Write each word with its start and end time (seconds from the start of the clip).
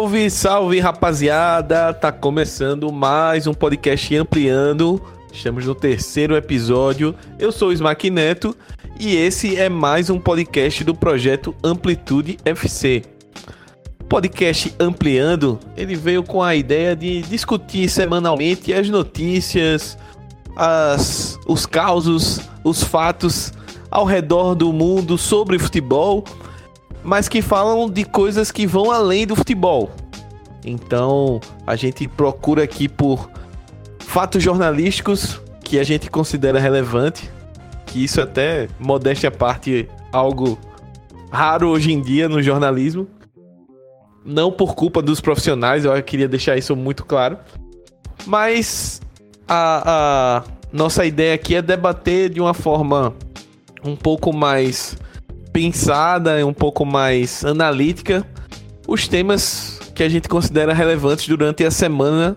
Salve, 0.00 0.30
salve 0.30 0.80
rapaziada! 0.80 1.92
Tá 1.92 2.10
começando 2.10 2.90
mais 2.90 3.46
um 3.46 3.52
podcast 3.52 4.16
Ampliando. 4.16 4.98
Estamos 5.30 5.66
no 5.66 5.74
terceiro 5.74 6.34
episódio. 6.34 7.14
Eu 7.38 7.52
sou 7.52 7.68
o 7.68 7.72
Smack 7.72 8.08
Neto 8.08 8.56
e 8.98 9.14
esse 9.14 9.58
é 9.58 9.68
mais 9.68 10.08
um 10.08 10.18
podcast 10.18 10.82
do 10.84 10.94
projeto 10.94 11.54
Amplitude 11.62 12.38
FC. 12.46 13.02
Podcast 14.08 14.74
Ampliando, 14.80 15.60
ele 15.76 15.94
veio 15.94 16.22
com 16.22 16.42
a 16.42 16.56
ideia 16.56 16.96
de 16.96 17.20
discutir 17.20 17.86
semanalmente 17.90 18.72
as 18.72 18.88
notícias, 18.88 19.98
as, 20.56 21.38
os 21.46 21.66
causos, 21.66 22.40
os 22.64 22.82
fatos 22.82 23.52
ao 23.90 24.06
redor 24.06 24.54
do 24.54 24.72
mundo 24.72 25.18
sobre 25.18 25.58
futebol 25.58 26.24
mas 27.02 27.28
que 27.28 27.42
falam 27.42 27.88
de 27.88 28.04
coisas 28.04 28.50
que 28.50 28.66
vão 28.66 28.90
além 28.90 29.26
do 29.26 29.36
futebol. 29.36 29.90
Então, 30.64 31.40
a 31.66 31.76
gente 31.76 32.06
procura 32.06 32.64
aqui 32.64 32.88
por 32.88 33.30
fatos 33.98 34.42
jornalísticos 34.42 35.40
que 35.62 35.78
a 35.78 35.84
gente 35.84 36.10
considera 36.10 36.58
relevante, 36.58 37.30
que 37.86 38.04
isso 38.04 38.20
até 38.20 38.68
modéstia 38.78 39.28
à 39.28 39.32
parte 39.32 39.88
algo 40.12 40.58
raro 41.30 41.68
hoje 41.68 41.92
em 41.92 42.02
dia 42.02 42.28
no 42.28 42.42
jornalismo. 42.42 43.06
Não 44.24 44.52
por 44.52 44.74
culpa 44.74 45.00
dos 45.00 45.20
profissionais, 45.20 45.84
eu 45.84 46.02
queria 46.02 46.28
deixar 46.28 46.56
isso 46.56 46.76
muito 46.76 47.04
claro. 47.04 47.38
Mas 48.26 49.00
a, 49.48 50.42
a 50.42 50.44
nossa 50.72 51.06
ideia 51.06 51.34
aqui 51.34 51.54
é 51.54 51.62
debater 51.62 52.28
de 52.28 52.40
uma 52.40 52.52
forma 52.52 53.14
um 53.82 53.96
pouco 53.96 54.32
mais 54.32 54.96
pensada, 55.52 56.44
um 56.46 56.52
pouco 56.52 56.84
mais 56.84 57.44
analítica, 57.44 58.26
os 58.86 59.06
temas 59.08 59.78
que 59.94 60.02
a 60.02 60.08
gente 60.08 60.28
considera 60.28 60.72
relevantes 60.72 61.28
durante 61.28 61.64
a 61.64 61.70
semana 61.70 62.36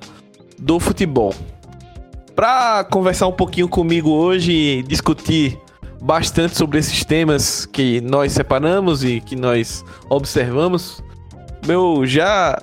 do 0.58 0.80
futebol. 0.80 1.34
Para 2.36 2.84
conversar 2.86 3.28
um 3.28 3.32
pouquinho 3.32 3.70
comigo 3.70 4.10
hoje 4.10 4.52
e 4.52 4.84
discutir 4.84 5.58
bastante 6.02 6.58
sobre 6.58 6.80
esses 6.80 7.06
temas 7.06 7.66
que 7.66 8.02
nós 8.02 8.34
separamos 8.34 9.04
e 9.04 9.22
que 9.22 9.36
nós 9.36 9.86
observamos, 10.10 11.02
meu 11.66 12.06
já 12.06 12.62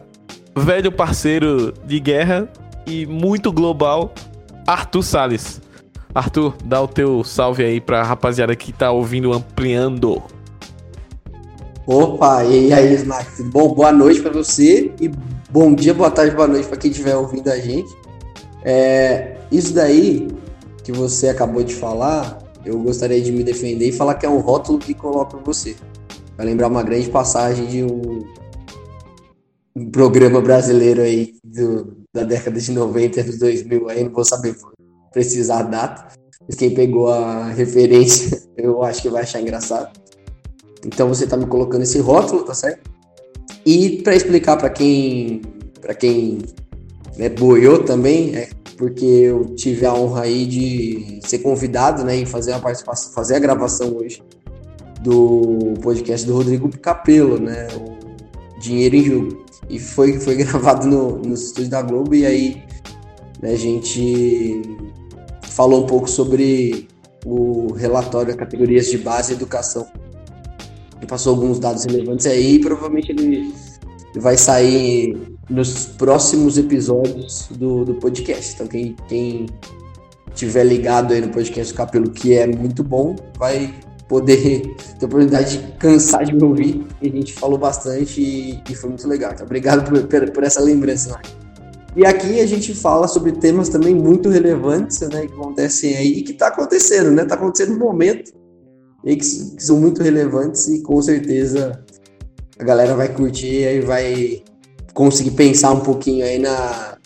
velho 0.54 0.92
parceiro 0.92 1.72
de 1.84 1.98
guerra 2.00 2.48
e 2.86 3.06
muito 3.06 3.52
global, 3.52 4.12
Arthur 4.66 5.02
Sales. 5.02 5.62
Arthur, 6.14 6.54
dá 6.64 6.80
o 6.82 6.88
teu 6.88 7.22
salve 7.22 7.64
aí 7.64 7.80
pra 7.80 8.02
rapaziada 8.02 8.54
que 8.56 8.72
tá 8.72 8.90
ouvindo 8.90 9.32
ampliando. 9.32 10.22
Opa, 11.92 12.44
e 12.44 12.72
aí, 12.72 12.94
Smack? 12.94 13.42
Bom, 13.42 13.74
boa 13.74 13.90
noite 13.90 14.20
para 14.20 14.30
você 14.30 14.92
e 15.00 15.10
bom 15.50 15.74
dia, 15.74 15.92
boa 15.92 16.08
tarde, 16.08 16.36
boa 16.36 16.46
noite 16.46 16.68
para 16.68 16.76
quem 16.76 16.88
estiver 16.88 17.16
ouvindo 17.16 17.48
a 17.48 17.58
gente. 17.58 17.92
É, 18.64 19.38
isso 19.50 19.74
daí 19.74 20.28
que 20.84 20.92
você 20.92 21.30
acabou 21.30 21.64
de 21.64 21.74
falar, 21.74 22.38
eu 22.64 22.78
gostaria 22.78 23.20
de 23.20 23.32
me 23.32 23.42
defender 23.42 23.88
e 23.88 23.92
falar 23.92 24.14
que 24.14 24.24
é 24.24 24.28
um 24.28 24.38
rótulo 24.38 24.78
que 24.78 24.94
coloca 24.94 25.36
você. 25.38 25.74
Vai 26.36 26.46
lembrar 26.46 26.68
uma 26.68 26.84
grande 26.84 27.10
passagem 27.10 27.66
de 27.66 27.82
um, 27.82 28.24
um 29.74 29.90
programa 29.90 30.40
brasileiro 30.40 31.02
aí 31.02 31.34
do, 31.42 32.04
da 32.14 32.22
década 32.22 32.60
de 32.60 32.70
90, 32.70 33.24
dos 33.24 33.36
2000 33.36 33.88
aí, 33.88 34.04
não 34.04 34.12
vou 34.12 34.24
saber 34.24 34.54
precisar 35.12 35.58
a 35.58 35.62
data, 35.64 36.06
mas 36.46 36.54
quem 36.54 36.72
pegou 36.72 37.08
a 37.08 37.48
referência 37.48 38.40
eu 38.56 38.80
acho 38.84 39.02
que 39.02 39.10
vai 39.10 39.22
achar 39.22 39.40
engraçado. 39.40 39.90
Então 40.84 41.08
você 41.08 41.24
está 41.24 41.36
me 41.36 41.46
colocando 41.46 41.82
esse 41.82 41.98
rótulo, 41.98 42.42
tá 42.44 42.54
certo? 42.54 42.90
E 43.64 44.00
para 44.02 44.14
explicar 44.14 44.56
para 44.56 44.70
quem 44.70 45.42
para 45.80 45.94
quem 45.94 46.38
né, 47.16 47.28
boiou 47.28 47.82
também, 47.82 48.34
é 48.36 48.48
porque 48.76 49.04
eu 49.04 49.54
tive 49.56 49.84
a 49.84 49.92
honra 49.92 50.22
aí 50.22 50.46
de 50.46 51.20
ser 51.24 51.40
convidado, 51.40 52.02
né, 52.04 52.16
em 52.16 52.26
fazer 52.26 52.52
a 52.52 52.58
participação, 52.58 53.12
fazer 53.12 53.34
a 53.34 53.38
gravação 53.38 53.96
hoje 53.96 54.22
do 55.02 55.74
podcast 55.82 56.26
do 56.26 56.34
Rodrigo 56.34 56.68
Capello, 56.78 57.38
né, 57.38 57.66
o 57.76 58.58
Dinheiro 58.60 58.96
em 58.96 59.04
Jogo. 59.04 59.44
E 59.68 59.78
foi 59.78 60.18
foi 60.18 60.36
gravado 60.36 60.86
no, 60.86 61.18
no 61.18 61.34
estúdio 61.34 61.70
da 61.70 61.82
Globo 61.82 62.14
e 62.14 62.24
aí 62.24 62.62
né, 63.42 63.52
a 63.52 63.56
gente 63.56 64.62
falou 65.42 65.84
um 65.84 65.86
pouco 65.86 66.08
sobre 66.08 66.88
o 67.24 67.72
relatório 67.74 68.34
categorias 68.36 68.86
de 68.86 68.96
base 68.96 69.32
e 69.32 69.36
educação 69.36 69.86
ele 71.00 71.06
passou 71.06 71.34
alguns 71.34 71.58
dados 71.58 71.84
relevantes 71.84 72.26
aí 72.26 72.56
e 72.56 72.58
provavelmente 72.60 73.10
ele, 73.10 73.54
vai 74.16 74.36
sair 74.36 75.16
nos 75.48 75.86
próximos 75.86 76.58
episódios 76.58 77.48
do, 77.52 77.84
do 77.84 77.94
podcast. 77.94 78.54
Então 78.54 78.66
quem, 78.66 78.94
quem 79.08 79.46
tiver 80.34 80.64
ligado 80.64 81.14
aí 81.14 81.20
no 81.22 81.28
podcast 81.28 81.72
do 81.72 81.76
Capelo, 81.76 82.10
que 82.10 82.34
é 82.34 82.46
muito 82.46 82.84
bom, 82.84 83.16
vai 83.38 83.74
poder 84.06 84.74
ter 84.98 85.04
a 85.04 85.06
oportunidade 85.06 85.56
de 85.56 85.72
cansar 85.78 86.24
de 86.24 86.34
me 86.34 86.44
ouvir. 86.44 86.86
A 87.00 87.04
gente 87.06 87.32
falou 87.32 87.58
bastante 87.58 88.20
e, 88.20 88.62
e 88.68 88.74
foi 88.74 88.90
muito 88.90 89.08
legal. 89.08 89.32
Então, 89.32 89.46
obrigado 89.46 89.88
por, 89.88 90.06
por, 90.06 90.30
por 90.30 90.44
essa 90.44 90.60
lembrança, 90.60 91.10
Mark. 91.10 91.26
E 91.96 92.06
aqui 92.06 92.40
a 92.40 92.46
gente 92.46 92.72
fala 92.74 93.08
sobre 93.08 93.32
temas 93.32 93.68
também 93.68 93.94
muito 93.94 94.28
relevantes, 94.28 95.00
né, 95.00 95.26
que 95.26 95.32
acontecem 95.32 95.96
aí 95.96 96.18
e 96.18 96.22
que 96.22 96.30
está 96.30 96.46
acontecendo, 96.46 97.10
né? 97.10 97.22
Está 97.22 97.34
acontecendo 97.34 97.72
no 97.72 97.80
momento 97.80 98.32
e 99.04 99.16
que, 99.16 99.56
que, 99.56 99.62
são 99.62 99.78
muito 99.80 100.02
relevantes 100.02 100.68
e 100.68 100.82
com 100.82 101.00
certeza 101.00 101.82
a 102.58 102.64
galera 102.64 102.94
vai 102.94 103.08
curtir 103.08 103.62
e 103.62 103.80
vai 103.80 104.42
conseguir 104.92 105.32
pensar 105.32 105.72
um 105.72 105.80
pouquinho 105.80 106.24
aí 106.24 106.38
na 106.38 106.98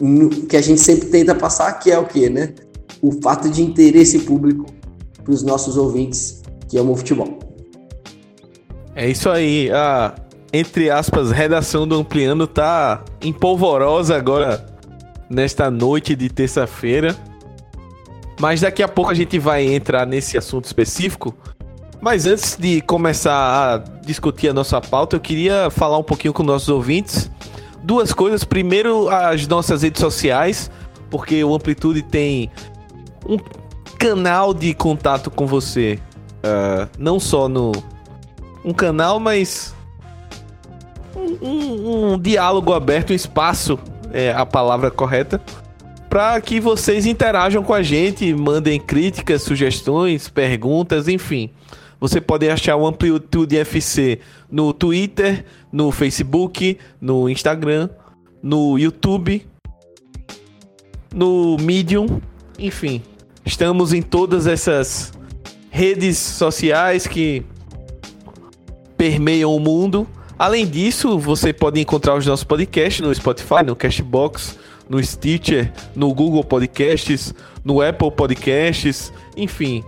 no, 0.00 0.30
que 0.30 0.56
a 0.56 0.62
gente 0.62 0.80
sempre 0.80 1.08
tenta 1.08 1.34
passar, 1.34 1.72
que 1.74 1.90
é 1.90 1.98
o 1.98 2.06
que, 2.06 2.28
né? 2.30 2.54
O 3.02 3.12
fato 3.22 3.48
de 3.48 3.62
interesse 3.62 4.20
público 4.20 4.66
para 5.22 5.32
os 5.32 5.42
nossos 5.42 5.76
ouvintes 5.76 6.42
que 6.68 6.78
amam 6.78 6.96
futebol. 6.96 7.38
É 8.94 9.08
isso 9.08 9.28
aí. 9.28 9.70
A, 9.70 10.14
entre 10.52 10.90
aspas, 10.90 11.30
redação 11.30 11.86
do 11.86 11.94
Ampliando 11.94 12.46
tá 12.46 13.04
empolvorosa 13.22 14.16
agora 14.16 14.66
nesta 15.28 15.70
noite 15.70 16.16
de 16.16 16.28
terça-feira. 16.28 17.16
Mas 18.40 18.62
daqui 18.62 18.82
a 18.82 18.88
pouco 18.88 19.10
a 19.10 19.14
gente 19.14 19.38
vai 19.38 19.66
entrar 19.66 20.06
nesse 20.06 20.38
assunto 20.38 20.64
específico. 20.64 21.34
Mas 22.00 22.26
antes 22.26 22.56
de 22.56 22.80
começar 22.80 23.34
a 23.34 23.78
discutir 24.00 24.48
a 24.48 24.54
nossa 24.54 24.80
pauta, 24.80 25.14
eu 25.14 25.20
queria 25.20 25.68
falar 25.68 25.98
um 25.98 26.02
pouquinho 26.02 26.32
com 26.32 26.42
nossos 26.42 26.70
ouvintes. 26.70 27.30
Duas 27.82 28.14
coisas. 28.14 28.42
Primeiro, 28.42 29.10
as 29.10 29.46
nossas 29.46 29.82
redes 29.82 30.00
sociais, 30.00 30.70
porque 31.10 31.44
o 31.44 31.54
Amplitude 31.54 32.00
tem 32.00 32.50
um 33.28 33.36
canal 33.98 34.54
de 34.54 34.72
contato 34.72 35.30
com 35.30 35.46
você. 35.46 35.98
Uh, 36.38 36.88
não 36.98 37.20
só 37.20 37.46
no. 37.46 37.72
Um 38.64 38.72
canal, 38.72 39.20
mas. 39.20 39.74
Um, 41.14 41.46
um, 41.46 42.12
um 42.12 42.18
diálogo 42.18 42.72
aberto, 42.72 43.10
um 43.10 43.16
espaço 43.16 43.78
é 44.14 44.32
a 44.32 44.46
palavra 44.46 44.90
correta 44.90 45.38
para 46.10 46.40
que 46.40 46.58
vocês 46.58 47.06
interajam 47.06 47.62
com 47.62 47.72
a 47.72 47.84
gente, 47.84 48.34
mandem 48.34 48.80
críticas, 48.80 49.42
sugestões, 49.42 50.28
perguntas, 50.28 51.06
enfim. 51.06 51.50
Você 52.00 52.20
pode 52.20 52.50
achar 52.50 52.74
o 52.74 52.84
Amplitude 52.84 53.56
FC 53.56 54.18
no 54.50 54.72
Twitter, 54.72 55.44
no 55.70 55.92
Facebook, 55.92 56.76
no 57.00 57.28
Instagram, 57.28 57.88
no 58.42 58.76
YouTube, 58.76 59.46
no 61.14 61.56
Medium, 61.60 62.20
enfim. 62.58 63.02
Estamos 63.46 63.92
em 63.92 64.02
todas 64.02 64.48
essas 64.48 65.12
redes 65.70 66.18
sociais 66.18 67.06
que 67.06 67.44
permeiam 68.96 69.54
o 69.54 69.60
mundo. 69.60 70.08
Além 70.36 70.66
disso, 70.66 71.20
você 71.20 71.52
pode 71.52 71.80
encontrar 71.80 72.16
os 72.16 72.26
nossos 72.26 72.44
podcasts 72.44 73.00
no 73.00 73.14
Spotify, 73.14 73.62
no 73.64 73.76
Cashbox, 73.76 74.58
no 74.90 75.02
Stitcher, 75.02 75.72
no 75.94 76.12
Google 76.12 76.42
Podcasts, 76.42 77.32
no 77.64 77.80
Apple 77.80 78.10
Podcasts, 78.10 79.12
enfim, 79.36 79.84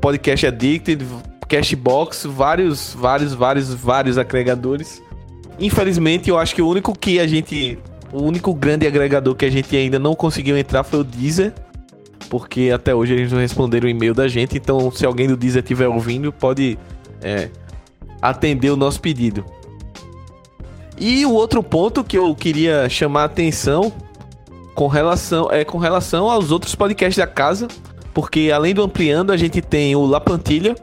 Podcast 0.00 0.46
Addicted, 0.46 1.04
Cashbox, 1.46 2.24
vários, 2.24 2.94
vários, 2.94 3.34
vários, 3.34 3.74
vários 3.74 4.16
agregadores. 4.16 5.02
Infelizmente, 5.60 6.30
eu 6.30 6.38
acho 6.38 6.54
que 6.54 6.62
o 6.62 6.68
único 6.68 6.98
que 6.98 7.20
a 7.20 7.26
gente, 7.26 7.78
o 8.10 8.22
único 8.22 8.54
grande 8.54 8.86
agregador 8.86 9.34
que 9.34 9.44
a 9.44 9.50
gente 9.50 9.76
ainda 9.76 9.98
não 9.98 10.14
conseguiu 10.14 10.56
entrar 10.56 10.82
foi 10.82 11.00
o 11.00 11.04
Deezer, 11.04 11.52
porque 12.30 12.70
até 12.74 12.94
hoje 12.94 13.12
eles 13.12 13.32
não 13.32 13.38
responderam 13.38 13.86
o 13.86 13.90
e-mail 13.90 14.14
da 14.14 14.26
gente. 14.26 14.56
Então, 14.56 14.90
se 14.90 15.04
alguém 15.04 15.28
do 15.28 15.36
Deezer 15.36 15.62
estiver 15.62 15.86
ouvindo, 15.86 16.32
pode 16.32 16.78
é, 17.20 17.50
atender 18.22 18.70
o 18.70 18.76
nosso 18.76 19.02
pedido. 19.02 19.44
E 20.98 21.26
o 21.26 21.32
outro 21.32 21.62
ponto 21.62 22.02
que 22.02 22.16
eu 22.16 22.34
queria 22.34 22.88
chamar 22.88 23.22
a 23.22 23.24
atenção 23.26 23.92
com 24.76 24.88
relação, 24.88 25.50
é, 25.50 25.64
com 25.64 25.78
relação 25.78 26.30
aos 26.30 26.52
outros 26.52 26.74
podcasts 26.74 27.16
da 27.16 27.26
casa, 27.26 27.66
porque 28.12 28.52
além 28.54 28.74
do 28.74 28.82
Ampliando, 28.82 29.32
a 29.32 29.36
gente 29.36 29.62
tem 29.62 29.96
o 29.96 30.04
La 30.04 30.20
Plantilha, 30.20 30.76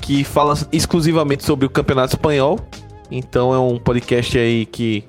que 0.00 0.22
fala 0.22 0.54
exclusivamente 0.70 1.44
sobre 1.44 1.66
o 1.66 1.70
Campeonato 1.70 2.14
Espanhol. 2.14 2.60
Então 3.10 3.52
é 3.52 3.58
um 3.58 3.76
podcast 3.76 4.38
aí 4.38 4.64
que 4.64 5.04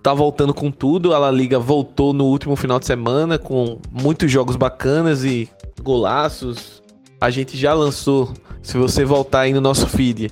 tá 0.00 0.14
voltando 0.14 0.54
com 0.54 0.70
tudo. 0.70 1.12
A 1.12 1.18
La 1.18 1.30
Liga 1.30 1.58
voltou 1.58 2.12
no 2.12 2.24
último 2.26 2.54
final 2.54 2.78
de 2.78 2.86
semana 2.86 3.36
com 3.36 3.78
muitos 3.90 4.30
jogos 4.30 4.54
bacanas 4.54 5.24
e 5.24 5.48
golaços. 5.82 6.82
A 7.20 7.30
gente 7.30 7.56
já 7.56 7.74
lançou, 7.74 8.32
se 8.62 8.78
você 8.78 9.04
voltar 9.04 9.40
aí 9.40 9.52
no 9.52 9.60
nosso 9.60 9.88
feed, 9.88 10.30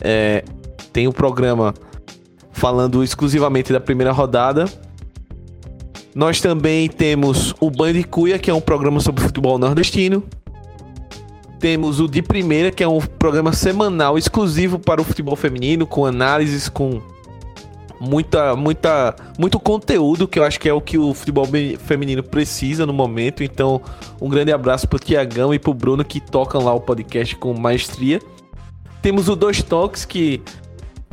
é, 0.00 0.42
tem 0.90 1.06
o 1.06 1.10
um 1.10 1.12
programa 1.12 1.74
falando 2.50 3.04
exclusivamente 3.04 3.72
da 3.74 3.80
primeira 3.80 4.12
rodada. 4.12 4.64
Nós 6.14 6.40
também 6.40 6.88
temos 6.88 7.54
o 7.58 7.70
Banho 7.70 7.94
de 7.94 8.04
Cuia, 8.04 8.38
que 8.38 8.50
é 8.50 8.54
um 8.54 8.60
programa 8.60 9.00
sobre 9.00 9.22
futebol 9.22 9.58
nordestino. 9.58 10.22
Temos 11.58 12.00
o 12.00 12.08
De 12.08 12.20
Primeira, 12.20 12.70
que 12.70 12.82
é 12.82 12.88
um 12.88 13.00
programa 13.00 13.52
semanal 13.52 14.18
exclusivo 14.18 14.78
para 14.78 15.00
o 15.00 15.04
futebol 15.04 15.36
feminino, 15.36 15.86
com 15.86 16.04
análises, 16.04 16.68
com 16.68 17.00
muita, 18.00 18.56
muita, 18.56 19.14
muito 19.38 19.60
conteúdo, 19.60 20.26
que 20.26 20.38
eu 20.38 20.44
acho 20.44 20.58
que 20.58 20.68
é 20.68 20.72
o 20.72 20.80
que 20.80 20.98
o 20.98 21.14
futebol 21.14 21.46
feminino 21.78 22.22
precisa 22.22 22.84
no 22.84 22.92
momento. 22.92 23.44
Então, 23.44 23.80
um 24.20 24.28
grande 24.28 24.52
abraço 24.52 24.88
pro 24.88 24.98
Tiagão 24.98 25.54
e 25.54 25.58
pro 25.58 25.72
Bruno 25.72 26.04
que 26.04 26.20
tocam 26.20 26.64
lá 26.64 26.74
o 26.74 26.80
podcast 26.80 27.36
com 27.36 27.54
maestria. 27.54 28.20
Temos 29.00 29.28
o 29.28 29.36
Dois 29.36 29.62
Toques, 29.62 30.04
que 30.04 30.42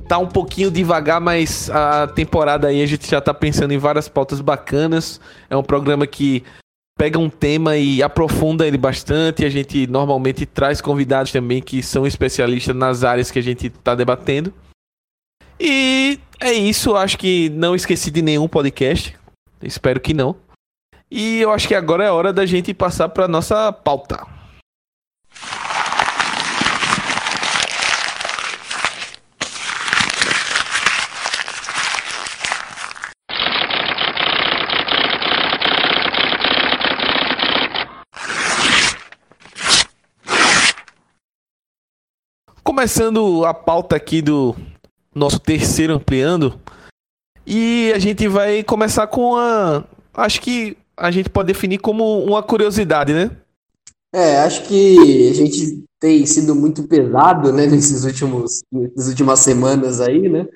tá 0.10 0.18
um 0.18 0.26
pouquinho 0.26 0.72
devagar, 0.72 1.22
mas 1.22 1.70
a 1.70 2.08
temporada 2.08 2.68
aí 2.68 2.82
a 2.82 2.86
gente 2.88 3.08
já 3.08 3.22
tá 3.22 3.32
pensando 3.32 3.72
em 3.72 3.78
várias 3.78 4.10
pautas 4.10 4.42
bacanas. 4.42 5.22
É 5.48 5.56
um 5.56 5.62
programa 5.62 6.08
que 6.08 6.44
pega 6.98 7.20
um 7.20 7.30
tema 7.30 7.78
e 7.78 8.02
aprofunda 8.02 8.66
ele 8.66 8.78
bastante. 8.78 9.46
A 9.46 9.50
gente 9.50 9.86
normalmente 9.86 10.48
traz 10.48 10.82
convidados 10.82 11.32
também 11.32 11.62
que 11.62 11.84
são 11.84 12.08
especialistas 12.08 12.76
nas 12.76 13.04
áreas 13.04 13.30
que 13.30 13.38
a 13.38 13.44
gente 13.44 13.70
tá 13.70 13.94
debatendo. 13.94 14.52
E 15.60 16.20
é 16.40 16.54
isso, 16.54 16.96
acho 16.96 17.16
que 17.16 17.50
não 17.50 17.76
esqueci 17.76 18.10
de 18.10 18.24
nenhum 18.24 18.48
podcast. 18.48 19.16
Espero 19.62 20.00
que 20.00 20.16
não. 20.16 20.36
E 21.12 21.40
eu 21.40 21.52
acho 21.52 21.68
que 21.68 21.76
agora 21.76 22.04
é 22.04 22.12
hora 22.12 22.34
da 22.34 22.48
gente 22.48 22.74
passar 22.74 23.10
para 23.10 23.28
nossa 23.28 23.72
pauta. 23.72 24.39
Começando 42.70 43.46
a 43.46 43.52
pauta 43.52 43.96
aqui 43.96 44.22
do 44.22 44.56
nosso 45.14 45.40
terceiro 45.40 45.96
ampliando. 45.96 46.62
E 47.44 47.92
a 47.96 47.98
gente 47.98 48.28
vai 48.28 48.64
começar 48.64 49.08
com 49.08 49.36
a. 49.36 49.84
Acho 50.14 50.40
que 50.40 50.78
a 50.96 51.10
gente 51.10 51.32
pode 51.32 51.48
definir 51.48 51.80
como 51.80 52.24
uma 52.24 52.44
curiosidade, 52.44 53.12
né? 53.12 53.32
É, 54.14 54.38
acho 54.42 54.68
que 54.68 55.30
a 55.32 55.34
gente 55.34 55.84
tem 56.00 56.24
sido 56.28 56.54
muito 56.54 56.84
pesado, 56.84 57.52
né, 57.52 57.66
nesses 57.66 58.04
últimos, 58.04 58.62
nessas 58.72 59.08
últimas 59.08 59.40
semanas 59.40 60.00
aí, 60.00 60.30
né? 60.30 60.48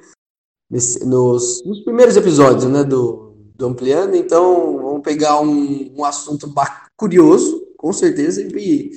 Nesse, 0.69 1.03
nos, 1.03 1.65
nos 1.65 1.79
primeiros 1.79 2.15
episódios, 2.15 2.65
né, 2.65 2.83
do, 2.83 3.33
do 3.55 3.65
Ampliando. 3.65 4.13
Então, 4.13 4.77
vamos 4.77 5.01
pegar 5.01 5.41
um, 5.41 5.91
um 5.97 6.05
assunto 6.05 6.53
curioso, 6.95 7.65
com 7.75 7.91
certeza, 7.91 8.39
e 8.43 8.91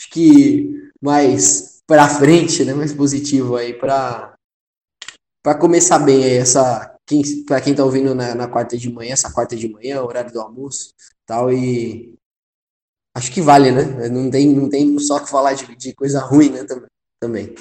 acho 0.00 0.10
que 0.10 0.90
mais 0.98 1.73
para 1.86 2.08
frente, 2.08 2.64
né, 2.64 2.74
mais 2.74 2.92
positivo 2.92 3.56
aí 3.56 3.74
para 3.74 4.34
para 5.42 5.58
começar 5.58 5.98
bem 5.98 6.24
aí 6.24 6.38
essa 6.38 6.96
quem, 7.06 7.22
para 7.44 7.60
quem 7.60 7.74
tá 7.74 7.84
ouvindo 7.84 8.14
na, 8.14 8.34
na, 8.34 8.48
quarta 8.48 8.78
de 8.78 8.90
manhã, 8.90 9.12
essa 9.12 9.30
quarta 9.30 9.54
de 9.54 9.68
manhã, 9.68 10.02
horário 10.02 10.32
do 10.32 10.40
almoço, 10.40 10.94
tal 11.26 11.52
e 11.52 12.14
acho 13.14 13.30
que 13.30 13.42
vale, 13.42 13.70
né? 13.70 14.08
Não 14.08 14.30
tem 14.30 14.48
não 14.48 14.70
tem 14.70 14.98
só 14.98 15.20
que 15.20 15.28
falar 15.28 15.52
de, 15.52 15.76
de 15.76 15.94
coisa 15.94 16.20
ruim, 16.20 16.50
né, 16.50 16.64
também. 17.20 17.54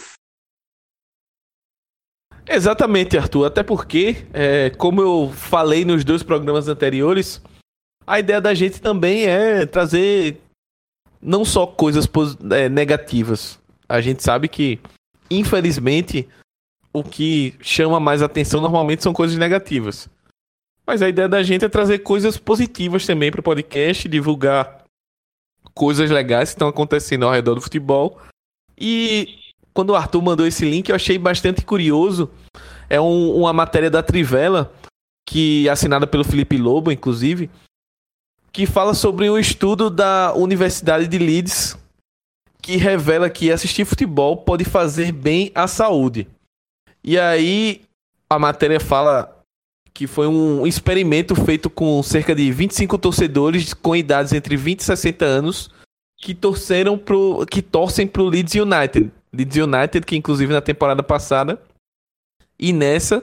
Exatamente, 2.47 3.17
Arthur. 3.17 3.45
Até 3.45 3.63
porque, 3.63 4.25
é, 4.33 4.69
como 4.71 5.01
eu 5.01 5.31
falei 5.31 5.85
nos 5.85 6.03
dois 6.03 6.23
programas 6.23 6.67
anteriores, 6.67 7.41
a 8.05 8.19
ideia 8.19 8.41
da 8.41 8.53
gente 8.53 8.81
também 8.81 9.25
é 9.25 9.65
trazer 9.65 10.41
não 11.21 11.45
só 11.45 11.65
coisas 11.65 12.07
é, 12.51 12.67
negativas. 12.67 13.59
A 13.93 14.01
gente 14.01 14.23
sabe 14.23 14.47
que, 14.47 14.79
infelizmente, 15.29 16.27
o 16.91 17.03
que 17.03 17.53
chama 17.61 17.99
mais 17.99 18.23
atenção 18.23 18.59
normalmente 18.59 19.03
são 19.03 19.13
coisas 19.13 19.37
negativas. 19.37 20.09
Mas 20.83 21.03
a 21.03 21.09
ideia 21.09 21.29
da 21.29 21.43
gente 21.43 21.63
é 21.63 21.69
trazer 21.69 21.99
coisas 21.99 22.35
positivas 22.35 23.05
também 23.05 23.29
para 23.29 23.41
o 23.41 23.43
podcast, 23.43 24.09
divulgar 24.09 24.83
coisas 25.75 26.09
legais 26.09 26.49
que 26.49 26.55
estão 26.55 26.67
acontecendo 26.67 27.23
ao 27.23 27.31
redor 27.31 27.53
do 27.53 27.61
futebol. 27.61 28.19
E 28.75 29.37
quando 29.75 29.91
o 29.91 29.95
Arthur 29.95 30.23
mandou 30.23 30.47
esse 30.47 30.65
link, 30.65 30.89
eu 30.89 30.95
achei 30.95 31.19
bastante 31.19 31.63
curioso. 31.63 32.31
É 32.89 32.99
um, 32.99 33.35
uma 33.35 33.53
matéria 33.53 33.91
da 33.91 34.01
Trivela, 34.01 34.73
que 35.23 35.67
é 35.67 35.71
assinada 35.71 36.07
pelo 36.07 36.23
Felipe 36.23 36.57
Lobo, 36.57 36.91
inclusive, 36.91 37.47
que 38.51 38.65
fala 38.65 38.95
sobre 38.95 39.29
um 39.29 39.37
estudo 39.37 39.91
da 39.91 40.33
Universidade 40.33 41.07
de 41.07 41.19
Leeds 41.19 41.77
que 42.63 42.77
revela 42.77 43.29
que 43.29 43.51
assistir 43.51 43.83
futebol 43.83 44.37
pode 44.37 44.63
fazer 44.63 45.11
bem 45.11 45.51
à 45.53 45.67
saúde. 45.67 46.29
E 47.03 47.19
aí 47.19 47.81
a 48.29 48.39
matéria 48.39 48.79
fala 48.79 49.37
que 49.93 50.07
foi 50.07 50.27
um 50.27 50.65
experimento 50.65 51.35
feito 51.35 51.69
com 51.69 52.01
cerca 52.01 52.33
de 52.33 52.49
25 52.51 52.97
torcedores 52.97 53.73
com 53.73 53.93
idades 53.93 54.31
entre 54.31 54.55
20 54.55 54.79
e 54.79 54.83
60 54.83 55.25
anos 55.25 55.69
que 56.17 56.33
torceram 56.33 56.97
pro 56.97 57.45
que 57.45 57.61
torcem 57.61 58.07
pro 58.07 58.25
Leeds 58.25 58.55
United. 58.55 59.11
Leeds 59.33 59.57
United 59.57 60.05
que 60.05 60.15
inclusive 60.15 60.53
na 60.53 60.61
temporada 60.61 61.03
passada 61.03 61.61
e 62.57 62.71
nessa 62.71 63.21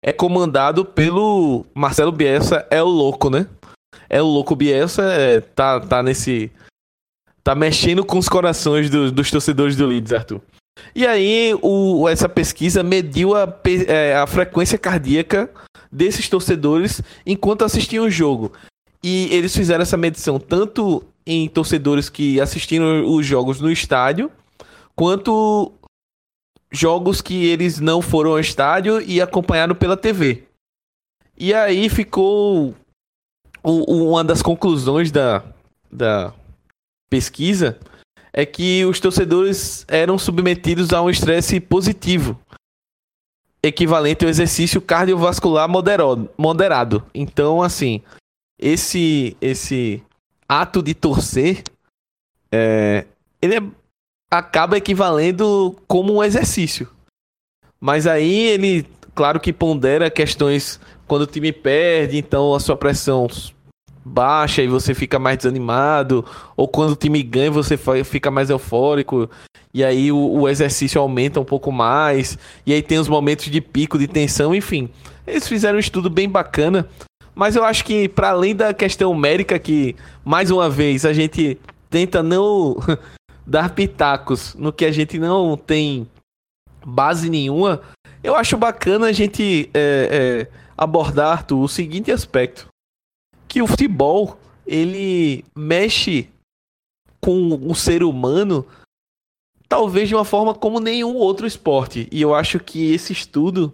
é 0.00 0.12
comandado 0.12 0.84
pelo 0.84 1.66
Marcelo 1.74 2.12
Bielsa, 2.12 2.64
é 2.70 2.80
o 2.80 2.86
louco, 2.86 3.28
né? 3.28 3.48
É 4.08 4.22
o 4.22 4.26
louco 4.26 4.54
Bielsa, 4.54 5.02
é, 5.02 5.40
tá 5.40 5.80
tá 5.80 6.04
nesse 6.04 6.52
tá 7.46 7.54
mexendo 7.54 8.04
com 8.04 8.18
os 8.18 8.28
corações 8.28 8.90
do, 8.90 9.12
dos 9.12 9.30
torcedores 9.30 9.76
do 9.76 9.86
Leeds, 9.86 10.12
Arthur. 10.12 10.40
E 10.92 11.06
aí, 11.06 11.56
o, 11.62 12.08
essa 12.08 12.28
pesquisa 12.28 12.82
mediu 12.82 13.36
a, 13.36 13.46
é, 13.86 14.16
a 14.16 14.26
frequência 14.26 14.76
cardíaca 14.76 15.48
desses 15.90 16.28
torcedores 16.28 17.00
enquanto 17.24 17.64
assistiam 17.64 18.04
o 18.04 18.10
jogo. 18.10 18.50
E 19.00 19.32
eles 19.32 19.54
fizeram 19.54 19.82
essa 19.82 19.96
medição 19.96 20.40
tanto 20.40 21.04
em 21.24 21.48
torcedores 21.48 22.08
que 22.08 22.40
assistiram 22.40 23.06
os 23.14 23.24
jogos 23.24 23.60
no 23.60 23.70
estádio, 23.70 24.28
quanto 24.96 25.72
jogos 26.72 27.20
que 27.22 27.46
eles 27.46 27.78
não 27.78 28.02
foram 28.02 28.32
ao 28.32 28.40
estádio 28.40 29.00
e 29.00 29.20
acompanharam 29.20 29.76
pela 29.76 29.96
TV. 29.96 30.42
E 31.38 31.54
aí 31.54 31.88
ficou 31.88 32.74
uma 33.62 34.24
das 34.24 34.42
conclusões 34.42 35.12
da, 35.12 35.44
da 35.92 36.34
pesquisa 37.08 37.78
é 38.32 38.44
que 38.44 38.84
os 38.84 39.00
torcedores 39.00 39.84
eram 39.88 40.18
submetidos 40.18 40.92
a 40.92 41.00
um 41.00 41.08
estresse 41.08 41.58
positivo, 41.58 42.38
equivalente 43.62 44.24
ao 44.24 44.30
exercício 44.30 44.80
cardiovascular 44.80 45.68
moderado. 45.68 47.04
Então, 47.14 47.62
assim, 47.62 48.02
esse 48.58 49.36
esse 49.40 50.02
ato 50.48 50.82
de 50.82 50.94
torcer, 50.94 51.62
é, 52.52 53.06
ele 53.40 53.56
é, 53.56 53.62
acaba 54.30 54.76
equivalendo 54.76 55.76
como 55.86 56.14
um 56.14 56.22
exercício. 56.22 56.88
Mas 57.80 58.06
aí 58.06 58.46
ele, 58.46 58.86
claro 59.14 59.40
que 59.40 59.52
pondera 59.52 60.10
questões 60.10 60.80
quando 61.06 61.22
o 61.22 61.26
time 61.26 61.52
perde, 61.52 62.18
então 62.18 62.54
a 62.54 62.60
sua 62.60 62.76
pressão 62.76 63.28
baixa 64.06 64.62
e 64.62 64.68
você 64.68 64.94
fica 64.94 65.18
mais 65.18 65.36
desanimado, 65.36 66.24
ou 66.56 66.68
quando 66.68 66.92
o 66.92 66.96
time 66.96 67.20
ganha 67.24 67.50
você 67.50 67.76
fica 68.04 68.30
mais 68.30 68.48
eufórico, 68.50 69.28
e 69.74 69.84
aí 69.84 70.12
o, 70.12 70.16
o, 70.16 70.48
exercício 70.48 71.00
aumenta 71.00 71.40
um 71.40 71.44
pouco 71.44 71.72
mais, 71.72 72.38
e 72.64 72.72
aí 72.72 72.82
tem 72.82 72.98
os 72.98 73.08
momentos 73.08 73.46
de 73.46 73.60
pico, 73.60 73.98
de 73.98 74.06
tensão, 74.06 74.54
enfim. 74.54 74.88
Eles 75.26 75.48
fizeram 75.48 75.76
um 75.76 75.80
estudo 75.80 76.08
bem 76.08 76.28
bacana, 76.28 76.88
mas 77.34 77.56
eu 77.56 77.64
acho 77.64 77.84
que 77.84 78.08
para 78.08 78.30
além 78.30 78.54
da 78.54 78.72
questão 78.72 79.12
médica 79.12 79.58
que, 79.58 79.96
mais 80.24 80.52
uma 80.52 80.70
vez, 80.70 81.04
a 81.04 81.12
gente 81.12 81.58
tenta 81.90 82.22
não 82.22 82.76
dar 83.44 83.70
pitacos 83.70 84.54
no 84.54 84.72
que 84.72 84.84
a 84.84 84.92
gente 84.92 85.18
não 85.18 85.56
tem 85.56 86.06
base 86.86 87.28
nenhuma, 87.28 87.80
eu 88.22 88.36
acho 88.36 88.56
bacana 88.56 89.08
a 89.08 89.12
gente 89.12 89.68
é, 89.74 90.46
é, 90.48 90.56
abordar, 90.78 91.32
Arthur, 91.32 91.58
o 91.58 91.68
seguinte 91.68 92.12
aspecto 92.12 92.68
que 93.48 93.62
o 93.62 93.66
futebol 93.66 94.38
ele 94.66 95.44
mexe 95.54 96.28
com 97.20 97.54
o 97.68 97.74
ser 97.74 98.02
humano 98.02 98.66
talvez 99.68 100.08
de 100.08 100.14
uma 100.14 100.24
forma 100.24 100.54
como 100.54 100.80
nenhum 100.80 101.14
outro 101.14 101.46
esporte. 101.46 102.08
E 102.10 102.22
eu 102.22 102.34
acho 102.34 102.60
que 102.60 102.92
esse 102.92 103.12
estudo 103.12 103.72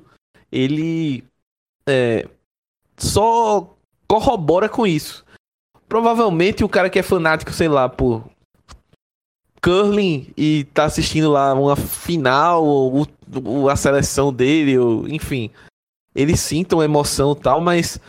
ele 0.51 1.25
é, 1.87 2.29
só 2.97 3.75
corrobora 4.07 4.69
com 4.69 4.87
isso. 4.87 5.25
Provavelmente 5.89 6.65
o 6.65 6.69
cara 6.69 6.89
que 6.89 6.99
é 6.99 7.03
fanático, 7.03 7.53
sei 7.53 7.69
lá, 7.69 7.89
por 7.89 8.25
curling 9.63 10.33
e 10.37 10.65
tá 10.75 10.85
assistindo 10.85 11.31
lá 11.31 11.55
uma 11.55 11.77
final, 11.77 12.65
ou, 12.65 13.07
ou 13.45 13.69
a 13.69 13.77
seleção 13.77 14.33
dele, 14.33 14.79
ou, 14.79 15.09
enfim, 15.09 15.51
eles 16.15 16.41
sintam 16.41 16.83
emoção 16.83 17.33
e 17.33 17.37
tal, 17.37 17.61
mas 17.61 18.01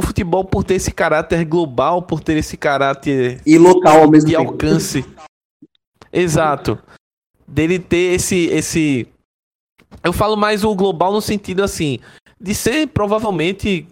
o 0.00 0.06
futebol, 0.06 0.44
por 0.44 0.64
ter 0.64 0.74
esse 0.74 0.90
caráter 0.90 1.44
global, 1.44 2.02
por 2.02 2.20
ter 2.20 2.36
esse 2.36 2.56
caráter 2.56 3.40
e 3.46 3.56
local 3.56 4.02
ao 4.02 4.10
mesmo 4.10 4.28
de 4.28 4.36
tempo. 4.36 4.50
alcance. 4.50 5.04
Exato. 6.12 6.78
Dele 7.46 7.78
ter 7.78 8.14
esse 8.14 8.46
esse 8.46 9.08
eu 10.02 10.12
falo 10.12 10.36
mais 10.36 10.64
o 10.64 10.74
global 10.74 11.12
no 11.12 11.20
sentido 11.20 11.62
assim, 11.62 11.98
de 12.40 12.54
ser 12.54 12.88
provavelmente 12.88 13.86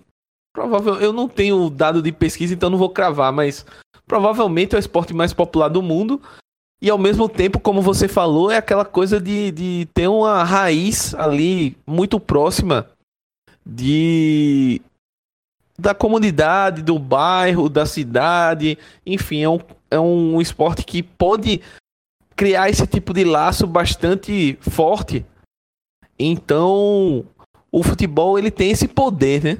provável, 0.54 0.94
eu 0.96 1.12
não 1.12 1.28
tenho 1.28 1.68
dado 1.70 2.02
de 2.02 2.10
pesquisa, 2.10 2.54
então 2.54 2.70
não 2.70 2.78
vou 2.78 2.90
cravar, 2.90 3.32
mas 3.32 3.64
provavelmente 4.06 4.74
é 4.74 4.78
o 4.78 4.80
esporte 4.80 5.14
mais 5.14 5.32
popular 5.32 5.68
do 5.68 5.82
mundo. 5.82 6.20
E 6.80 6.88
ao 6.88 6.98
mesmo 6.98 7.28
tempo, 7.28 7.58
como 7.58 7.82
você 7.82 8.06
falou, 8.06 8.50
é 8.50 8.56
aquela 8.56 8.84
coisa 8.84 9.20
de, 9.20 9.50
de 9.50 9.88
ter 9.92 10.06
uma 10.06 10.44
raiz 10.44 11.12
ali 11.14 11.76
muito 11.84 12.20
próxima 12.20 12.88
de 13.66 14.80
da 15.80 15.94
comunidade, 15.94 16.82
do 16.82 16.98
bairro, 16.98 17.68
da 17.68 17.86
cidade, 17.86 18.76
enfim, 19.06 19.42
é 19.42 19.48
um, 19.48 19.60
é 19.90 20.00
um 20.00 20.40
esporte 20.40 20.84
que 20.84 21.02
pode 21.02 21.60
criar 22.34 22.68
esse 22.68 22.86
tipo 22.86 23.14
de 23.14 23.24
laço 23.24 23.66
bastante 23.66 24.58
forte. 24.60 25.24
Então, 26.18 27.24
o 27.70 27.82
futebol 27.82 28.38
ele 28.38 28.50
tem 28.50 28.72
esse 28.72 28.88
poder, 28.88 29.44
né? 29.44 29.58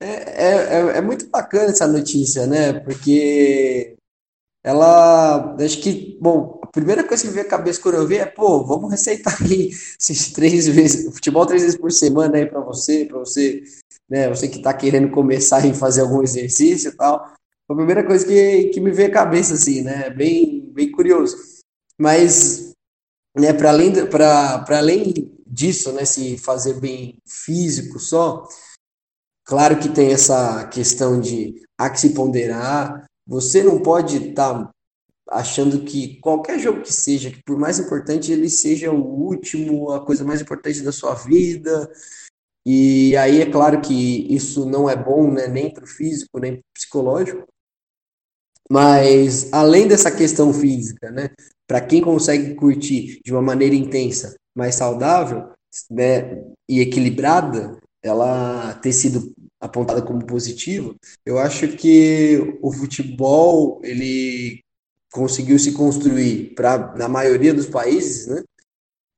É, 0.00 0.08
é, 0.08 0.98
é 0.98 1.00
muito 1.00 1.28
bacana 1.28 1.70
essa 1.70 1.86
notícia, 1.86 2.46
né? 2.46 2.74
Porque 2.80 3.96
ela, 4.64 5.54
acho 5.60 5.80
que, 5.80 6.18
bom, 6.20 6.58
a 6.62 6.66
primeira 6.66 7.04
coisa 7.04 7.22
que 7.22 7.28
me 7.28 7.34
veio 7.34 7.46
à 7.46 7.50
cabeça 7.50 7.80
quando 7.80 7.94
eu 7.96 8.06
vi 8.06 8.16
é, 8.16 8.26
pô, 8.26 8.64
vamos 8.64 8.90
receitar 8.90 9.36
aí 9.42 9.70
esses 10.00 10.32
três 10.32 10.66
vezes, 10.66 11.14
futebol 11.14 11.46
três 11.46 11.62
vezes 11.62 11.78
por 11.78 11.92
semana 11.92 12.36
aí 12.36 12.46
para 12.46 12.60
você, 12.60 13.04
para 13.04 13.18
você 13.18 13.62
né? 14.08 14.28
Você 14.28 14.48
que 14.48 14.58
está 14.58 14.72
querendo 14.72 15.10
começar 15.10 15.64
a 15.64 15.74
fazer 15.74 16.02
algum 16.02 16.22
exercício 16.22 16.90
e 16.90 16.96
tal. 16.96 17.34
Foi 17.66 17.74
a 17.74 17.76
primeira 17.76 18.04
coisa 18.04 18.24
que, 18.24 18.68
que 18.68 18.80
me 18.80 18.92
veio 18.92 19.08
à 19.08 19.12
cabeça, 19.12 19.54
assim, 19.54 19.82
né? 19.82 20.10
Bem, 20.10 20.70
bem 20.72 20.90
curioso. 20.90 21.36
Mas, 21.98 22.72
né, 23.36 23.52
para 23.52 23.70
além, 23.70 23.92
além 24.68 25.36
disso, 25.46 25.92
né, 25.92 26.04
se 26.04 26.36
fazer 26.38 26.74
bem 26.74 27.18
físico 27.26 27.98
só, 27.98 28.46
claro 29.44 29.78
que 29.78 29.88
tem 29.88 30.12
essa 30.12 30.66
questão 30.68 31.20
de 31.20 31.62
há 31.78 31.90
que 31.90 32.00
se 32.00 32.10
ponderar. 32.10 33.04
Você 33.26 33.62
não 33.62 33.82
pode 33.82 34.28
estar 34.28 34.64
tá 34.64 34.70
achando 35.28 35.84
que 35.84 36.20
qualquer 36.20 36.58
jogo 36.58 36.82
que 36.82 36.92
seja, 36.92 37.30
que 37.30 37.42
por 37.42 37.58
mais 37.58 37.78
importante 37.78 38.30
ele 38.30 38.48
seja 38.48 38.92
o 38.92 39.02
último, 39.02 39.90
a 39.90 40.04
coisa 40.04 40.24
mais 40.24 40.40
importante 40.40 40.82
da 40.82 40.92
sua 40.92 41.14
vida, 41.14 41.90
e 42.68 43.16
aí 43.16 43.40
é 43.40 43.46
claro 43.48 43.80
que 43.80 44.26
isso 44.28 44.66
não 44.66 44.90
é 44.90 44.96
bom, 44.96 45.30
né, 45.30 45.46
nem 45.46 45.72
para 45.72 45.84
o 45.84 45.86
físico, 45.86 46.40
nem 46.40 46.54
para 46.54 46.60
o 46.60 46.74
psicológico. 46.74 47.46
Mas 48.68 49.52
além 49.52 49.86
dessa 49.86 50.10
questão 50.10 50.52
física, 50.52 51.12
né, 51.12 51.30
para 51.64 51.80
quem 51.80 52.00
consegue 52.02 52.56
curtir 52.56 53.20
de 53.24 53.32
uma 53.32 53.40
maneira 53.40 53.76
intensa, 53.76 54.34
mais 54.52 54.74
saudável, 54.74 55.48
né, 55.88 56.42
e 56.68 56.80
equilibrada, 56.80 57.78
ela 58.02 58.74
ter 58.82 58.92
sido 58.92 59.32
apontada 59.60 60.02
como 60.02 60.26
positivo, 60.26 60.96
eu 61.24 61.38
acho 61.38 61.68
que 61.68 62.58
o 62.60 62.72
futebol 62.72 63.80
ele 63.84 64.60
conseguiu 65.12 65.56
se 65.56 65.70
construir 65.70 66.52
para 66.56 66.96
na 66.96 67.08
maioria 67.08 67.54
dos 67.54 67.66
países, 67.66 68.26
né, 68.26 68.42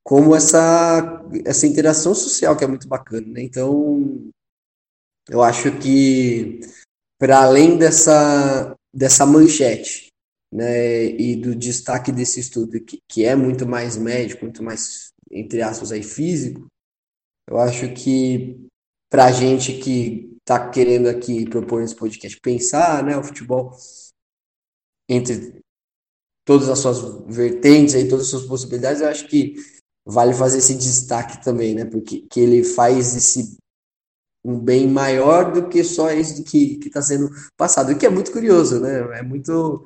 como 0.09 0.35
essa, 0.35 1.23
essa 1.45 1.67
interação 1.67 2.15
social 2.15 2.57
que 2.57 2.65
é 2.65 2.67
muito 2.67 2.89
bacana, 2.89 3.27
né? 3.27 3.43
Então, 3.43 4.31
eu 5.29 5.43
acho 5.43 5.71
que 5.79 6.61
para 7.19 7.43
além 7.43 7.77
dessa, 7.77 8.75
dessa 8.91 9.27
manchete, 9.27 10.07
né, 10.51 11.05
e 11.05 11.37
do 11.37 11.55
destaque 11.55 12.11
desse 12.11 12.41
estudo, 12.41 12.83
que, 12.83 13.01
que 13.07 13.27
é 13.27 13.37
muito 13.37 13.69
mais 13.69 13.99
médico, 13.99 14.47
muito 14.47 14.63
mais, 14.63 15.13
entre 15.31 15.61
aspas, 15.61 15.93
aí, 15.93 16.03
físico, 16.03 16.67
eu 17.47 17.59
acho 17.59 17.93
que 17.93 18.67
para 19.11 19.27
a 19.27 19.33
gente 19.33 19.79
que 19.79 20.35
está 20.39 20.71
querendo 20.71 21.11
aqui 21.11 21.47
propor 21.51 21.83
nesse 21.83 21.95
podcast 21.95 22.41
pensar 22.41 23.05
né, 23.05 23.15
o 23.15 23.23
futebol 23.23 23.77
entre 25.07 25.61
todas 26.47 26.71
as 26.71 26.79
suas 26.79 27.27
vertentes, 27.27 27.95
aí, 27.95 28.09
todas 28.09 28.25
as 28.25 28.31
suas 28.31 28.47
possibilidades, 28.47 29.03
eu 29.03 29.09
acho 29.09 29.29
que 29.29 29.55
vale 30.09 30.33
fazer 30.33 30.59
esse 30.59 30.75
destaque 30.75 31.43
também, 31.45 31.75
né? 31.75 31.85
Porque 31.85 32.23
que 32.23 32.41
ele 32.41 32.65
faz 32.65 33.15
esse 33.15 33.59
um 34.45 34.59
bem 34.59 34.89
maior 34.89 35.53
do 35.53 35.69
que 35.69 35.85
só 35.85 36.11
isso 36.11 36.43
que 36.45 36.79
está 36.83 37.03
sendo 37.03 37.29
passado, 37.57 37.93
o 37.93 37.99
que 37.99 38.07
é 38.07 38.09
muito 38.09 38.33
curioso, 38.33 38.81
né? 38.81 39.19
É 39.19 39.23
muito 39.23 39.85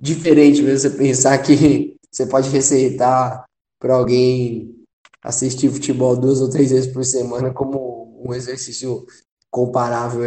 diferente 0.00 0.62
mesmo 0.62 0.90
você 0.90 0.96
pensar 0.96 1.36
que 1.38 1.96
você 2.10 2.26
pode 2.26 2.48
receitar 2.50 3.44
para 3.80 3.94
alguém 3.94 4.76
assistir 5.24 5.70
futebol 5.70 6.16
duas 6.16 6.40
ou 6.40 6.48
três 6.48 6.70
vezes 6.70 6.92
por 6.92 7.04
semana 7.04 7.52
como 7.52 8.22
um 8.24 8.32
exercício 8.32 9.04
comparável 9.50 10.22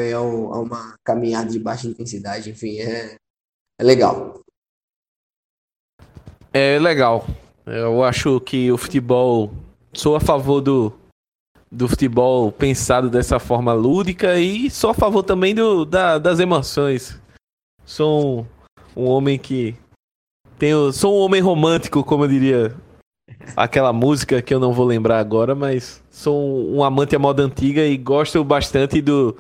a 0.52 0.60
uma 0.60 0.96
caminhada 1.04 1.50
de 1.50 1.60
baixa 1.60 1.88
intensidade, 1.88 2.50
enfim, 2.50 2.80
é, 2.80 3.16
é 3.80 3.84
legal. 3.84 4.42
É 6.54 6.78
legal. 6.80 7.26
Eu 7.66 8.04
acho 8.04 8.40
que 8.40 8.72
o 8.72 8.78
futebol. 8.78 9.52
Sou 9.94 10.16
a 10.16 10.20
favor 10.20 10.62
do, 10.62 10.94
do 11.72 11.88
futebol 11.88 12.52
pensado 12.52 13.10
dessa 13.10 13.40
forma 13.40 13.74
lúdica 13.74 14.40
e 14.40 14.70
sou 14.70 14.90
a 14.90 14.94
favor 14.94 15.22
também 15.22 15.54
do, 15.54 15.86
da, 15.86 16.18
das 16.18 16.40
emoções. 16.40 17.20
Sou 17.86 18.42
um, 18.96 19.04
um 19.04 19.06
homem 19.06 19.38
que. 19.38 19.76
Tenho, 20.58 20.92
sou 20.94 21.18
um 21.18 21.26
homem 21.26 21.42
romântico, 21.42 22.04
como 22.04 22.24
eu 22.24 22.30
diria 22.30 22.76
aquela 23.56 23.92
música 23.92 24.42
que 24.42 24.54
eu 24.54 24.60
não 24.60 24.74
vou 24.74 24.86
lembrar 24.86 25.20
agora, 25.20 25.56
mas 25.56 26.04
sou 26.10 26.70
um, 26.74 26.84
amante 26.84 27.16
à 27.16 27.20
moda 27.20 27.44
antiga 27.44 27.86
e 27.86 27.98
gosto 27.98 28.44
bastante 28.44 29.02
do, 29.02 29.36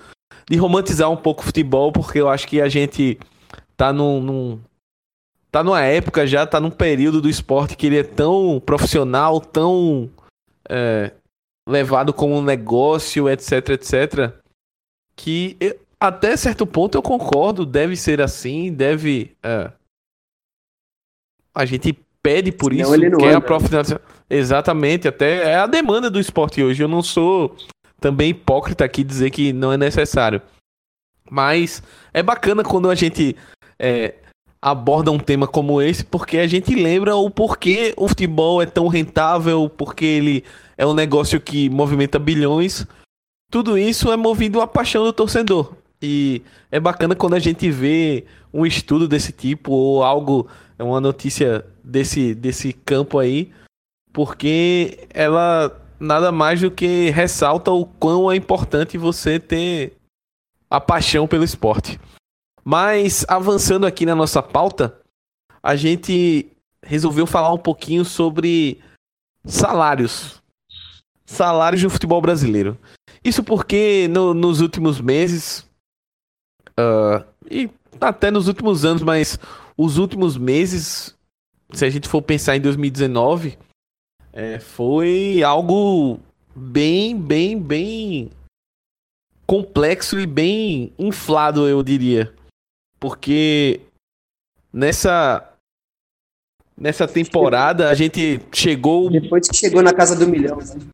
de 0.49 0.57
romantizar 0.57 1.09
um 1.09 1.17
pouco 1.17 1.41
o 1.41 1.45
futebol, 1.45 1.91
porque 1.91 2.19
eu 2.19 2.29
acho 2.29 2.47
que 2.47 2.59
a 2.59 2.67
gente 2.67 3.19
tá 3.77 3.93
num, 3.93 4.21
num, 4.21 4.59
tá 5.51 5.63
numa 5.63 5.81
época 5.81 6.25
já, 6.25 6.47
tá 6.47 6.59
num 6.59 6.71
período 6.71 7.21
do 7.21 7.29
esporte 7.29 7.75
que 7.75 7.87
ele 7.87 7.99
é 7.99 8.03
tão 8.03 8.61
profissional, 8.65 9.41
tão 9.41 10.09
é, 10.69 11.11
levado 11.67 12.13
como 12.13 12.37
um 12.37 12.41
negócio, 12.41 13.29
etc, 13.29 13.69
etc, 13.69 14.33
que 15.15 15.57
eu, 15.59 15.77
até 15.99 16.35
certo 16.35 16.65
ponto 16.65 16.97
eu 16.97 17.01
concordo, 17.01 17.65
deve 17.65 17.95
ser 17.95 18.21
assim, 18.21 18.73
deve. 18.73 19.35
É, 19.43 19.71
a 21.53 21.65
gente 21.65 21.93
pede 22.23 22.51
por 22.51 22.73
isso, 22.73 22.91
quer 23.19 23.29
anda. 23.29 23.37
a 23.37 23.41
profissionalização. 23.41 23.99
Exatamente, 24.29 25.07
até 25.07 25.51
é 25.51 25.55
a 25.55 25.67
demanda 25.67 26.09
do 26.09 26.19
esporte 26.19 26.63
hoje. 26.63 26.81
Eu 26.81 26.87
não 26.87 27.03
sou 27.03 27.55
também 27.99 28.29
hipócrita 28.29 28.85
aqui 28.85 29.03
dizer 29.03 29.29
que 29.29 29.51
não 29.51 29.73
é 29.73 29.77
necessário. 29.77 30.41
Mas 31.29 31.83
é 32.13 32.23
bacana 32.23 32.63
quando 32.63 32.89
a 32.89 32.95
gente 32.95 33.35
é, 33.77 34.15
aborda 34.61 35.11
um 35.11 35.17
tema 35.17 35.47
como 35.47 35.81
esse, 35.81 36.05
porque 36.05 36.37
a 36.37 36.47
gente 36.47 36.75
lembra 36.75 37.15
o 37.15 37.29
porquê 37.29 37.93
o 37.97 38.07
futebol 38.07 38.61
é 38.61 38.65
tão 38.65 38.87
rentável, 38.87 39.67
porque 39.69 40.05
ele 40.05 40.43
é 40.77 40.85
um 40.85 40.93
negócio 40.93 41.41
que 41.41 41.69
movimenta 41.69 42.19
bilhões. 42.19 42.85
Tudo 43.49 43.77
isso 43.77 44.11
é 44.11 44.15
movido 44.15 44.61
a 44.61 44.67
paixão 44.67 45.03
do 45.03 45.11
torcedor. 45.11 45.73
E 46.01 46.41
é 46.71 46.79
bacana 46.79 47.15
quando 47.15 47.33
a 47.33 47.39
gente 47.39 47.69
vê 47.71 48.25
um 48.53 48.65
estudo 48.65 49.07
desse 49.07 49.31
tipo 49.31 49.71
ou 49.71 50.03
algo, 50.03 50.47
uma 50.79 51.01
notícia 51.01 51.65
desse, 51.83 52.35
desse 52.35 52.73
campo 52.73 53.19
aí, 53.19 53.51
porque 54.13 55.07
ela 55.13 55.77
nada 55.99 56.31
mais 56.31 56.59
do 56.59 56.71
que 56.71 57.11
ressalta 57.11 57.71
o 57.71 57.85
quão 57.85 58.31
é 58.31 58.35
importante 58.35 58.97
você 58.97 59.39
ter 59.39 59.93
a 60.69 60.81
paixão 60.81 61.27
pelo 61.27 61.43
esporte. 61.43 61.99
Mas 62.63 63.25
avançando 63.27 63.85
aqui 63.85 64.05
na 64.05 64.15
nossa 64.15 64.41
pauta, 64.41 64.99
a 65.61 65.75
gente 65.75 66.51
resolveu 66.83 67.25
falar 67.25 67.53
um 67.53 67.57
pouquinho 67.57 68.05
sobre 68.05 68.79
salários. 69.45 70.41
Salários 71.25 71.81
do 71.81 71.89
futebol 71.89 72.21
brasileiro. 72.21 72.77
Isso 73.23 73.43
porque 73.43 74.07
no, 74.09 74.33
nos 74.33 74.61
últimos 74.61 74.99
meses, 74.99 75.65
uh, 76.71 77.25
e 77.49 77.69
até 77.99 78.31
nos 78.31 78.47
últimos 78.47 78.83
anos, 78.83 79.03
mas 79.03 79.39
os 79.77 79.97
últimos 79.97 80.37
meses, 80.37 81.15
se 81.71 81.85
a 81.85 81.89
gente 81.89 82.07
for 82.07 82.21
pensar 82.21 82.57
em 82.57 82.61
2019, 82.61 83.57
é, 84.33 84.59
foi 84.59 85.43
algo 85.43 86.19
bem, 86.55 87.17
bem, 87.17 87.59
bem 87.59 88.29
complexo 89.45 90.19
e 90.19 90.25
bem 90.25 90.93
inflado, 90.97 91.67
eu 91.67 91.83
diria. 91.83 92.33
Porque 93.01 93.81
nessa 94.71 95.47
nessa 96.77 97.07
temporada 97.07 97.89
a 97.89 97.93
gente 97.95 98.39
chegou 98.53 99.09
depois 99.09 99.47
que 99.47 99.55
chegou 99.55 99.81
na 99.81 99.93
casa 99.93 100.15
do 100.15 100.27
milhão. 100.27 100.57
Né? 100.57 100.87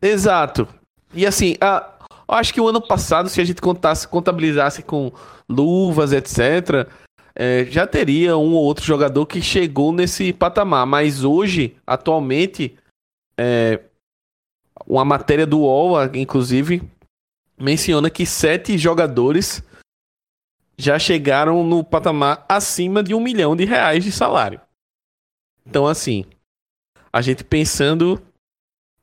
Exato. 0.00 0.66
E 1.12 1.26
assim, 1.26 1.56
a, 1.60 1.92
acho 2.28 2.54
que 2.54 2.60
o 2.60 2.68
ano 2.68 2.80
passado, 2.80 3.28
se 3.28 3.40
a 3.40 3.44
gente 3.44 3.60
contasse, 3.60 4.06
contabilizasse 4.06 4.82
com 4.82 5.12
luvas, 5.48 6.12
etc., 6.12 6.88
é, 7.34 7.64
já 7.66 7.86
teria 7.86 8.36
um 8.36 8.54
ou 8.54 8.64
outro 8.64 8.84
jogador 8.84 9.26
que 9.26 9.42
chegou 9.42 9.92
nesse 9.92 10.32
patamar. 10.32 10.86
Mas 10.86 11.24
hoje, 11.24 11.76
atualmente, 11.86 12.76
é, 13.36 13.80
uma 14.86 15.04
matéria 15.04 15.46
do 15.46 15.60
UOL, 15.60 16.04
inclusive, 16.14 16.82
menciona 17.58 18.08
que 18.08 18.24
sete 18.24 18.78
jogadores 18.78 19.62
já 20.80 20.98
chegaram 20.98 21.62
no 21.62 21.84
patamar 21.84 22.44
acima 22.48 23.02
de 23.02 23.14
um 23.14 23.20
milhão 23.20 23.54
de 23.54 23.64
reais 23.64 24.02
de 24.02 24.10
salário. 24.10 24.60
Então, 25.66 25.86
assim, 25.86 26.24
a 27.12 27.20
gente 27.20 27.44
pensando 27.44 28.20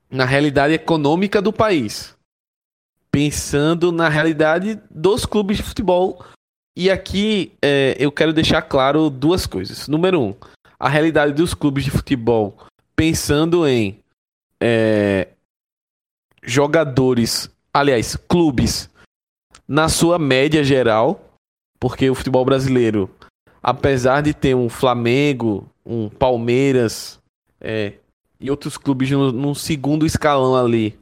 na 0.09 0.25
realidade 0.25 0.73
econômica 0.73 1.41
do 1.41 1.53
país, 1.53 2.15
pensando 3.11 3.91
na 3.91 4.09
realidade 4.09 4.79
dos 4.89 5.25
clubes 5.25 5.57
de 5.57 5.63
futebol. 5.63 6.25
E 6.75 6.89
aqui 6.89 7.53
é, 7.61 7.95
eu 7.99 8.11
quero 8.11 8.33
deixar 8.33 8.61
claro 8.61 9.09
duas 9.09 9.45
coisas. 9.45 9.87
Número 9.87 10.21
um, 10.21 10.35
a 10.79 10.87
realidade 10.87 11.33
dos 11.33 11.53
clubes 11.53 11.83
de 11.83 11.91
futebol, 11.91 12.57
pensando 12.95 13.67
em 13.67 13.99
é, 14.59 15.29
jogadores, 16.43 17.49
aliás, 17.73 18.15
clubes, 18.15 18.89
na 19.67 19.89
sua 19.89 20.17
média 20.17 20.63
geral, 20.63 21.26
porque 21.79 22.09
o 22.09 22.15
futebol 22.15 22.43
brasileiro, 22.45 23.09
apesar 23.61 24.21
de 24.21 24.33
ter 24.33 24.55
um 24.55 24.69
Flamengo, 24.69 25.69
um 25.85 26.09
Palmeiras 26.09 27.19
é, 27.59 27.93
e 28.39 28.49
outros 28.49 28.77
clubes 28.77 29.09
no, 29.11 29.31
num 29.31 29.55
segundo 29.55 30.05
escalão 30.05 30.55
ali, 30.55 30.97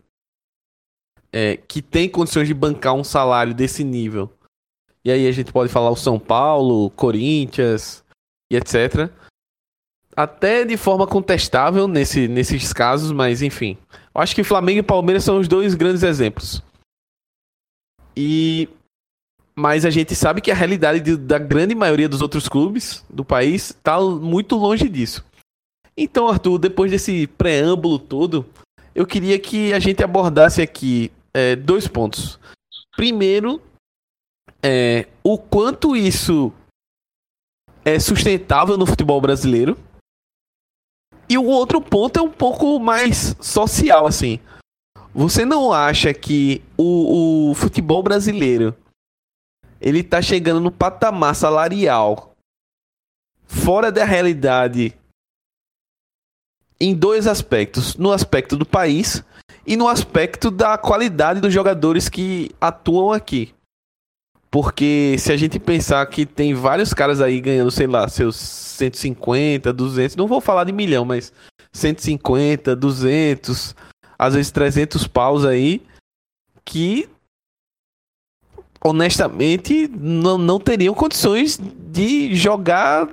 é, 1.31 1.57
que 1.57 1.81
tem 1.81 2.07
condições 2.07 2.47
de 2.47 2.53
bancar 2.53 2.93
um 2.93 3.03
salário 3.03 3.53
desse 3.53 3.83
nível. 3.83 4.31
E 5.03 5.11
aí 5.11 5.27
a 5.27 5.31
gente 5.31 5.51
pode 5.51 5.71
falar 5.71 5.91
o 5.91 5.95
São 5.95 6.17
Paulo, 6.17 6.89
Corinthians 6.91 8.03
e 8.51 8.55
etc. 8.55 9.11
Até 10.15 10.63
de 10.63 10.77
forma 10.77 11.05
contestável 11.05 11.87
nesse, 11.87 12.27
nesses 12.27 12.71
casos, 12.71 13.11
mas 13.11 13.41
enfim. 13.41 13.77
Eu 14.13 14.21
acho 14.21 14.33
que 14.33 14.43
Flamengo 14.43 14.79
e 14.79 14.83
Palmeiras 14.83 15.23
são 15.23 15.39
os 15.39 15.47
dois 15.47 15.75
grandes 15.75 16.03
exemplos. 16.03 16.63
E 18.15 18.69
mas 19.57 19.85
a 19.85 19.89
gente 19.89 20.13
sabe 20.13 20.41
que 20.41 20.51
a 20.51 20.55
realidade 20.55 20.99
de, 20.99 21.15
da 21.15 21.39
grande 21.39 21.73
maioria 21.73 22.09
dos 22.09 22.21
outros 22.21 22.49
clubes 22.49 23.05
do 23.09 23.23
país 23.23 23.69
está 23.69 23.99
muito 23.99 24.55
longe 24.55 24.89
disso. 24.89 25.23
Então, 25.97 26.27
Arthur, 26.27 26.57
depois 26.57 26.91
desse 26.91 27.25
preâmbulo 27.25 27.97
todo, 27.97 28.45
eu 28.93 29.05
queria 29.07 29.39
que 29.39 29.71
a 29.73 29.79
gente 29.79 30.03
abordasse 30.03 30.61
aqui 30.61 31.09
é, 31.33 31.55
dois 31.55 31.87
pontos. 31.87 32.37
Primeiro, 32.97 33.61
é, 34.61 35.07
o 35.23 35.37
quanto 35.37 35.95
isso 35.95 36.51
é 37.85 37.97
sustentável 37.97 38.77
no 38.77 38.85
futebol 38.85 39.21
brasileiro. 39.21 39.77
E 41.29 41.37
o 41.37 41.45
outro 41.45 41.79
ponto 41.79 42.19
é 42.19 42.21
um 42.21 42.31
pouco 42.31 42.77
mais 42.79 43.35
social, 43.39 44.05
assim. 44.05 44.39
Você 45.13 45.45
não 45.45 45.71
acha 45.71 46.13
que 46.13 46.61
o, 46.77 47.51
o 47.51 47.55
futebol 47.55 48.03
brasileiro 48.03 48.75
ele 49.85 50.01
tá 50.01 50.19
chegando 50.19 50.59
no 50.59 50.71
patamar 50.71 51.35
salarial 51.35 52.35
fora 53.45 53.91
da 53.91 54.03
realidade 54.03 54.95
em 56.81 56.95
dois 56.95 57.27
aspectos, 57.27 57.95
no 57.95 58.11
aspecto 58.11 58.57
do 58.57 58.65
país 58.65 59.23
e 59.65 59.77
no 59.77 59.87
aspecto 59.87 60.49
da 60.49 60.75
qualidade 60.75 61.39
dos 61.39 61.53
jogadores 61.53 62.09
que 62.09 62.49
atuam 62.59 63.13
aqui. 63.13 63.53
Porque 64.49 65.15
se 65.19 65.31
a 65.31 65.37
gente 65.37 65.59
pensar 65.59 66.03
que 66.07 66.25
tem 66.25 66.55
vários 66.55 66.91
caras 66.91 67.21
aí 67.21 67.39
ganhando, 67.39 67.69
sei 67.69 67.85
lá, 67.85 68.07
seus 68.07 68.35
150, 68.37 69.71
200, 69.71 70.15
não 70.15 70.27
vou 70.27 70.41
falar 70.41 70.63
de 70.63 70.71
milhão, 70.71 71.05
mas 71.05 71.31
150, 71.73 72.75
200, 72.75 73.75
às 74.17 74.33
vezes 74.33 74.51
300 74.51 75.07
paus 75.07 75.45
aí, 75.45 75.81
que 76.63 77.07
honestamente, 78.85 79.87
não, 79.87 80.37
não 80.37 80.59
teriam 80.59 80.93
condições 80.93 81.57
de 81.57 82.35
jogar 82.35 83.09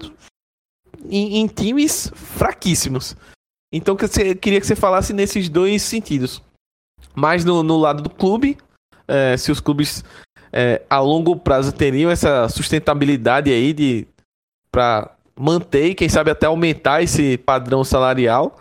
em, 1.09 1.39
em 1.39 1.47
times 1.47 2.13
fraquíssimos. 2.15 3.17
Então, 3.73 3.97
eu 3.99 4.37
queria 4.37 4.61
que 4.61 4.67
você 4.67 4.77
falasse 4.77 5.15
nesses 5.15 5.49
dois 5.49 5.81
sentidos. 5.81 6.43
Mais 7.15 7.43
no, 7.43 7.63
no 7.63 7.79
lado 7.79 8.03
do 8.03 8.11
clube, 8.11 8.59
é, 9.09 9.35
se 9.39 9.51
os 9.51 9.61
clubes 9.61 10.05
é, 10.53 10.83
a 10.91 11.01
longo 11.01 11.37
prazo 11.37 11.73
teriam 11.73 12.11
essa 12.11 12.51
sustentabilidade 12.51 13.51
aí 13.51 13.73
de 13.73 14.07
para 14.71 15.11
manter 15.35 15.87
e 15.87 15.95
quem 15.95 16.09
sabe 16.09 16.31
até 16.31 16.47
aumentar 16.47 17.03
esse 17.03 17.39
padrão 17.39 17.83
salarial 17.83 18.59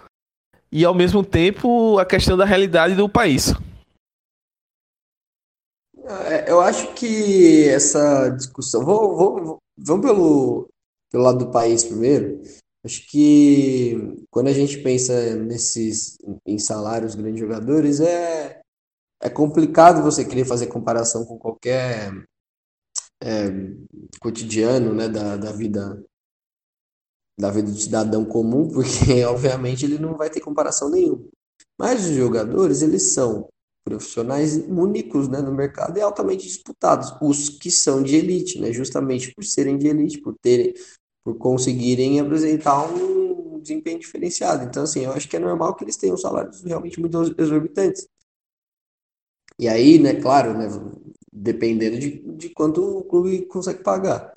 e 0.72 0.86
ao 0.86 0.94
mesmo 0.94 1.24
tempo 1.24 2.00
a 2.00 2.06
questão 2.06 2.38
da 2.38 2.46
realidade 2.46 2.96
do 2.96 3.10
país. 3.10 3.54
É, 6.04 6.52
eu 6.52 6.60
acho 6.60 6.94
que 6.94 7.68
essa 7.70 8.30
discussão. 8.30 8.84
Vou, 8.84 9.16
vou, 9.16 9.58
vamos 9.78 10.06
pelo, 10.06 10.70
pelo 11.12 11.24
lado 11.24 11.46
do 11.46 11.52
país 11.52 11.84
primeiro. 11.84 12.42
Acho 12.84 13.06
que 13.08 14.26
quando 14.32 14.48
a 14.48 14.54
gente 14.54 14.80
pensa 14.80 15.36
nesses 15.36 16.18
em 16.46 16.58
salários 16.58 17.14
grandes 17.14 17.40
jogadores, 17.40 18.00
é, 18.00 18.62
é 19.22 19.30
complicado 19.30 20.02
você 20.02 20.26
querer 20.26 20.46
fazer 20.46 20.68
comparação 20.68 21.24
com 21.26 21.38
qualquer 21.38 22.12
é, 23.24 23.50
cotidiano 24.20 24.94
né, 24.94 25.08
da, 25.08 25.38
da 25.38 25.52
vida 25.52 26.04
da 27.40 27.50
vida 27.50 27.72
do 27.72 27.78
cidadão 27.78 28.26
comum, 28.26 28.68
porque 28.74 29.24
obviamente 29.26 29.86
ele 29.86 30.00
não 30.00 30.18
vai 30.18 30.30
ter 30.30 30.42
comparação 30.42 30.90
nenhuma. 30.90 31.24
Mas 31.80 32.04
os 32.06 32.16
jogadores, 32.16 32.82
eles 32.82 33.14
são 33.14 33.48
profissionais 33.84 34.56
únicos 34.58 35.28
né, 35.28 35.42
no 35.42 35.54
mercado 35.54 35.98
e 35.98 36.02
altamente 36.02 36.46
disputados, 36.46 37.14
os 37.22 37.50
que 37.50 37.72
são 37.72 38.02
de 38.02 38.16
elite, 38.16 38.60
né, 38.60 38.72
justamente 38.72 39.34
por 39.34 39.44
serem 39.44 39.78
de 39.78 39.88
elite, 39.88 40.22
por 40.22 40.36
terem, 40.40 40.74
por 41.24 41.36
conseguirem 41.38 42.20
apresentar 42.20 42.84
um 42.86 43.60
desempenho 43.60 44.00
diferenciado. 44.00 44.64
Então, 44.64 44.84
assim, 44.84 45.02
eu 45.02 45.12
acho 45.12 45.28
que 45.28 45.36
é 45.36 45.40
normal 45.40 45.76
que 45.76 45.84
eles 45.84 45.98
tenham 45.98 46.18
salários 46.18 46.62
realmente 46.64 47.00
muito 47.00 47.36
exorbitantes. 47.38 48.08
E 49.58 49.68
aí, 49.68 50.00
né, 50.00 50.16
claro, 50.16 50.58
né, 50.58 50.68
dependendo 51.32 51.98
de, 52.00 52.20
de 52.36 52.50
quanto 52.50 52.82
o 52.82 53.04
clube 53.04 53.46
consegue 53.46 53.84
pagar. 53.84 54.34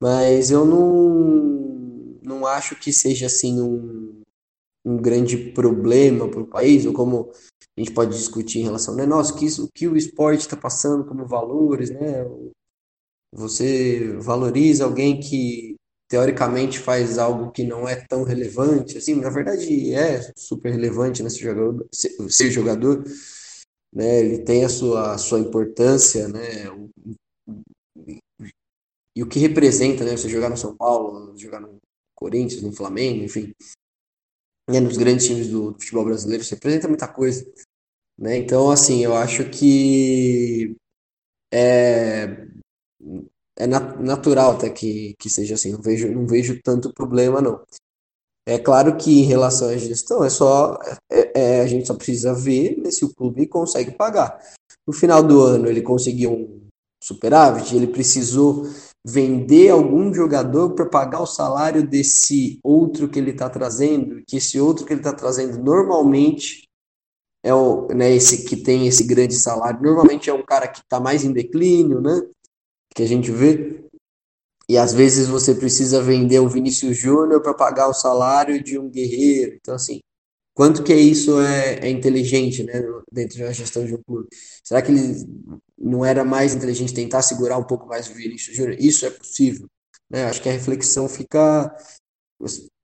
Mas 0.00 0.50
eu 0.50 0.64
não, 0.64 2.18
não 2.22 2.46
acho 2.46 2.76
que 2.76 2.92
seja 2.92 3.26
assim 3.26 3.60
um, 3.60 4.22
um 4.84 4.96
grande 4.96 5.36
problema 5.52 6.28
para 6.28 6.40
o 6.40 6.46
país, 6.46 6.84
ou 6.84 6.92
como 6.92 7.32
a 7.76 7.80
gente 7.80 7.92
pode 7.94 8.16
discutir 8.16 8.60
em 8.60 8.64
relação, 8.64 8.94
né? 8.94 9.06
Nossa, 9.06 9.34
que 9.36 9.46
isso, 9.46 9.64
o 9.64 9.68
que 9.72 9.88
o 9.88 9.96
esporte 9.96 10.40
está 10.40 10.56
passando 10.56 11.04
como 11.04 11.26
valores, 11.26 11.90
né? 11.90 12.24
Você 13.32 14.14
valoriza 14.18 14.84
alguém 14.84 15.18
que 15.18 15.76
teoricamente 16.08 16.78
faz 16.78 17.16
algo 17.16 17.50
que 17.50 17.64
não 17.64 17.88
é 17.88 17.96
tão 17.96 18.24
relevante, 18.24 18.98
assim, 18.98 19.14
na 19.14 19.30
verdade 19.30 19.94
é 19.94 20.20
super 20.36 20.70
relevante, 20.70 21.22
né? 21.22 21.30
Ser 21.30 21.40
jogador, 21.40 21.88
ser, 21.90 22.50
jogador 22.50 23.04
né? 23.92 24.20
Ele 24.20 24.38
tem 24.44 24.64
a 24.64 24.68
sua, 24.68 25.14
a 25.14 25.18
sua 25.18 25.38
importância, 25.40 26.28
né? 26.28 26.66
E 29.14 29.22
o 29.22 29.28
que 29.28 29.38
representa, 29.38 30.04
né? 30.04 30.16
Você 30.16 30.28
jogar 30.28 30.48
no 30.48 30.56
São 30.56 30.76
Paulo, 30.76 31.36
jogar 31.36 31.60
no 31.60 31.78
Corinthians, 32.14 32.62
no 32.62 32.72
Flamengo, 32.72 33.24
enfim, 33.24 33.52
né, 34.72 34.80
nos 34.80 34.96
grandes 34.96 35.26
times 35.26 35.48
do, 35.48 35.72
futebol 35.74 36.04
brasileiro, 36.04 36.42
isso 36.42 36.54
representa 36.54 36.88
muita 36.88 37.08
coisa. 37.08 37.44
Né? 38.18 38.36
Então, 38.36 38.70
assim, 38.70 39.04
eu 39.04 39.14
acho 39.14 39.48
que 39.50 40.76
é, 41.52 42.46
é 43.56 43.66
natural 43.66 44.52
até 44.52 44.70
que, 44.70 45.14
que 45.18 45.28
seja 45.28 45.54
assim, 45.54 45.72
não 45.72 45.82
vejo, 45.82 46.10
não 46.10 46.26
vejo 46.26 46.60
tanto 46.62 46.92
problema, 46.92 47.40
não. 47.40 47.62
É 48.46 48.58
claro 48.58 48.96
que 48.96 49.20
em 49.20 49.24
relação 49.24 49.68
à 49.68 49.76
gestão, 49.76 50.24
é 50.24 50.30
só 50.30 50.76
é, 51.10 51.58
é, 51.58 51.60
a 51.60 51.66
gente 51.66 51.86
só 51.86 51.94
precisa 51.94 52.34
ver 52.34 52.76
né, 52.78 52.90
se 52.90 53.04
o 53.04 53.14
clube 53.14 53.46
consegue 53.46 53.92
pagar. 53.92 54.36
No 54.86 54.92
final 54.92 55.22
do 55.22 55.40
ano 55.42 55.68
ele 55.68 55.80
conseguiu 55.80 56.32
um 56.32 56.68
superávit, 57.02 57.76
ele 57.76 57.86
precisou 57.86 58.66
vender 59.04 59.70
algum 59.70 60.14
jogador 60.14 60.74
para 60.74 60.86
pagar 60.86 61.20
o 61.20 61.26
salário 61.26 61.86
desse 61.86 62.60
outro 62.62 63.08
que 63.08 63.18
ele 63.18 63.32
está 63.32 63.50
trazendo, 63.50 64.22
que 64.26 64.36
esse 64.36 64.60
outro 64.60 64.86
que 64.86 64.92
ele 64.92 65.00
está 65.00 65.12
trazendo 65.12 65.58
normalmente 65.58 66.68
é 67.44 67.52
o, 67.52 67.88
né, 67.88 68.14
esse 68.14 68.44
que 68.44 68.56
tem 68.56 68.86
esse 68.86 69.04
grande 69.04 69.34
salário. 69.34 69.82
Normalmente 69.82 70.30
é 70.30 70.32
um 70.32 70.44
cara 70.44 70.68
que 70.68 70.80
está 70.80 71.00
mais 71.00 71.24
em 71.24 71.32
declínio, 71.32 72.00
né? 72.00 72.22
Que 72.94 73.02
a 73.02 73.06
gente 73.06 73.32
vê. 73.32 73.84
E 74.68 74.78
às 74.78 74.92
vezes 74.92 75.26
você 75.26 75.54
precisa 75.54 76.00
vender 76.00 76.38
um 76.40 76.48
Vinícius 76.48 76.96
Júnior 76.96 77.42
para 77.42 77.52
pagar 77.52 77.88
o 77.88 77.94
salário 77.94 78.62
de 78.62 78.78
um 78.78 78.88
guerreiro. 78.88 79.56
Então, 79.60 79.74
assim, 79.74 80.00
quanto 80.54 80.82
que 80.82 80.94
isso 80.94 81.40
é, 81.40 81.80
é 81.80 81.90
inteligente, 81.90 82.62
né? 82.64 82.82
Dentro 83.10 83.38
da 83.38 83.52
gestão 83.52 83.84
de 83.84 83.94
um 83.94 84.02
clube. 84.02 84.28
Será 84.64 84.82
que 84.82 84.90
ele 84.92 85.26
não 85.78 86.04
era 86.04 86.24
mais 86.24 86.54
inteligente 86.54 86.94
tentar 86.94 87.22
segurar 87.22 87.58
um 87.58 87.64
pouco 87.64 87.86
mais 87.86 88.08
o 88.08 88.14
Vinícius 88.14 88.56
Júnior? 88.56 88.76
Isso 88.78 89.06
é 89.06 89.10
possível. 89.10 89.66
Né? 90.10 90.24
Acho 90.24 90.42
que 90.42 90.48
a 90.48 90.52
reflexão 90.52 91.08
fica 91.08 91.74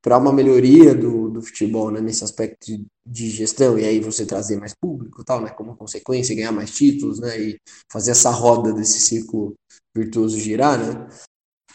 para 0.03 0.17
uma 0.17 0.33
melhoria 0.33 0.95
do, 0.95 1.29
do 1.29 1.43
futebol 1.43 1.91
né, 1.91 2.01
nesse 2.01 2.25
aspecto 2.25 2.67
de, 2.67 2.87
de, 3.05 3.31
gestão, 3.31 3.79
e 3.79 3.85
aí 3.85 4.01
você 4.01 4.25
trazer 4.25 4.57
mais 4.57 4.73
público 4.75 5.25
tal, 5.25 5.43
né, 5.43 5.51
como 5.51 5.77
consequência, 5.77 6.35
ganhar 6.35 6.53
mais 6.53 6.71
títulos, 6.71 7.19
né, 7.19 7.39
e 7.39 7.61
fazer 7.91 8.13
essa 8.13 8.31
roda 8.31 8.73
desse 8.73 9.01
ciclo 9.01 9.55
virtuoso 9.95 10.39
girar, 10.39 10.79
né, 10.79 11.09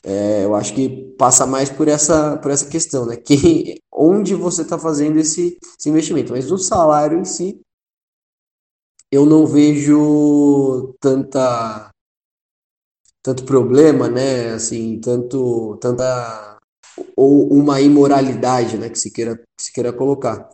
é, 0.03 0.43
eu 0.43 0.53
acho 0.55 0.73
que 0.75 1.13
passa 1.17 1.45
mais 1.45 1.69
por 1.69 1.87
essa, 1.87 2.37
por 2.37 2.51
essa 2.51 2.67
questão, 2.67 3.05
né, 3.05 3.15
que, 3.15 3.81
onde 3.91 4.35
você 4.35 4.61
está 4.61 4.77
fazendo 4.77 5.17
esse, 5.17 5.57
esse 5.79 5.89
investimento, 5.89 6.33
mas 6.33 6.51
o 6.51 6.57
salário 6.57 7.19
em 7.19 7.25
si, 7.25 7.61
eu 9.11 9.25
não 9.25 9.45
vejo 9.45 10.93
tanta 10.99 11.89
tanto 13.21 13.45
problema, 13.45 14.09
né, 14.09 14.51
assim, 14.53 14.99
tanto 14.99 15.77
tanta 15.77 16.59
ou 17.15 17.51
uma 17.53 17.79
imoralidade, 17.81 18.77
né, 18.77 18.89
que 18.89 18.99
se 18.99 19.11
queira, 19.11 19.37
que 19.37 19.63
se 19.63 19.71
queira 19.73 19.93
colocar. 19.93 20.49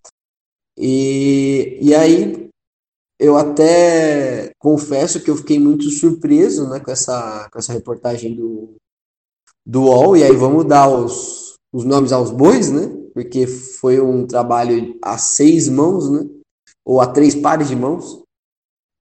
E, 0.77 1.79
e 1.81 1.95
aí 1.95 2.49
eu 3.19 3.37
até 3.37 4.51
confesso 4.59 5.21
que 5.23 5.29
eu 5.29 5.35
fiquei 5.37 5.59
muito 5.59 5.89
surpreso, 5.89 6.69
né, 6.69 6.79
com 6.79 6.91
essa, 6.91 7.49
com 7.51 7.59
essa 7.59 7.73
reportagem 7.73 8.35
do, 8.35 8.75
do 9.69 9.83
UOL, 9.83 10.17
e 10.17 10.23
aí 10.23 10.35
vamos 10.35 10.65
dar 10.65 10.89
os, 10.89 11.53
os 11.71 11.85
nomes 11.85 12.11
aos 12.11 12.31
bois, 12.31 12.71
né, 12.71 12.87
porque 13.13 13.45
foi 13.45 14.01
um 14.01 14.25
trabalho 14.25 14.97
a 14.99 15.15
seis 15.15 15.69
mãos, 15.69 16.09
né, 16.09 16.27
ou 16.83 16.99
a 16.99 17.05
três 17.05 17.35
pares 17.35 17.67
de 17.67 17.75
mãos, 17.75 18.23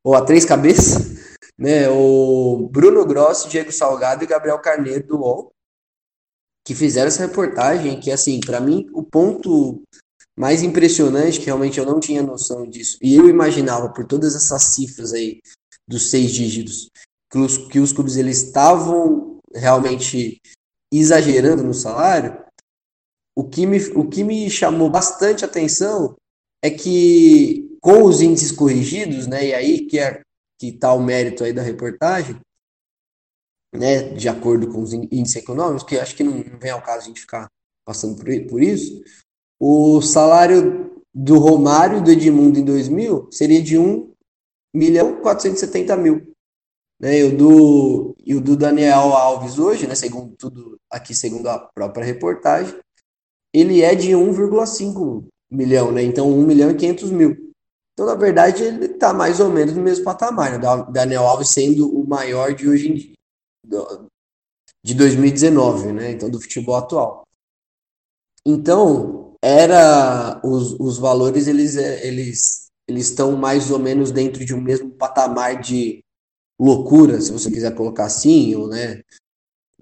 ou 0.04 0.14
a 0.14 0.22
três 0.22 0.44
cabeças, 0.44 1.16
né, 1.56 1.88
o 1.88 2.68
Bruno 2.70 3.06
Grossi, 3.06 3.48
Diego 3.48 3.72
Salgado 3.72 4.22
e 4.22 4.26
Gabriel 4.26 4.58
Carneiro 4.58 5.06
do 5.06 5.16
UOL, 5.16 5.50
que 6.66 6.74
fizeram 6.74 7.08
essa 7.08 7.26
reportagem, 7.26 7.98
que 7.98 8.10
assim, 8.10 8.38
para 8.38 8.60
mim, 8.60 8.86
o 8.92 9.02
ponto 9.02 9.80
mais 10.38 10.62
impressionante, 10.62 11.40
que 11.40 11.46
realmente 11.46 11.78
eu 11.78 11.86
não 11.86 11.98
tinha 11.98 12.22
noção 12.22 12.68
disso, 12.68 12.98
e 13.00 13.16
eu 13.16 13.26
imaginava 13.26 13.88
por 13.88 14.04
todas 14.06 14.36
essas 14.36 14.64
cifras 14.64 15.14
aí 15.14 15.40
dos 15.88 16.10
seis 16.10 16.30
dígitos, 16.30 16.90
que 17.32 17.38
os, 17.38 17.56
que 17.56 17.80
os 17.80 17.90
clubes 17.90 18.16
eles 18.16 18.42
estavam 18.42 19.38
realmente 19.54 20.42
exagerando 20.92 21.62
no 21.62 21.74
salário, 21.74 22.44
o 23.36 23.44
que, 23.44 23.66
me, 23.66 23.78
o 23.90 24.08
que 24.08 24.24
me 24.24 24.50
chamou 24.50 24.90
bastante 24.90 25.44
atenção 25.44 26.16
é 26.62 26.70
que 26.70 27.76
com 27.80 28.02
os 28.02 28.20
índices 28.20 28.50
corrigidos, 28.50 29.26
né, 29.26 29.46
e 29.46 29.54
aí 29.54 29.86
que 29.86 29.98
é 29.98 30.22
que 30.60 30.72
tá 30.72 30.92
o 30.92 31.00
mérito 31.00 31.44
aí 31.44 31.52
da 31.52 31.62
reportagem, 31.62 32.40
né, 33.72 34.02
de 34.14 34.28
acordo 34.28 34.72
com 34.72 34.82
os 34.82 34.92
índices 34.92 35.36
econômicos, 35.36 35.84
que 35.84 35.98
acho 35.98 36.16
que 36.16 36.24
não, 36.24 36.42
vem 36.58 36.70
ao 36.70 36.82
caso 36.82 37.04
a 37.04 37.08
gente 37.08 37.20
ficar 37.20 37.46
passando 37.86 38.16
por, 38.16 38.26
por 38.48 38.62
isso, 38.62 39.02
o 39.60 40.00
salário 40.02 41.02
do 41.14 41.38
Romário 41.38 41.98
e 41.98 42.02
do 42.02 42.10
Edmundo 42.10 42.58
em 42.58 42.64
2000 42.64 43.28
seria 43.30 43.62
de 43.62 43.78
1 43.78 44.12
milhão 44.74 45.20
470 45.20 45.96
mil. 45.96 46.34
Né, 47.00 47.20
e, 47.20 47.24
o 47.24 47.36
do, 47.36 48.16
e 48.24 48.34
o 48.34 48.40
do 48.40 48.56
Daniel 48.56 49.12
Alves 49.12 49.58
hoje, 49.58 49.86
né, 49.86 49.94
segundo 49.94 50.34
tudo 50.36 50.80
aqui, 50.90 51.14
segundo 51.14 51.48
a 51.48 51.58
própria 51.58 52.04
reportagem, 52.04 52.76
ele 53.54 53.82
é 53.82 53.94
de 53.94 54.10
1,5 54.10 55.24
milhão, 55.50 55.92
né? 55.92 56.02
Então 56.02 56.28
1 56.28 56.42
milhão 56.42 56.70
e 56.70 56.74
500 56.74 57.10
mil. 57.10 57.54
Então, 57.92 58.06
na 58.06 58.14
verdade, 58.14 58.62
ele 58.62 58.86
está 58.86 59.12
mais 59.12 59.40
ou 59.40 59.48
menos 59.48 59.74
no 59.74 59.82
mesmo 59.82 60.04
patamar, 60.04 60.52
né? 60.52 60.58
Daniel 60.92 61.26
Alves 61.26 61.48
sendo 61.48 61.88
o 61.88 62.06
maior 62.06 62.54
de 62.54 62.68
hoje 62.68 62.88
em 62.90 62.94
dia 62.94 63.14
de 64.84 64.94
2019, 64.94 65.92
né? 65.92 66.12
Então, 66.12 66.30
do 66.30 66.40
futebol 66.40 66.76
atual. 66.76 67.24
Então, 68.46 69.34
era 69.42 70.40
os, 70.44 70.78
os 70.78 70.98
valores 70.98 71.46
eles 71.46 71.76
eles 71.76 72.68
eles 72.88 73.08
estão 73.10 73.36
mais 73.36 73.70
ou 73.70 73.78
menos 73.78 74.10
dentro 74.10 74.44
de 74.44 74.54
um 74.54 74.60
mesmo 74.60 74.90
patamar 74.90 75.60
de 75.60 76.02
loucura, 76.58 77.20
se 77.20 77.32
você 77.32 77.50
quiser 77.50 77.74
colocar 77.74 78.04
assim, 78.04 78.54
ou 78.54 78.68
né? 78.68 79.02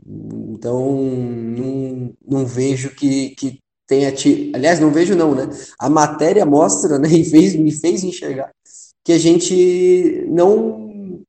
Então, 0.07 0.95
não, 0.95 2.15
não 2.27 2.47
vejo 2.47 2.95
que, 2.95 3.31
que 3.31 3.59
tenha 3.87 4.13
tido. 4.13 4.55
Aliás, 4.55 4.79
não 4.79 4.93
vejo, 4.93 5.17
não, 5.17 5.35
né? 5.35 5.49
A 5.79 5.89
matéria 5.89 6.45
mostra, 6.45 6.99
né? 6.99 7.09
E 7.17 7.25
fez, 7.25 7.55
me 7.57 7.73
fez 7.73 8.05
enxergar 8.05 8.53
que 9.07 9.13
a 9.13 9.19
gente 9.19 10.27
não, 10.29 11.23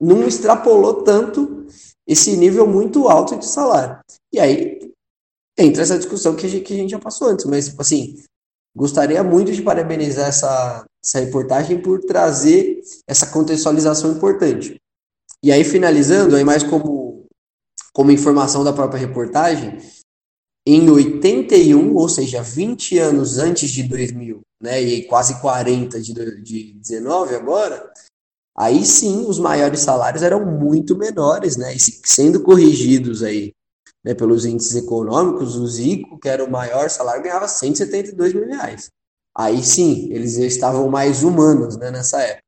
não 0.00 0.26
extrapolou 0.26 1.02
tanto 1.02 1.66
esse 2.06 2.36
nível 2.36 2.64
muito 2.64 3.08
alto 3.08 3.36
de 3.36 3.44
salário. 3.44 3.98
E 4.32 4.38
aí 4.38 4.92
entra 5.58 5.82
essa 5.82 5.98
discussão 5.98 6.36
que 6.36 6.46
a 6.46 6.48
gente, 6.48 6.64
que 6.64 6.74
a 6.74 6.76
gente 6.76 6.90
já 6.90 7.00
passou 7.00 7.28
antes, 7.28 7.44
mas, 7.44 7.68
tipo 7.68 7.82
assim, 7.82 8.22
gostaria 8.74 9.22
muito 9.24 9.52
de 9.52 9.62
parabenizar 9.62 10.28
essa, 10.28 10.86
essa 11.04 11.20
reportagem 11.20 11.80
por 11.80 12.00
trazer 12.00 12.80
essa 13.06 13.26
contextualização 13.26 14.12
importante. 14.12 14.80
E 15.42 15.50
aí, 15.50 15.64
finalizando, 15.64 16.36
aí 16.36 16.44
mais 16.44 16.62
como, 16.62 17.26
como 17.92 18.12
informação 18.12 18.62
da 18.62 18.72
própria 18.72 19.00
reportagem, 19.00 19.78
em 20.64 20.88
81, 20.88 21.94
ou 21.94 22.08
seja, 22.08 22.40
20 22.40 22.98
anos 22.98 23.38
antes 23.38 23.70
de 23.70 23.82
2000, 23.82 24.40
né, 24.62 24.80
e 24.80 25.04
quase 25.06 25.40
40 25.40 26.00
de, 26.00 26.42
de 26.42 26.72
19 26.74 27.34
agora, 27.34 27.92
aí 28.56 28.84
sim 28.84 29.26
os 29.26 29.40
maiores 29.40 29.80
salários 29.80 30.22
eram 30.22 30.46
muito 30.46 30.96
menores, 30.96 31.56
né? 31.56 31.74
E 31.74 31.80
sendo 31.80 32.42
corrigidos 32.44 33.24
aí 33.24 33.52
né, 34.04 34.14
pelos 34.14 34.44
índices 34.44 34.76
econômicos, 34.76 35.56
o 35.56 35.66
Zico, 35.66 36.18
que 36.20 36.28
era 36.28 36.44
o 36.44 36.50
maior 36.50 36.88
salário, 36.88 37.24
ganhava 37.24 37.48
172 37.48 38.32
mil 38.32 38.46
reais. 38.46 38.88
Aí 39.34 39.62
sim, 39.62 40.12
eles 40.12 40.36
estavam 40.36 40.88
mais 40.88 41.22
humanos 41.22 41.76
né, 41.76 41.90
nessa 41.90 42.20
época. 42.20 42.42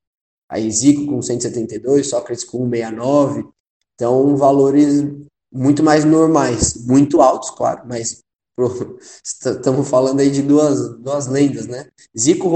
Aí 0.48 0.70
Zico 0.70 1.06
com 1.06 1.22
172, 1.22 2.08
Sócrates 2.08 2.44
com 2.44 2.68
169, 2.68 3.48
então 3.94 4.36
valores 4.36 5.02
muito 5.50 5.82
mais 5.82 6.04
normais, 6.04 6.84
muito 6.86 7.22
altos, 7.22 7.50
claro, 7.50 7.82
mas 7.86 8.20
estamos 9.24 9.88
falando 9.88 10.20
aí 10.20 10.30
de 10.30 10.42
duas, 10.42 10.96
duas 10.98 11.26
lendas, 11.26 11.66
né? 11.66 11.88
Zico, 12.16 12.48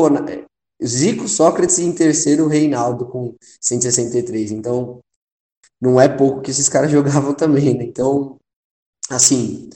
Zico, 0.84 1.26
Sócrates 1.26 1.78
e 1.78 1.84
em 1.84 1.92
terceiro 1.92 2.46
Reinaldo 2.46 3.06
com 3.06 3.34
163. 3.60 4.52
Então, 4.52 5.00
não 5.80 6.00
é 6.00 6.08
pouco 6.08 6.40
que 6.40 6.50
esses 6.50 6.68
caras 6.68 6.90
jogavam 6.92 7.34
também, 7.34 7.76
né? 7.76 7.84
Então, 7.84 8.36
assim, 9.10 9.70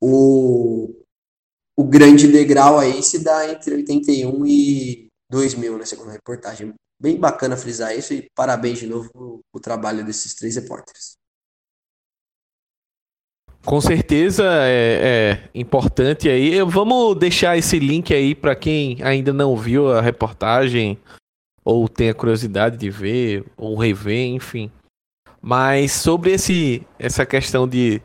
o, 0.00 0.94
o 1.76 1.84
grande 1.84 2.26
degrau 2.26 2.78
aí 2.78 3.02
se 3.02 3.22
dá 3.22 3.50
entre 3.50 3.74
81 3.74 4.46
e 4.46 5.08
2000, 5.30 5.78
né? 5.78 5.84
Segundo 5.84 6.08
a 6.08 6.12
reportagem. 6.12 6.72
Bem 6.98 7.18
bacana 7.18 7.56
frisar 7.56 7.94
isso 7.94 8.14
e 8.14 8.26
parabéns 8.34 8.78
de 8.78 8.86
novo 8.86 9.40
pro 9.52 9.60
trabalho 9.60 10.04
desses 10.04 10.34
três 10.34 10.56
repórteres. 10.56 11.14
Com 13.66 13.80
certeza 13.80 14.44
é, 14.62 15.42
é, 15.44 15.50
importante 15.54 16.28
aí. 16.28 16.62
Vamos 16.62 17.18
deixar 17.18 17.58
esse 17.58 17.78
link 17.78 18.14
aí 18.14 18.34
para 18.34 18.56
quem 18.56 19.02
ainda 19.02 19.32
não 19.32 19.56
viu 19.56 19.92
a 19.92 20.00
reportagem 20.00 20.98
ou 21.62 21.88
tem 21.88 22.08
a 22.08 22.14
curiosidade 22.14 22.78
de 22.78 22.88
ver 22.88 23.44
ou 23.56 23.76
rever, 23.76 24.28
enfim. 24.28 24.70
Mas 25.42 25.92
sobre 25.92 26.30
esse 26.30 26.86
essa 26.98 27.26
questão 27.26 27.68
de 27.68 28.00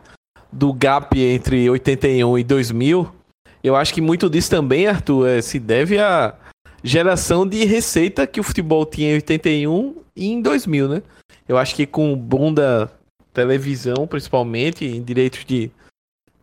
do 0.52 0.74
gap 0.74 1.18
entre 1.18 1.70
81 1.70 2.40
e 2.40 2.44
2000, 2.44 3.21
eu 3.64 3.76
acho 3.76 3.94
que 3.94 4.02
muito 4.02 4.30
disso 4.30 4.50
também, 4.50 4.88
Arthur, 4.88 5.28
é, 5.28 5.42
se 5.42 5.60
deve 5.60 6.00
à 6.00 6.36
geração 6.84 7.48
de 7.48 7.64
receita 7.66 8.26
que 8.26 8.40
o 8.40 8.44
futebol 8.44 8.86
tinha 8.86 9.12
em 9.12 9.16
81 9.16 9.96
e 10.16 10.28
em 10.28 10.42
2000, 10.42 10.88
né? 10.88 11.04
Eu 11.48 11.58
acho 11.58 11.76
que 11.76 11.86
com 11.86 12.16
bunda 12.16 12.92
televisão, 13.34 14.08
principalmente, 14.08 14.86
em 14.86 15.02
direitos 15.02 15.46
de, 15.46 15.72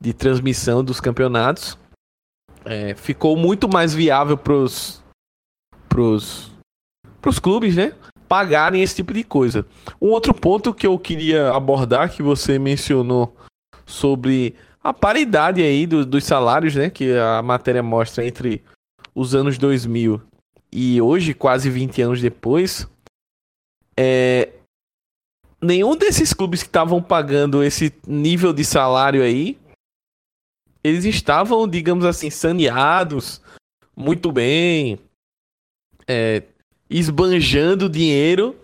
de 0.00 0.12
transmissão 0.12 0.82
dos 0.84 1.00
campeonatos, 1.00 1.76
é, 2.64 2.94
ficou 2.94 3.36
muito 3.36 3.68
mais 3.68 3.94
viável 3.94 4.36
pros, 4.36 5.02
pros, 5.88 6.52
pros 7.20 7.38
clubes, 7.38 7.76
né? 7.76 7.94
Pagarem 8.28 8.82
esse 8.82 8.96
tipo 8.96 9.12
de 9.12 9.24
coisa. 9.24 9.66
Um 10.00 10.08
outro 10.08 10.34
ponto 10.34 10.74
que 10.74 10.86
eu 10.86 10.98
queria 10.98 11.50
abordar, 11.50 12.12
que 12.12 12.22
você 12.22 12.58
mencionou 12.58 13.34
sobre 13.86 14.54
a 14.88 14.92
paridade 14.92 15.62
aí 15.62 15.86
do, 15.86 16.04
dos 16.04 16.24
salários, 16.24 16.74
né? 16.74 16.90
Que 16.90 17.16
a 17.16 17.42
matéria 17.42 17.82
mostra 17.82 18.26
entre 18.26 18.62
os 19.14 19.34
anos 19.34 19.58
2000 19.58 20.20
e 20.70 21.00
hoje, 21.00 21.34
quase 21.34 21.70
20 21.70 22.02
anos 22.02 22.20
depois, 22.20 22.86
é, 23.96 24.52
nenhum 25.60 25.96
desses 25.96 26.32
clubes 26.32 26.62
que 26.62 26.68
estavam 26.68 27.02
pagando 27.02 27.62
esse 27.62 27.92
nível 28.06 28.52
de 28.52 28.64
salário 28.64 29.22
aí, 29.22 29.58
eles 30.84 31.04
estavam, 31.04 31.66
digamos 31.66 32.04
assim, 32.04 32.30
saneados, 32.30 33.40
muito 33.96 34.30
bem, 34.30 34.98
é, 36.06 36.42
esbanjando 36.88 37.88
dinheiro 37.88 38.56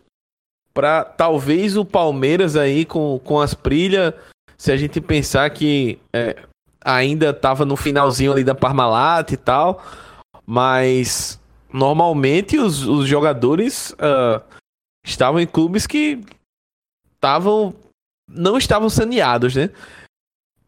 para 0.72 1.04
talvez 1.04 1.76
o 1.76 1.84
Palmeiras 1.84 2.56
aí 2.56 2.84
com, 2.84 3.18
com 3.24 3.40
as 3.40 3.54
prilhas, 3.54 4.14
se 4.56 4.72
a 4.72 4.76
gente 4.76 5.00
pensar 5.00 5.48
que 5.50 5.98
é, 6.12 6.36
ainda 6.84 7.30
estava 7.30 7.64
no 7.64 7.76
finalzinho 7.76 8.32
ali 8.32 8.44
da 8.44 8.54
Parmalat 8.54 9.32
e 9.32 9.36
tal, 9.36 9.82
mas 10.46 11.40
normalmente 11.72 12.58
os, 12.58 12.86
os 12.86 13.06
jogadores 13.08 13.90
uh, 13.92 14.42
estavam 15.04 15.40
em 15.40 15.46
clubes 15.46 15.86
que 15.86 16.20
estavam 17.14 17.74
não 18.30 18.56
estavam 18.56 18.88
saneados, 18.88 19.54
né? 19.54 19.70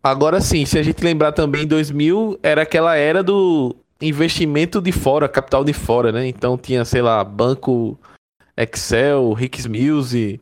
Agora 0.02 0.40
sim, 0.40 0.64
se 0.64 0.78
a 0.78 0.82
gente 0.82 1.02
lembrar 1.02 1.32
também, 1.32 1.66
2000 1.66 2.38
era 2.42 2.62
aquela 2.62 2.96
era 2.96 3.22
do 3.22 3.74
investimento 4.00 4.80
de 4.80 4.92
fora, 4.92 5.28
capital 5.28 5.64
de 5.64 5.72
fora, 5.72 6.12
né? 6.12 6.26
Então 6.26 6.56
tinha, 6.56 6.84
sei 6.84 7.02
lá, 7.02 7.24
banco 7.24 7.98
Excel, 8.56 9.32
Ricks 9.32 9.66
Mills, 9.66 10.40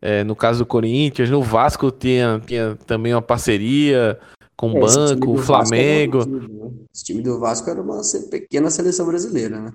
é, 0.00 0.22
no 0.24 0.36
caso 0.36 0.60
do 0.60 0.66
Corinthians, 0.66 1.30
no 1.30 1.42
Vasco 1.42 1.90
tinha, 1.90 2.40
tinha 2.46 2.76
também 2.86 3.14
uma 3.14 3.22
parceria 3.22 4.18
com 4.56 4.72
o 4.72 4.76
é, 4.76 4.80
banco, 4.80 5.32
o 5.32 5.38
Flamengo. 5.38 6.24
Time, 6.24 6.48
né? 6.48 6.70
Esse 6.94 7.04
time 7.04 7.22
do 7.22 7.38
Vasco 7.38 7.68
era 7.68 7.80
uma 7.80 8.00
pequena 8.30 8.70
seleção 8.70 9.06
brasileira, 9.06 9.60
né? 9.60 9.72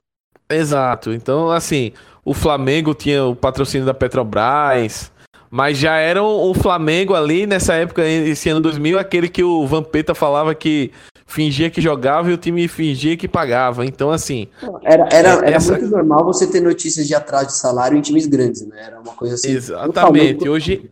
Exato. 0.50 1.14
Então, 1.14 1.50
assim, 1.50 1.94
o 2.24 2.34
Flamengo 2.34 2.94
tinha 2.94 3.26
o 3.26 3.36
patrocínio 3.36 3.86
da 3.86 3.94
Petrobras, 3.94 5.12
mas 5.50 5.78
já 5.78 5.98
era 5.98 6.22
o 6.24 6.54
Flamengo 6.54 7.14
ali 7.14 7.46
nessa 7.46 7.74
época, 7.76 8.06
esse 8.08 8.50
ano 8.50 8.60
2000, 8.62 9.00
aquele 9.00 9.30
que 9.30 9.44
o 9.44 9.66
Vampeta 9.68 10.16
falava 10.16 10.54
que 10.54 10.92
fingia 11.34 11.70
que 11.72 11.82
jogava 11.82 12.30
e 12.30 12.34
o 12.34 12.38
time 12.38 12.68
fingia 12.68 13.18
que 13.18 13.28
pagava. 13.28 13.86
Então, 13.86 14.12
assim. 14.12 14.48
Era, 14.84 15.10
era, 15.12 15.30
era 15.30 15.50
essa... 15.50 15.72
muito 15.72 15.90
normal 15.90 16.24
você 16.24 16.46
ter 16.46 16.62
notícias 16.62 17.08
de 17.08 17.16
atraso 17.16 17.48
de 17.48 17.58
salário 17.58 17.98
em 17.98 18.02
times 18.02 18.28
grandes, 18.28 18.66
né? 18.68 18.86
Era 18.86 19.00
uma 19.00 19.14
coisa 19.14 19.34
assim. 19.34 19.50
Exatamente. 19.50 20.48
Hoje, 20.48 20.90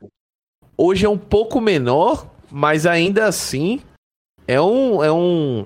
hoje 0.75 1.05
é 1.05 1.09
um 1.09 1.17
pouco 1.17 1.61
menor, 1.61 2.25
mas 2.49 2.87
ainda 2.87 3.25
assim 3.25 3.81
é 4.47 4.59
um. 4.59 5.03
É 5.03 5.11
um 5.11 5.63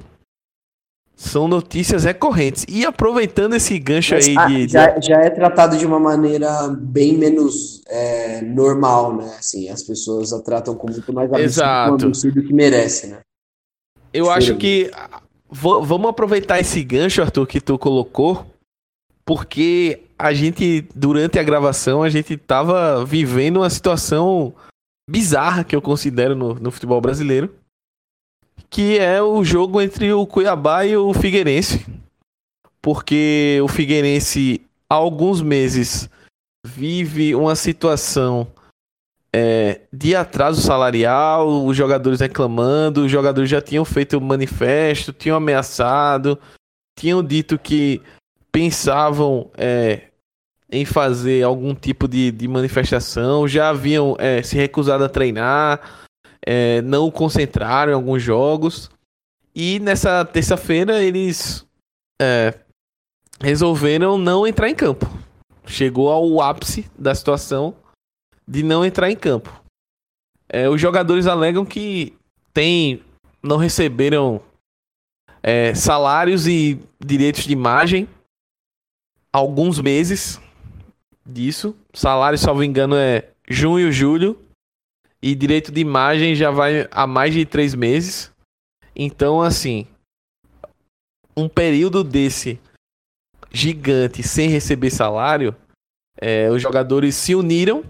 são 1.16 1.48
notícias 1.48 2.04
recorrentes. 2.04 2.66
E 2.68 2.86
aproveitando 2.86 3.56
esse 3.56 3.80
gancho 3.80 4.16
Mas, 4.16 4.28
aí 4.28 4.36
ah, 4.38 4.48
de, 4.48 4.68
já, 4.68 5.00
já, 5.00 5.22
é 5.22 5.30
tratado 5.30 5.78
de 5.78 5.86
uma 5.86 5.98
maneira 5.98 6.68
bem 6.68 7.18
menos 7.18 7.82
é, 7.88 8.42
normal, 8.42 9.16
né? 9.16 9.36
Assim, 9.40 9.70
as 9.70 9.82
pessoas 9.82 10.34
a 10.34 10.42
tratam 10.42 10.76
com 10.76 10.92
muito 10.92 11.14
mais 11.14 11.32
absurdo, 11.32 12.08
absurdo 12.08 12.44
que 12.44 12.54
merece, 12.54 13.08
né? 13.08 13.20
Eu 14.16 14.30
acho 14.30 14.56
que 14.56 14.92
vamos 15.50 16.10
aproveitar 16.10 16.60
esse 16.60 16.84
gancho, 16.84 17.22
Arthur, 17.22 17.46
que 17.48 17.60
tu 17.60 17.78
colocou, 17.78 18.46
porque 19.26 20.02
a 20.18 20.34
gente, 20.34 20.88
durante 20.96 21.38
a 21.38 21.44
gravação, 21.44 22.04
a 22.04 22.10
gente 22.10 22.38
tava 22.38 23.04
vivendo 23.06 23.58
uma 23.58 23.70
situação 23.70 24.54
bizarra 25.10 25.64
que 25.64 25.76
eu 25.76 25.82
considero 25.82 26.36
no, 26.36 26.56
no 26.56 26.72
futebol 26.72 27.00
brasileiro 27.00 27.54
que 28.70 28.98
é 29.00 29.22
o 29.22 29.44
jogo 29.44 29.82
entre 29.82 30.12
o 30.12 30.26
Cuiabá 30.26 30.86
e 30.86 30.98
o 30.98 31.14
Figueirense. 31.14 31.86
Porque 32.82 33.60
o 33.64 33.68
Figueirense, 33.68 34.62
há 34.90 34.96
alguns 34.96 35.42
meses, 35.42 36.10
vive 36.66 37.34
uma 37.36 37.56
situação 37.56 38.48
é, 39.38 39.82
de 39.92 40.16
atraso 40.16 40.62
salarial, 40.62 41.66
os 41.66 41.76
jogadores 41.76 42.22
reclamando, 42.22 43.04
os 43.04 43.12
jogadores 43.12 43.50
já 43.50 43.62
tinham 43.62 43.84
feito 43.84 44.18
o 44.18 44.22
manifesto, 44.22 45.12
tinham 45.12 45.36
ameaçado, 45.36 46.40
tinham 46.98 47.22
dito 47.22 47.60
que 47.60 48.02
pensavam 48.50 49.52
é, 49.58 50.04
em 50.72 50.86
fazer 50.86 51.44
algum 51.44 51.76
tipo 51.76 52.08
de, 52.08 52.32
de 52.32 52.48
manifestação, 52.48 53.46
já 53.46 53.68
haviam 53.68 54.16
é, 54.20 54.42
se 54.42 54.56
recusado 54.56 55.04
a 55.04 55.10
treinar 55.10 55.82
é, 56.46 56.82
não 56.82 57.12
concentraram 57.12 57.92
em 57.92 57.96
alguns 57.96 58.24
jogos. 58.24 58.90
E 59.54 59.80
nessa 59.82 60.24
terça-feira 60.24 61.04
eles 61.04 61.66
é, 62.22 62.54
resolveram 63.42 64.18
não 64.18 64.48
entrar 64.48 64.70
em 64.70 64.76
campo. 64.76 65.10
Chegou 65.66 66.10
ao 66.10 66.42
ápice 66.42 66.90
da 66.98 67.14
situação 67.14 67.76
de 68.48 68.64
não 68.64 68.86
entrar 68.86 69.10
em 69.10 69.16
campo. 69.16 69.64
É, 70.48 70.70
os 70.70 70.80
jogadores 70.80 71.28
alegam 71.28 71.66
que 71.66 72.14
tem, 72.54 73.02
não 73.42 73.58
receberam 73.58 74.42
é, 75.42 75.74
salários 75.74 76.48
e 76.48 76.80
direitos 77.00 77.44
de 77.44 77.54
imagem 77.54 78.08
alguns 79.36 79.82
meses 79.82 80.40
disso. 81.26 81.76
Salário, 81.94 82.38
salvo 82.38 82.64
engano, 82.64 82.96
é 82.96 83.30
junho, 83.50 83.92
julho. 83.92 84.40
E 85.22 85.34
direito 85.36 85.72
de 85.72 85.82
imagem 85.82 86.36
já 86.36 86.52
vai 86.52 86.88
há 86.92 87.06
mais 87.06 87.34
de 87.34 87.46
três 87.46 87.74
meses. 87.74 88.32
Então, 88.96 89.42
assim, 89.42 89.88
um 91.36 91.50
período 91.50 92.04
desse 92.04 92.60
gigante 93.52 94.24
sem 94.24 94.50
receber 94.50 94.90
salário, 94.92 95.56
é, 96.18 96.50
os 96.50 96.62
jogadores 96.62 97.16
se 97.16 97.36
uniram. 97.36 97.84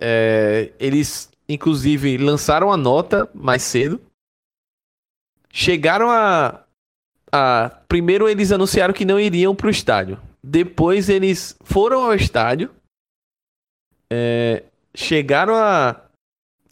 É, 0.00 0.72
eles, 0.78 1.30
inclusive, 1.48 2.18
lançaram 2.18 2.72
a 2.72 2.76
nota 2.76 3.28
mais 3.34 3.62
cedo. 3.62 4.00
Chegaram 5.50 6.10
a, 6.10 6.64
a. 7.32 7.70
Primeiro, 7.88 8.28
eles 8.28 8.50
anunciaram 8.50 8.92
que 8.92 9.04
não 9.04 9.20
iriam 9.20 9.54
para 9.54 9.68
o 9.68 9.70
estádio. 9.70 10.20
Depois, 10.42 11.08
eles 11.08 11.56
foram 11.62 12.04
ao 12.04 12.14
estádio. 12.14 12.70
É, 14.10 14.64
chegaram 14.94 15.54
a 15.54 16.00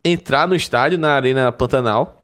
entrar 0.05 0.49
no 0.49 0.55
estádio, 0.55 0.99
na 0.99 1.15
Arena 1.15 1.53
Pantanal. 1.53 2.23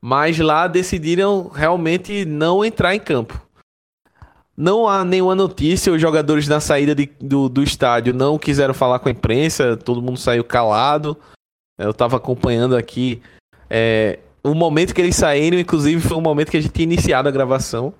Mas 0.00 0.38
lá 0.38 0.66
decidiram 0.66 1.48
realmente 1.48 2.24
não 2.24 2.64
entrar 2.64 2.94
em 2.94 3.00
campo. 3.00 3.45
Não 4.56 4.88
há 4.88 5.04
nenhuma 5.04 5.34
notícia, 5.34 5.92
os 5.92 6.00
jogadores 6.00 6.48
na 6.48 6.60
saída 6.60 6.94
de, 6.94 7.10
do, 7.20 7.48
do 7.48 7.62
estádio 7.62 8.14
não 8.14 8.38
quiseram 8.38 8.72
falar 8.72 8.98
com 8.98 9.08
a 9.08 9.12
imprensa, 9.12 9.76
todo 9.76 10.00
mundo 10.00 10.18
saiu 10.18 10.42
calado. 10.42 11.16
Eu 11.78 11.90
estava 11.90 12.16
acompanhando 12.16 12.74
aqui. 12.74 13.20
É, 13.68 14.18
o 14.42 14.54
momento 14.54 14.94
que 14.94 15.00
eles 15.00 15.14
saíram, 15.14 15.58
inclusive, 15.58 16.00
foi 16.00 16.16
o 16.16 16.22
momento 16.22 16.50
que 16.50 16.56
a 16.56 16.60
gente 16.60 16.72
tinha 16.72 16.84
iniciado 16.84 17.28
a 17.28 17.32
gravação. 17.32 17.92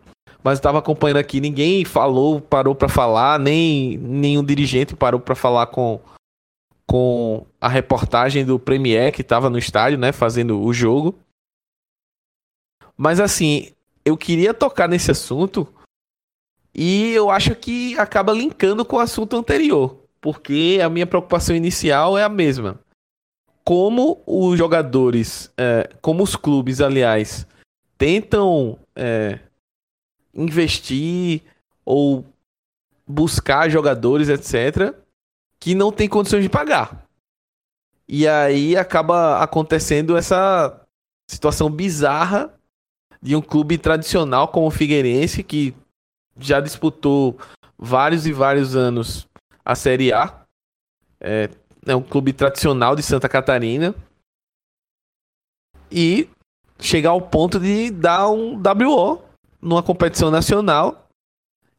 Mas 0.43 0.55
eu 0.55 0.61
estava 0.61 0.79
acompanhando 0.79 1.19
aqui, 1.19 1.41
ninguém 1.41 1.85
falou, 1.85 2.41
parou 2.41 2.75
para 2.75 2.89
falar, 2.89 3.39
nem 3.39 3.99
nenhum 3.99 4.45
dirigente 4.45 4.95
parou 4.95 5.19
para 5.19 5.35
falar 5.35 5.67
com, 5.67 6.01
com 6.87 7.45
a 7.61 7.69
reportagem 7.69 8.45
do 8.45 8.59
Premier 8.59 9.13
que 9.13 9.23
estava 9.23 9.51
no 9.51 9.59
estádio, 9.59 9.99
né, 9.99 10.13
fazendo 10.13 10.63
o 10.63 10.73
jogo. 10.73 11.19
Mas 12.97 13.19
assim, 13.19 13.73
eu 14.05 14.17
queria 14.17 14.55
tocar 14.55 14.89
nesse 14.89 15.11
assunto 15.11 15.67
e 16.77 17.13
eu 17.13 17.31
acho 17.31 17.55
que 17.55 17.99
acaba 17.99 18.33
linkando 18.33 18.85
com 18.85 18.97
o 18.97 19.01
assunto 19.01 19.37
anterior, 19.37 20.05
porque 20.21 20.79
a 20.85 20.89
minha 20.89 21.07
preocupação 21.07 21.57
inicial 21.57 22.19
é 22.19 22.23
a 22.23 22.29
mesma. 22.29 22.79
Como 23.65 24.23
os 24.27 24.59
jogadores, 24.59 25.51
é, 25.57 25.91
como 26.01 26.23
os 26.23 26.37
clubes, 26.37 26.81
aliás, 26.81 27.47
tentam 27.97 28.79
é, 28.95 29.41
investir 30.35 31.43
ou 31.85 32.25
buscar 33.07 33.71
jogadores, 33.71 34.29
etc 34.29 34.95
que 35.61 35.75
não 35.75 35.91
tem 35.91 36.09
condições 36.09 36.43
de 36.43 36.49
pagar. 36.49 37.05
E 38.09 38.27
aí 38.29 38.77
acaba 38.77 39.43
acontecendo 39.43 40.17
essa 40.17 40.81
situação 41.29 41.71
bizarra 41.71 42.55
de 43.21 43.35
um 43.35 43.43
clube 43.43 43.77
tradicional 43.79 44.49
como 44.49 44.69
o 44.69 44.71
Figueirense, 44.71 45.43
que 45.43 45.75
já 46.39 46.61
disputou 46.61 47.39
vários 47.79 48.27
e 48.27 48.33
vários 48.33 48.77
anos 48.77 49.27
a 49.65 49.75
Série 49.75 50.13
A. 50.13 50.43
É, 51.21 51.51
é 51.87 51.97
um 51.97 52.03
clube 52.03 52.33
tradicional 52.33 52.95
de 52.95 53.03
Santa 53.03 53.29
Catarina. 53.29 53.95
E 55.91 56.29
chegar 56.81 57.11
ao 57.11 57.21
ponto 57.21 57.59
de 57.59 57.91
dar 57.91 58.29
um 58.29 58.61
WO 58.61 59.23
numa 59.61 59.83
competição 59.83 60.31
nacional 60.31 61.09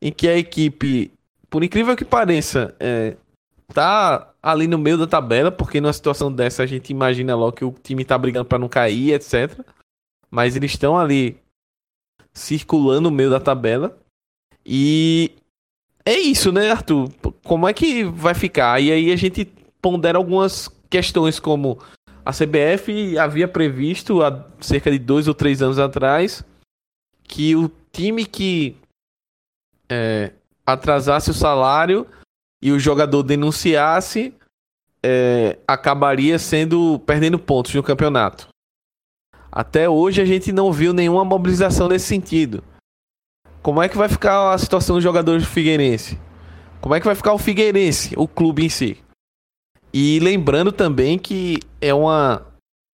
em 0.02 0.12
que 0.12 0.28
a 0.28 0.38
equipe, 0.38 1.12
por 1.50 1.64
incrível 1.64 1.96
que 1.96 2.06
pareça, 2.06 2.76
é, 2.80 3.18
tá 3.74 4.34
ali 4.42 4.68
no 4.68 4.78
meio 4.78 4.98
da 4.98 5.08
tabela, 5.08 5.52
porque 5.52 5.82
numa 5.82 5.94
situação 5.94 6.32
dessa 6.32 6.64
a 6.64 6.66
gente 6.66 6.90
imagina 6.90 7.36
logo 7.36 7.54
que 7.54 7.66
o 7.66 7.72
time 7.72 8.06
tá 8.06 8.18
brigando 8.18 8.46
para 8.46 8.60
não 8.60 8.70
cair, 8.70 9.14
etc. 9.14 9.60
Mas 10.30 10.56
eles 10.56 10.72
estão 10.72 10.98
ali 10.98 11.40
circulando 12.34 13.10
no 13.10 13.12
meio 13.12 13.30
da 13.30 13.40
tabela. 13.40 13.98
E 14.68 15.32
é 16.06 16.18
isso, 16.18 16.52
né, 16.52 16.70
Arthur? 16.70 17.10
Como 17.46 17.66
é 17.66 17.74
que 17.74 18.04
vai 18.04 18.34
ficar? 18.34 18.82
E 18.82 18.92
aí 18.92 19.14
a 19.14 19.16
gente 19.16 19.46
pondera 19.82 20.18
algumas 20.18 20.70
questões 20.90 21.40
como 21.40 21.80
a 22.26 22.32
CBF 22.34 23.18
havia 23.18 23.48
previsto 23.48 24.22
há 24.22 24.46
cerca 24.60 24.92
de 24.92 25.00
dois 25.00 25.30
ou 25.30 25.34
três 25.34 25.62
anos 25.62 25.80
atrás 25.80 26.44
que 27.24 27.56
o 27.56 27.72
time 27.94 28.26
que 28.26 28.76
é, 29.90 30.34
atrasasse 30.66 31.32
o 31.32 31.34
salário 31.34 32.06
e 32.62 32.72
o 32.74 32.80
jogador 32.80 33.24
denunciasse 33.24 34.34
é, 35.02 35.58
acabaria 35.66 36.38
sendo 36.38 37.00
perdendo 37.06 37.40
pontos 37.40 37.74
no 37.74 37.84
campeonato. 37.84 38.50
Até 39.50 39.88
hoje 39.88 40.22
a 40.22 40.26
gente 40.26 40.52
não 40.52 40.74
viu 40.74 40.94
nenhuma 40.94 41.24
mobilização 41.24 41.88
nesse 41.88 42.08
sentido. 42.08 42.62
Como 43.62 43.82
é 43.82 43.90
que 43.90 43.98
vai 43.98 44.08
ficar 44.08 44.54
a 44.54 44.58
situação 44.58 44.96
dos 44.96 45.04
jogadores 45.04 45.44
do 45.44 45.50
Figueirense? 45.50 46.20
Como 46.80 46.96
é 46.96 47.00
que 47.00 47.06
vai 47.06 47.16
ficar 47.16 47.34
o 47.34 47.38
Figueirense, 47.38 48.14
o 48.18 48.28
clube 48.28 48.66
em 48.66 48.70
si? 48.70 48.98
E 49.94 50.20
lembrando 50.20 50.72
também 50.72 51.18
que 51.18 51.60
é 51.82 51.94
uma, 51.94 52.46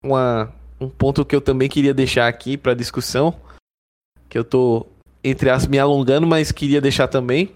uma 0.04 0.52
um 0.80 0.88
ponto 0.88 1.24
que 1.24 1.34
eu 1.34 1.40
também 1.40 1.68
queria 1.68 1.94
deixar 1.94 2.28
aqui 2.28 2.56
para 2.56 2.74
discussão, 2.74 3.34
que 4.28 4.38
eu 4.38 4.44
tô 4.44 4.86
entre 5.22 5.50
as 5.50 5.66
me 5.66 5.78
alongando, 5.78 6.26
mas 6.26 6.52
queria 6.52 6.80
deixar 6.80 7.08
também 7.08 7.52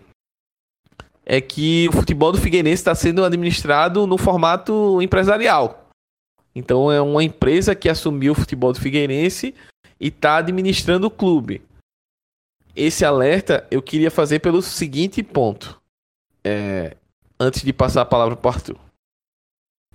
é 1.26 1.40
que 1.40 1.88
o 1.88 1.92
futebol 1.92 2.32
do 2.32 2.40
Figueirense 2.40 2.74
está 2.74 2.94
sendo 2.94 3.24
administrado 3.24 4.06
no 4.06 4.18
formato 4.18 5.00
empresarial. 5.00 5.88
Então 6.54 6.92
é 6.92 7.00
uma 7.00 7.24
empresa 7.24 7.74
que 7.74 7.88
assumiu 7.88 8.32
o 8.32 8.36
futebol 8.36 8.72
do 8.72 8.80
Figueirense 8.80 9.54
e 9.98 10.08
está 10.08 10.36
administrando 10.36 11.06
o 11.06 11.10
clube. 11.10 11.62
Esse 12.74 13.04
alerta 13.04 13.66
eu 13.70 13.80
queria 13.80 14.10
fazer 14.10 14.40
pelo 14.40 14.60
seguinte 14.62 15.22
ponto. 15.22 15.80
É, 16.44 16.96
antes 17.38 17.62
de 17.62 17.72
passar 17.72 18.02
a 18.02 18.06
palavra 18.06 18.36
para 18.36 18.48
o 18.48 18.52
Arthur. 18.52 18.76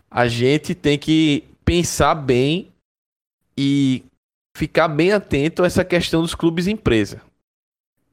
A 0.10 0.28
gente 0.28 0.74
tem 0.74 0.98
que 0.98 1.44
pensar 1.64 2.16
bem 2.16 2.72
e 3.58 4.04
ficar 4.56 4.88
bem 4.88 5.12
atento 5.12 5.64
a 5.64 5.68
essa 5.68 5.86
questão 5.86 6.22
dos 6.22 6.34
clubes 6.34 6.68
empresa. 6.68 7.22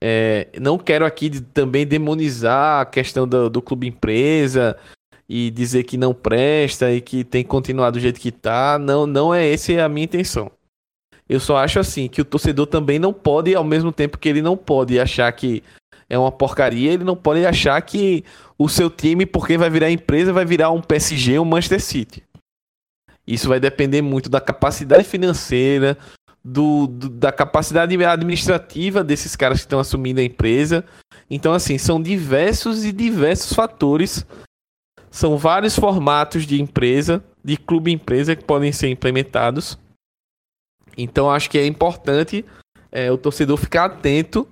É, 0.00 0.48
não 0.60 0.76
quero 0.76 1.06
aqui 1.06 1.40
também 1.40 1.86
demonizar 1.86 2.82
a 2.82 2.84
questão 2.84 3.26
do, 3.26 3.48
do, 3.48 3.62
clube 3.62 3.86
empresa 3.86 4.76
e 5.26 5.50
dizer 5.50 5.84
que 5.84 5.96
não 5.96 6.12
presta 6.12 6.92
e 6.92 7.00
que 7.00 7.24
tem 7.24 7.42
que 7.42 7.48
continuar 7.48 7.90
do 7.90 7.98
jeito 7.98 8.20
que 8.20 8.30
tá. 8.30 8.78
Não, 8.78 9.06
não 9.06 9.34
é 9.34 9.50
essa 9.50 9.82
a 9.82 9.88
minha 9.88 10.04
intenção. 10.04 10.50
Eu 11.28 11.40
só 11.40 11.56
acho 11.56 11.80
assim 11.80 12.08
que 12.08 12.20
o 12.20 12.24
torcedor 12.24 12.66
também 12.66 12.98
não 12.98 13.12
pode, 13.12 13.54
ao 13.54 13.64
mesmo 13.64 13.90
tempo 13.90 14.18
que 14.18 14.28
ele 14.28 14.40
não 14.40 14.56
pode 14.56 14.98
achar 15.00 15.30
que 15.32 15.62
é 16.08 16.16
uma 16.16 16.30
porcaria, 16.30 16.92
ele 16.92 17.04
não 17.04 17.16
pode 17.16 17.44
achar 17.44 17.80
que 17.82 18.24
o 18.56 18.68
seu 18.68 18.88
time, 18.88 19.26
porque 19.26 19.58
vai 19.58 19.68
virar 19.68 19.90
empresa, 19.90 20.32
vai 20.32 20.44
virar 20.44 20.70
um 20.70 20.80
PSG 20.80 21.38
um 21.38 21.44
Manchester 21.44 21.80
City. 21.80 22.22
Isso 23.26 23.48
vai 23.48 23.58
depender 23.58 24.02
muito 24.02 24.28
da 24.28 24.40
capacidade 24.40 25.02
financeira, 25.02 25.98
do, 26.44 26.86
do, 26.86 27.08
da 27.08 27.32
capacidade 27.32 27.96
administrativa 28.04 29.02
desses 29.02 29.34
caras 29.34 29.58
que 29.58 29.64
estão 29.64 29.80
assumindo 29.80 30.20
a 30.20 30.24
empresa. 30.24 30.84
Então, 31.28 31.52
assim, 31.52 31.76
são 31.76 32.00
diversos 32.00 32.84
e 32.84 32.92
diversos 32.92 33.52
fatores. 33.52 34.24
São 35.10 35.36
vários 35.36 35.76
formatos 35.76 36.46
de 36.46 36.62
empresa, 36.62 37.24
de 37.44 37.56
clube 37.56 37.90
empresa 37.90 38.36
que 38.36 38.44
podem 38.44 38.70
ser 38.70 38.88
implementados. 38.88 39.76
Então, 40.96 41.30
acho 41.30 41.50
que 41.50 41.58
é 41.58 41.66
importante 41.66 42.44
é, 42.90 43.10
o 43.10 43.18
torcedor 43.18 43.56
ficar 43.56 43.84
atento 43.84 44.48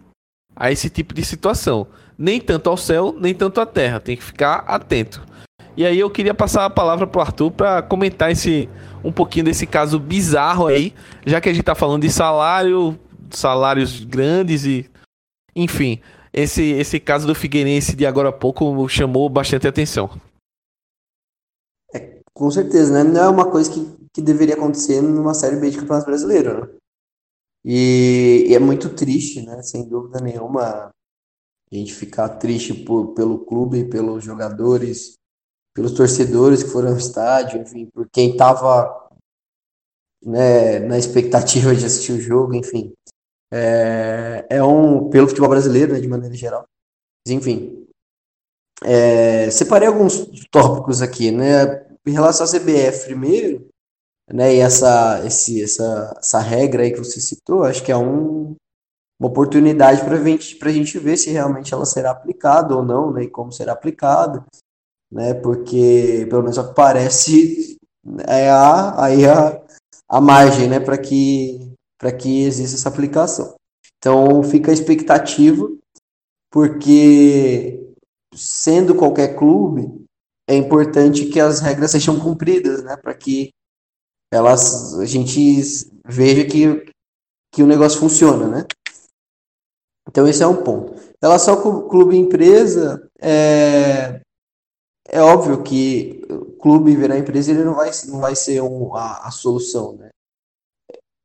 a 0.54 0.70
esse 0.70 0.90
tipo 0.90 1.14
de 1.14 1.24
situação. 1.24 1.86
Nem 2.16 2.40
tanto 2.40 2.68
ao 2.70 2.76
céu, 2.76 3.14
nem 3.18 3.34
tanto 3.34 3.60
à 3.60 3.66
terra. 3.66 4.00
Tem 4.00 4.16
que 4.16 4.22
ficar 4.22 4.64
atento. 4.66 5.24
E 5.76 5.84
aí 5.84 5.98
eu 5.98 6.08
queria 6.08 6.34
passar 6.34 6.64
a 6.64 6.70
palavra 6.70 7.06
para 7.06 7.18
o 7.18 7.22
Arthur 7.22 7.50
para 7.50 7.82
comentar 7.82 8.30
esse 8.30 8.68
um 9.02 9.10
pouquinho 9.10 9.46
desse 9.46 9.66
caso 9.66 9.98
bizarro 9.98 10.66
aí, 10.66 10.94
já 11.26 11.40
que 11.40 11.48
a 11.48 11.52
gente 11.52 11.62
está 11.62 11.74
falando 11.74 12.02
de 12.02 12.10
salário, 12.10 12.98
salários 13.30 14.04
grandes 14.04 14.64
e 14.64 14.88
enfim, 15.54 16.00
esse 16.32 16.62
esse 16.62 17.00
caso 17.00 17.26
do 17.26 17.34
Figueirense 17.34 17.96
de 17.96 18.06
agora 18.06 18.28
a 18.28 18.32
pouco 18.32 18.88
chamou 18.88 19.28
bastante 19.28 19.66
atenção. 19.66 20.10
É, 21.92 22.20
com 22.32 22.50
certeza, 22.50 22.92
né? 22.92 23.02
Não 23.02 23.24
é 23.24 23.28
uma 23.28 23.50
coisa 23.50 23.70
que, 23.70 23.84
que 24.14 24.22
deveria 24.22 24.54
acontecer 24.54 25.02
numa 25.02 25.34
série 25.34 25.56
B 25.56 25.68
de 25.70 25.78
campeonato 25.78 26.06
brasileiro, 26.06 26.60
né? 26.60 26.78
E, 27.64 28.46
e, 28.48 28.54
é 28.54 28.58
muito 28.58 28.94
triste, 28.94 29.42
né? 29.42 29.60
Sem 29.62 29.88
dúvida 29.88 30.20
nenhuma, 30.20 30.90
a 31.72 31.74
gente 31.74 31.92
ficar 31.92 32.28
triste 32.28 32.72
por, 32.72 33.14
pelo 33.14 33.44
clube, 33.44 33.86
pelos 33.86 34.22
jogadores, 34.22 35.14
pelos 35.74 35.92
torcedores 35.92 36.62
que 36.62 36.70
foram 36.70 36.90
ao 36.90 36.96
estádio, 36.96 37.60
enfim, 37.60 37.86
por 37.92 38.08
quem 38.10 38.32
estava 38.32 39.08
né, 40.24 40.78
na 40.78 40.96
expectativa 40.96 41.74
de 41.74 41.84
assistir 41.84 42.12
o 42.12 42.20
jogo, 42.20 42.54
enfim. 42.54 42.92
É, 43.52 44.46
é 44.48 44.62
um, 44.62 45.10
pelo 45.10 45.26
futebol 45.26 45.48
brasileiro, 45.48 45.94
né, 45.94 46.00
de 46.00 46.08
maneira 46.08 46.34
geral. 46.34 46.64
Mas, 47.26 47.34
enfim. 47.34 47.88
É, 48.84 49.50
separei 49.50 49.88
alguns 49.88 50.26
tópicos 50.50 51.00
aqui, 51.00 51.30
né? 51.30 51.86
Em 52.06 52.12
relação 52.12 52.44
à 52.44 52.50
CBF 52.50 53.06
primeiro, 53.06 53.66
né, 54.32 54.54
e 54.54 54.58
essa, 54.58 55.24
esse, 55.26 55.62
essa, 55.62 56.14
essa 56.18 56.38
regra 56.38 56.82
aí 56.82 56.92
que 56.92 56.98
você 56.98 57.20
citou, 57.20 57.64
acho 57.64 57.82
que 57.82 57.92
é 57.92 57.96
um, 57.96 58.54
uma 59.20 59.28
oportunidade 59.28 60.02
para 60.04 60.22
gente, 60.22 60.58
a 60.60 60.68
gente 60.70 60.98
ver 60.98 61.16
se 61.16 61.30
realmente 61.30 61.72
ela 61.74 61.84
será 61.84 62.10
aplicada 62.10 62.74
ou 62.76 62.84
não, 62.84 63.12
né, 63.12 63.24
e 63.24 63.30
como 63.30 63.52
será 63.52 63.72
aplicada 63.72 64.44
né? 65.14 65.32
Porque 65.32 66.26
pelo 66.28 66.42
menos 66.42 66.58
parece 66.74 67.78
é 68.26 68.50
a, 68.50 69.04
aí 69.04 69.24
a, 69.24 69.62
a 70.08 70.20
margem, 70.20 70.68
né? 70.68 70.80
Para 70.80 70.98
que 70.98 71.72
para 71.96 72.12
que 72.12 72.42
exista 72.42 72.76
essa 72.76 72.88
aplicação. 72.88 73.54
Então 73.98 74.42
fica 74.42 74.70
a 74.70 74.74
expectativa, 74.74 75.70
porque 76.50 77.80
sendo 78.34 78.94
qualquer 78.94 79.36
clube 79.36 80.04
é 80.48 80.56
importante 80.56 81.26
que 81.26 81.40
as 81.40 81.60
regras 81.60 81.92
sejam 81.92 82.18
cumpridas, 82.18 82.82
né? 82.82 82.96
Para 82.96 83.14
que 83.14 83.50
elas 84.34 84.98
a 84.98 85.06
gente 85.06 85.62
veja 86.06 86.44
que 86.44 86.92
que 87.52 87.62
o 87.62 87.66
negócio 87.66 88.00
funciona, 88.00 88.48
né? 88.48 88.66
Então 90.08 90.26
esse 90.26 90.42
é 90.42 90.46
um 90.46 90.62
ponto. 90.62 90.92
Em 90.94 91.16
relação 91.22 91.54
ao 91.54 91.88
clube 91.88 92.16
empresa, 92.16 93.08
é, 93.20 94.20
é 95.08 95.22
óbvio 95.22 95.62
que 95.62 96.26
o 96.28 96.52
clube 96.56 96.96
virar 96.96 97.16
empresa 97.16 97.52
ele 97.52 97.64
não 97.64 97.74
vai, 97.74 97.90
não 98.08 98.18
vai 98.18 98.34
ser 98.34 98.60
um, 98.60 98.94
a, 98.94 99.28
a 99.28 99.30
solução, 99.30 99.96
né? 99.96 100.10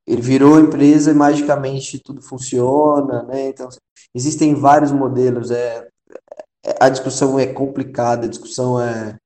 Ele 0.08 0.22
virou 0.22 0.60
empresa 0.60 1.12
e 1.12 1.14
magicamente 1.14 2.00
tudo 2.00 2.22
funciona, 2.22 3.24
né? 3.24 3.50
Então, 3.50 3.70
existem 4.14 4.56
vários 4.56 4.92
modelos. 4.92 5.52
É, 5.52 5.88
é, 6.66 6.76
a 6.80 6.90
discussão 6.90 7.40
é 7.40 7.46
complicada, 7.48 8.26
a 8.26 8.30
discussão 8.30 8.82
é, 8.82 9.18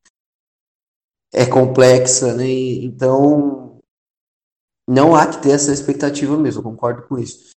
é 1.33 1.45
complexa, 1.45 2.33
né? 2.33 2.49
Então, 2.49 3.72
não 4.89 5.15
há 5.15 5.27
que 5.27 5.41
ter 5.41 5.51
essa 5.51 5.71
expectativa 5.71 6.37
mesmo, 6.37 6.59
eu 6.59 6.63
concordo 6.63 7.03
com 7.07 7.17
isso. 7.17 7.51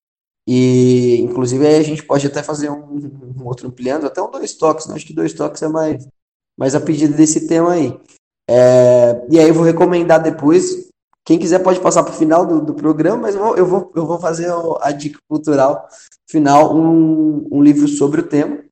E, 0.47 1.17
inclusive, 1.21 1.65
aí 1.65 1.76
a 1.76 1.84
gente 1.84 2.03
pode 2.03 2.28
até 2.28 2.43
fazer 2.43 2.69
um, 2.69 3.34
um 3.38 3.45
outro 3.45 3.67
ampliando, 3.67 4.05
até 4.05 4.21
um 4.21 4.30
dois 4.30 4.53
toques, 4.53 4.86
né? 4.86 4.95
Acho 4.95 5.05
que 5.05 5.13
dois 5.13 5.34
toques 5.34 5.61
é 5.63 5.67
mais, 5.67 6.07
mas 6.57 6.76
a 6.76 6.80
pedido 6.80 7.15
desse 7.15 7.47
tema 7.47 7.73
aí. 7.73 7.99
É, 8.47 9.26
e 9.30 9.39
aí 9.39 9.47
eu 9.47 9.53
vou 9.53 9.63
recomendar 9.63 10.21
depois. 10.21 10.89
Quem 11.26 11.39
quiser 11.39 11.63
pode 11.63 11.80
passar 11.80 12.03
para 12.03 12.13
o 12.13 12.17
final 12.17 12.45
do, 12.45 12.61
do 12.61 12.76
programa, 12.76 13.23
mas 13.23 13.34
eu 13.34 13.41
vou, 13.41 13.57
eu 13.57 13.65
vou, 13.65 13.91
eu 13.95 14.05
vou 14.05 14.19
fazer 14.19 14.47
a 14.82 14.91
dica 14.91 15.17
cultural 15.28 15.88
final, 16.30 16.76
um, 16.76 17.47
um 17.51 17.63
livro 17.63 17.88
sobre 17.88 18.21
o 18.21 18.28
tema. 18.28 18.63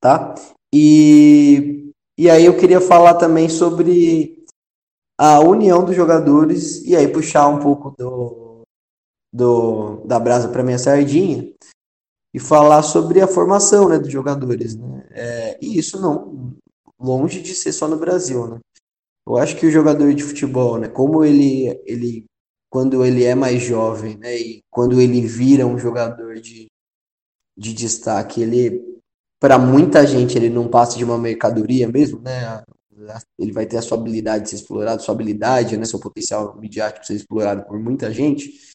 Tá? 0.00 0.34
E, 0.72 1.92
e 2.18 2.30
aí 2.30 2.44
eu 2.44 2.56
queria 2.56 2.80
falar 2.80 3.14
também 3.14 3.48
sobre 3.48 4.39
a 5.22 5.38
união 5.38 5.84
dos 5.84 5.94
jogadores 5.94 6.82
e 6.82 6.96
aí 6.96 7.06
puxar 7.06 7.46
um 7.46 7.58
pouco 7.58 7.90
do, 7.90 8.62
do 9.30 9.96
da 10.06 10.18
brasa 10.18 10.48
para 10.48 10.62
minha 10.62 10.78
sardinha 10.78 11.52
e 12.32 12.40
falar 12.40 12.82
sobre 12.82 13.20
a 13.20 13.26
formação 13.26 13.90
né, 13.90 13.98
dos 13.98 14.10
jogadores. 14.10 14.74
Né? 14.74 15.06
É, 15.10 15.58
e 15.60 15.78
isso 15.78 16.00
não, 16.00 16.56
longe 16.98 17.42
de 17.42 17.54
ser 17.54 17.70
só 17.70 17.86
no 17.86 17.98
Brasil. 17.98 18.46
Né? 18.46 18.60
Eu 19.28 19.36
acho 19.36 19.58
que 19.58 19.66
o 19.66 19.70
jogador 19.70 20.14
de 20.14 20.22
futebol, 20.22 20.78
né, 20.78 20.88
como 20.88 21.22
ele, 21.22 21.78
ele 21.84 22.24
quando 22.70 23.04
ele 23.04 23.22
é 23.22 23.34
mais 23.34 23.60
jovem 23.60 24.16
né, 24.16 24.34
e 24.34 24.62
quando 24.70 25.02
ele 25.02 25.20
vira 25.20 25.66
um 25.66 25.78
jogador 25.78 26.36
de, 26.36 26.68
de 27.58 27.74
destaque, 27.74 28.40
ele 28.40 28.98
para 29.38 29.58
muita 29.58 30.06
gente 30.06 30.38
ele 30.38 30.48
não 30.48 30.66
passa 30.66 30.96
de 30.96 31.04
uma 31.04 31.18
mercadoria 31.18 31.86
mesmo, 31.86 32.20
né? 32.20 32.62
Ele 33.38 33.52
vai 33.52 33.66
ter 33.66 33.78
a 33.78 33.82
sua 33.82 33.98
habilidade 33.98 34.44
de 34.44 34.50
ser 34.50 34.56
explorado, 34.56 35.02
sua 35.02 35.14
habilidade, 35.14 35.76
né, 35.76 35.84
seu 35.84 36.00
potencial 36.00 36.56
midiático 36.58 37.06
ser 37.06 37.14
explorado 37.14 37.64
por 37.64 37.78
muita 37.78 38.12
gente 38.12 38.70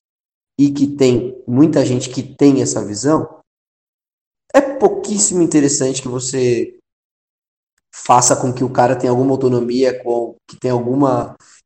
e 0.59 0.71
que 0.71 0.87
tem 0.87 1.41
muita 1.47 1.85
gente 1.85 2.09
que 2.09 2.23
tem 2.23 2.61
essa 2.61 2.83
visão 2.85 3.35
é 4.55 4.61
pouquíssimo 4.61 5.41
interessante 5.41 6.01
que 6.01 6.07
você 6.07 6.79
faça 7.93 8.37
com 8.37 8.53
que 8.53 8.63
o 8.63 8.69
cara 8.69 8.95
tenha 8.95 9.11
alguma 9.11 9.31
autonomia, 9.31 10.01
com, 10.01 10.35
que 10.47 10.57
tenha 10.57 10.73
algum 10.73 11.01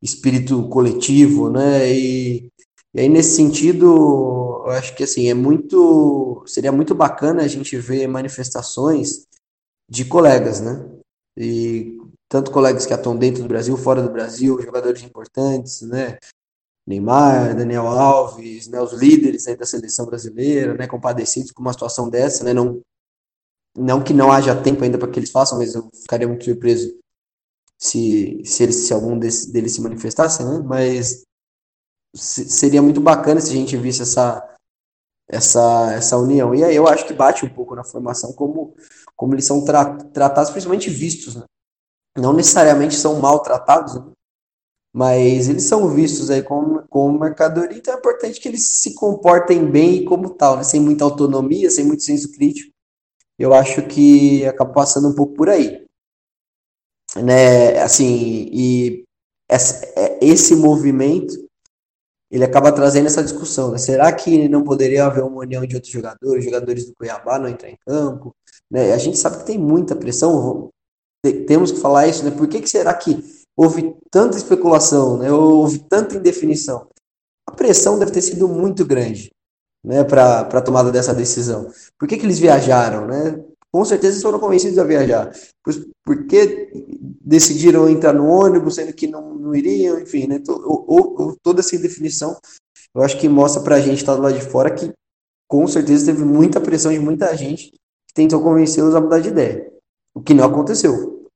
espírito 0.02 0.68
coletivo, 0.70 1.52
né? 1.52 1.88
E, 1.92 2.50
e 2.94 3.00
aí, 3.00 3.08
nesse 3.08 3.36
sentido, 3.36 4.64
eu 4.66 4.72
acho 4.72 4.96
que 4.96 5.04
assim, 5.04 5.30
é 5.30 5.36
muito. 5.36 6.44
Seria 6.48 6.72
muito 6.72 6.96
bacana 6.96 7.44
a 7.44 7.48
gente 7.48 7.78
ver 7.78 8.08
manifestações 8.08 9.28
de 9.88 10.06
colegas, 10.06 10.60
né? 10.60 10.90
E 11.38 11.96
tanto 12.30 12.52
colegas 12.52 12.86
que 12.86 12.94
atuam 12.94 13.18
dentro 13.18 13.42
do 13.42 13.48
Brasil, 13.48 13.76
fora 13.76 14.04
do 14.04 14.12
Brasil, 14.12 14.62
jogadores 14.62 15.02
importantes, 15.04 15.82
né? 15.82 16.20
Neymar, 16.90 17.56
Daniel 17.56 17.88
Alves, 17.88 18.68
né, 18.68 18.82
os 18.82 18.94
líderes 18.94 19.46
da 19.46 19.66
seleção 19.66 20.08
brasileira, 20.08 20.74
né, 20.74 20.88
compadecidos 20.88 21.52
com 21.52 21.62
uma 21.62 21.72
situação 21.72 22.10
dessa, 22.10 22.44
né, 22.44 22.52
não, 22.52 22.82
não 23.78 24.04
que 24.04 24.12
não 24.12 24.32
haja 24.32 24.60
tempo 24.60 24.84
ainda 24.84 24.98
para 24.98 25.08
que 25.08 25.20
eles 25.20 25.30
façam, 25.30 25.60
mas 25.60 25.76
eu 25.76 25.88
ficaria 25.94 26.28
muito 26.28 26.46
surpreso 26.46 26.92
se, 27.78 28.42
se, 28.44 28.64
eles, 28.64 28.76
se 28.76 28.94
algum 28.94 29.20
desse, 29.20 29.52
deles 29.52 29.74
se 29.76 29.82
manifestasse, 29.82 30.44
né, 30.44 30.64
mas 30.66 31.24
seria 32.16 32.82
muito 32.82 33.00
bacana 33.00 33.40
se 33.40 33.52
a 33.52 33.56
gente 33.56 33.78
visse 33.78 34.02
essa, 34.02 34.56
essa, 35.28 35.94
essa 35.94 36.18
união. 36.18 36.56
E 36.56 36.64
aí 36.64 36.76
eu 36.76 36.88
acho 36.88 37.06
que 37.06 37.14
bate 37.14 37.46
um 37.46 37.54
pouco 37.54 37.76
na 37.76 37.84
formação 37.84 38.34
como, 38.34 38.76
como 39.16 39.36
eles 39.36 39.46
são 39.46 39.64
tra 39.64 39.96
tratados, 40.06 40.50
principalmente 40.50 40.90
vistos, 40.90 41.36
né? 41.36 41.44
Não 42.18 42.34
necessariamente 42.34 42.96
são 42.96 43.20
maltratados, 43.20 43.96
né? 43.96 44.12
mas 44.94 45.48
eles 45.48 45.64
são 45.64 45.88
vistos 45.90 46.30
aí 46.30 46.42
como, 46.42 46.88
como 46.88 47.20
mercadoria, 47.20 47.78
então 47.78 47.94
é 47.94 47.98
importante 47.98 48.40
que 48.40 48.48
eles 48.48 48.82
se 48.82 48.96
comportem 48.96 49.66
bem 49.66 50.04
como 50.04 50.32
tal, 50.32 50.58
né? 50.58 50.64
sem 50.64 50.80
muita 50.80 51.04
autonomia, 51.04 51.70
sem 51.70 51.86
muito 51.86 52.04
senso 52.04 52.32
crítico. 52.32 52.72
Eu 53.38 53.54
acho 53.54 53.88
que 53.88 54.46
acaba 54.46 54.74
passando 54.74 55.08
um 55.08 55.16
pouco 55.16 55.34
por 55.34 55.50
aí. 55.50 55.86
Né? 57.16 57.80
Assim, 57.82 58.50
e 58.52 59.06
essa, 59.48 59.86
é, 59.96 60.20
esse 60.22 60.56
movimento 60.56 61.34
ele 62.32 62.44
acaba 62.44 62.72
trazendo 62.72 63.08
essa 63.08 63.24
discussão. 63.24 63.72
Né? 63.72 63.78
Será 63.78 64.12
que 64.12 64.48
não 64.48 64.64
poderia 64.64 65.06
haver 65.06 65.24
uma 65.24 65.42
união 65.42 65.66
de 65.66 65.76
outros 65.76 65.92
jogadores, 65.92 66.46
jogadores 66.46 66.86
do 66.86 66.94
Cuiabá 66.94 67.40
não 67.40 67.50
entrar 67.50 67.70
em 67.70 67.78
campo? 67.86 68.36
Né? 68.70 68.94
A 68.94 68.98
gente 68.98 69.18
sabe 69.18 69.40
que 69.40 69.46
tem 69.46 69.58
muita 69.58 69.96
pressão, 69.96 70.70
temos 71.48 71.72
que 71.72 71.80
falar 71.80 72.08
isso, 72.08 72.24
né? 72.24 72.32
Por 72.32 72.48
que, 72.48 72.62
que 72.62 72.70
será 72.70 72.94
que 72.94 73.24
houve 73.56 73.96
tanta 74.10 74.38
especulação, 74.38 75.18
né? 75.18 75.32
houve 75.32 75.80
tanta 75.80 76.16
indefinição? 76.16 76.88
A 77.48 77.52
pressão 77.52 78.00
deve 78.00 78.12
ter 78.12 78.22
sido 78.22 78.48
muito 78.48 78.86
grande 78.86 79.32
né, 79.84 80.04
para 80.04 80.42
a 80.42 80.62
tomada 80.62 80.92
dessa 80.92 81.14
decisão. 81.14 81.70
Por 81.98 82.08
que, 82.08 82.18
que 82.18 82.26
eles 82.26 82.40
viajaram? 82.40 83.08
Né? 83.08 83.44
Com 83.72 83.84
certeza 83.84 84.14
eles 84.14 84.24
foram 84.24 84.40
convencidos 84.40 84.78
a 84.78 84.84
viajar. 84.84 85.34
Por, 85.64 85.74
por 86.06 86.26
que 86.26 86.72
decidiram 87.22 87.90
entrar 87.90 88.14
no 88.14 88.28
ônibus, 88.28 88.76
sendo 88.76 88.94
que 88.94 89.08
não, 89.08 89.36
não 89.36 89.56
iriam, 89.56 90.00
enfim, 90.00 90.28
né? 90.28 90.42
ou, 90.48 91.36
toda 91.44 91.60
essa 91.60 91.76
indefinição, 91.76 92.38
eu 92.96 93.02
acho 93.02 93.20
que 93.20 93.28
mostra 93.28 93.62
para 93.62 93.76
a 93.76 93.82
gente, 93.82 94.04
tá 94.04 94.16
do 94.16 94.22
lado 94.22 94.38
de 94.38 94.46
fora, 94.46 94.74
que 94.74 94.92
com 95.48 95.68
certeza 95.68 96.08
teve 96.08 96.24
muita 96.24 96.62
pressão 96.62 96.92
de 96.92 97.00
muita 97.00 97.36
gente 97.36 97.72
que 97.72 98.14
tentou 98.14 98.42
convencê-los 98.42 98.96
a 98.96 99.02
mudar 99.02 99.20
de 99.20 99.30
ideia. 99.30 99.72
O 100.14 100.22
que 100.22 100.34
não 100.34 100.46
aconteceu. 100.46 101.28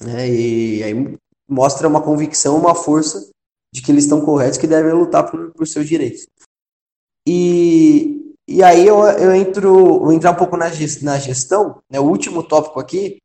Né? 0.00 0.28
E 0.28 0.82
aí 0.82 1.18
mostra 1.48 1.88
uma 1.88 2.02
convicção, 2.02 2.56
uma 2.56 2.74
força 2.74 3.30
de 3.72 3.82
que 3.82 3.90
eles 3.90 4.04
estão 4.04 4.24
corretos, 4.24 4.58
que 4.58 4.66
devem 4.66 4.92
lutar 4.92 5.30
por, 5.30 5.52
por 5.52 5.66
seus 5.66 5.86
direitos. 5.86 6.26
E, 7.26 8.34
e 8.46 8.62
aí 8.62 8.86
eu, 8.86 9.02
eu 9.02 9.34
entro, 9.34 10.00
vou 10.00 10.12
entrar 10.12 10.30
um 10.30 10.36
pouco 10.36 10.56
na, 10.56 10.66
na 11.02 11.18
gestão, 11.18 11.82
né? 11.90 11.98
o 11.98 12.04
último 12.04 12.42
tópico 12.42 12.78
aqui, 12.78 13.18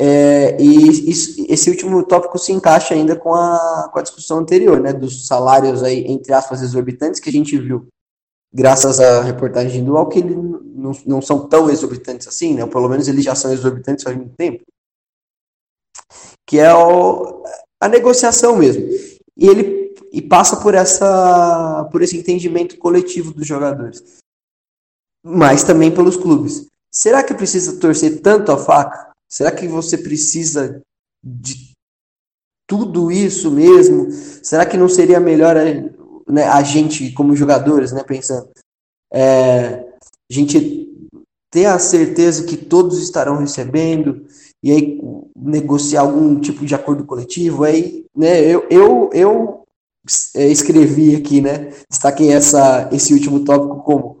é, 0.00 0.60
e 0.60 1.10
isso, 1.10 1.44
esse 1.48 1.70
último 1.70 2.04
tópico 2.04 2.38
se 2.38 2.52
encaixa 2.52 2.94
ainda 2.94 3.14
com 3.14 3.32
a, 3.32 3.88
com 3.92 3.98
a 3.98 4.02
discussão 4.02 4.38
anterior, 4.38 4.80
né, 4.80 4.92
dos 4.92 5.26
salários 5.26 5.82
aí, 5.84 6.04
entre 6.06 6.32
aspas, 6.32 6.62
exorbitantes, 6.62 7.20
que 7.20 7.28
a 7.28 7.32
gente 7.32 7.56
viu, 7.56 7.86
graças 8.52 8.98
à 8.98 9.22
reportagem 9.22 9.84
do 9.84 10.06
que 10.08 10.18
eles 10.18 10.36
não, 10.84 10.92
não 11.06 11.22
são 11.22 11.48
tão 11.48 11.70
exorbitantes 11.70 12.28
assim, 12.28 12.54
né, 12.54 12.62
ou 12.62 12.68
pelo 12.68 12.88
menos 12.88 13.08
eles 13.08 13.24
já 13.24 13.34
são 13.34 13.50
exorbitantes 13.50 14.06
há 14.06 14.12
muito 14.12 14.36
tempo, 14.36 14.62
que 16.46 16.58
é 16.58 16.74
o, 16.74 17.42
a 17.80 17.88
negociação 17.88 18.56
mesmo. 18.56 18.82
E 19.34 19.48
ele 19.48 19.94
e 20.12 20.22
passa 20.22 20.60
por 20.60 20.74
essa 20.74 21.88
por 21.90 22.02
esse 22.02 22.16
entendimento 22.16 22.76
coletivo 22.78 23.32
dos 23.32 23.46
jogadores, 23.46 24.20
mas 25.24 25.64
também 25.64 25.92
pelos 25.92 26.16
clubes. 26.16 26.66
Será 26.92 27.24
que 27.24 27.34
precisa 27.34 27.80
torcer 27.80 28.20
tanto 28.20 28.52
a 28.52 28.58
faca? 28.58 29.10
Será 29.28 29.50
que 29.50 29.66
você 29.66 29.98
precisa 29.98 30.82
de 31.24 31.72
tudo 32.68 33.10
isso 33.10 33.50
mesmo? 33.50 34.12
Será 34.12 34.64
que 34.64 34.76
não 34.76 34.88
seria 34.88 35.18
melhor 35.18 35.56
né, 36.28 36.44
a 36.44 36.62
gente, 36.62 37.10
como 37.12 37.34
jogadores, 37.34 37.90
né, 37.90 38.04
pensando, 38.04 38.48
é, 39.12 39.93
a 40.40 40.42
gente 40.42 40.84
ter 41.50 41.66
a 41.66 41.78
certeza 41.78 42.44
que 42.44 42.56
todos 42.56 42.98
estarão 43.00 43.36
recebendo 43.36 44.26
e 44.62 44.72
aí 44.72 45.00
negociar 45.36 46.00
algum 46.00 46.40
tipo 46.40 46.64
de 46.66 46.74
acordo 46.74 47.04
coletivo? 47.04 47.64
Aí, 47.64 48.04
né, 48.16 48.40
eu, 48.40 48.66
eu, 48.68 49.10
eu 49.12 49.64
é, 50.34 50.48
escrevi 50.48 51.14
aqui, 51.14 51.40
né, 51.40 51.72
destaquei 51.88 52.32
essa, 52.32 52.88
esse 52.92 53.14
último 53.14 53.44
tópico 53.44 53.82
como 53.82 54.18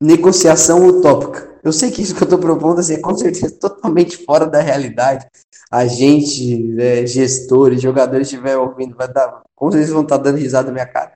negociação 0.00 0.86
utópica. 0.86 1.50
Eu 1.62 1.72
sei 1.72 1.90
que 1.90 2.00
isso 2.00 2.14
que 2.14 2.22
eu 2.22 2.26
estou 2.26 2.38
propondo 2.38 2.78
assim, 2.78 2.94
é 2.94 3.00
com 3.00 3.14
certeza 3.16 3.54
totalmente 3.58 4.24
fora 4.24 4.46
da 4.46 4.60
realidade. 4.60 5.26
A 5.70 5.86
gente, 5.86 6.80
é, 6.80 7.06
gestores, 7.06 7.82
jogadores 7.82 8.28
estiver 8.28 8.56
ouvindo, 8.56 8.96
vai 8.96 9.12
dar, 9.12 9.42
com 9.54 9.70
certeza 9.70 9.92
vão 9.92 10.02
estar 10.02 10.16
tá 10.16 10.24
dando 10.24 10.38
risada 10.38 10.68
na 10.68 10.72
minha 10.72 10.86
cara. 10.86 11.12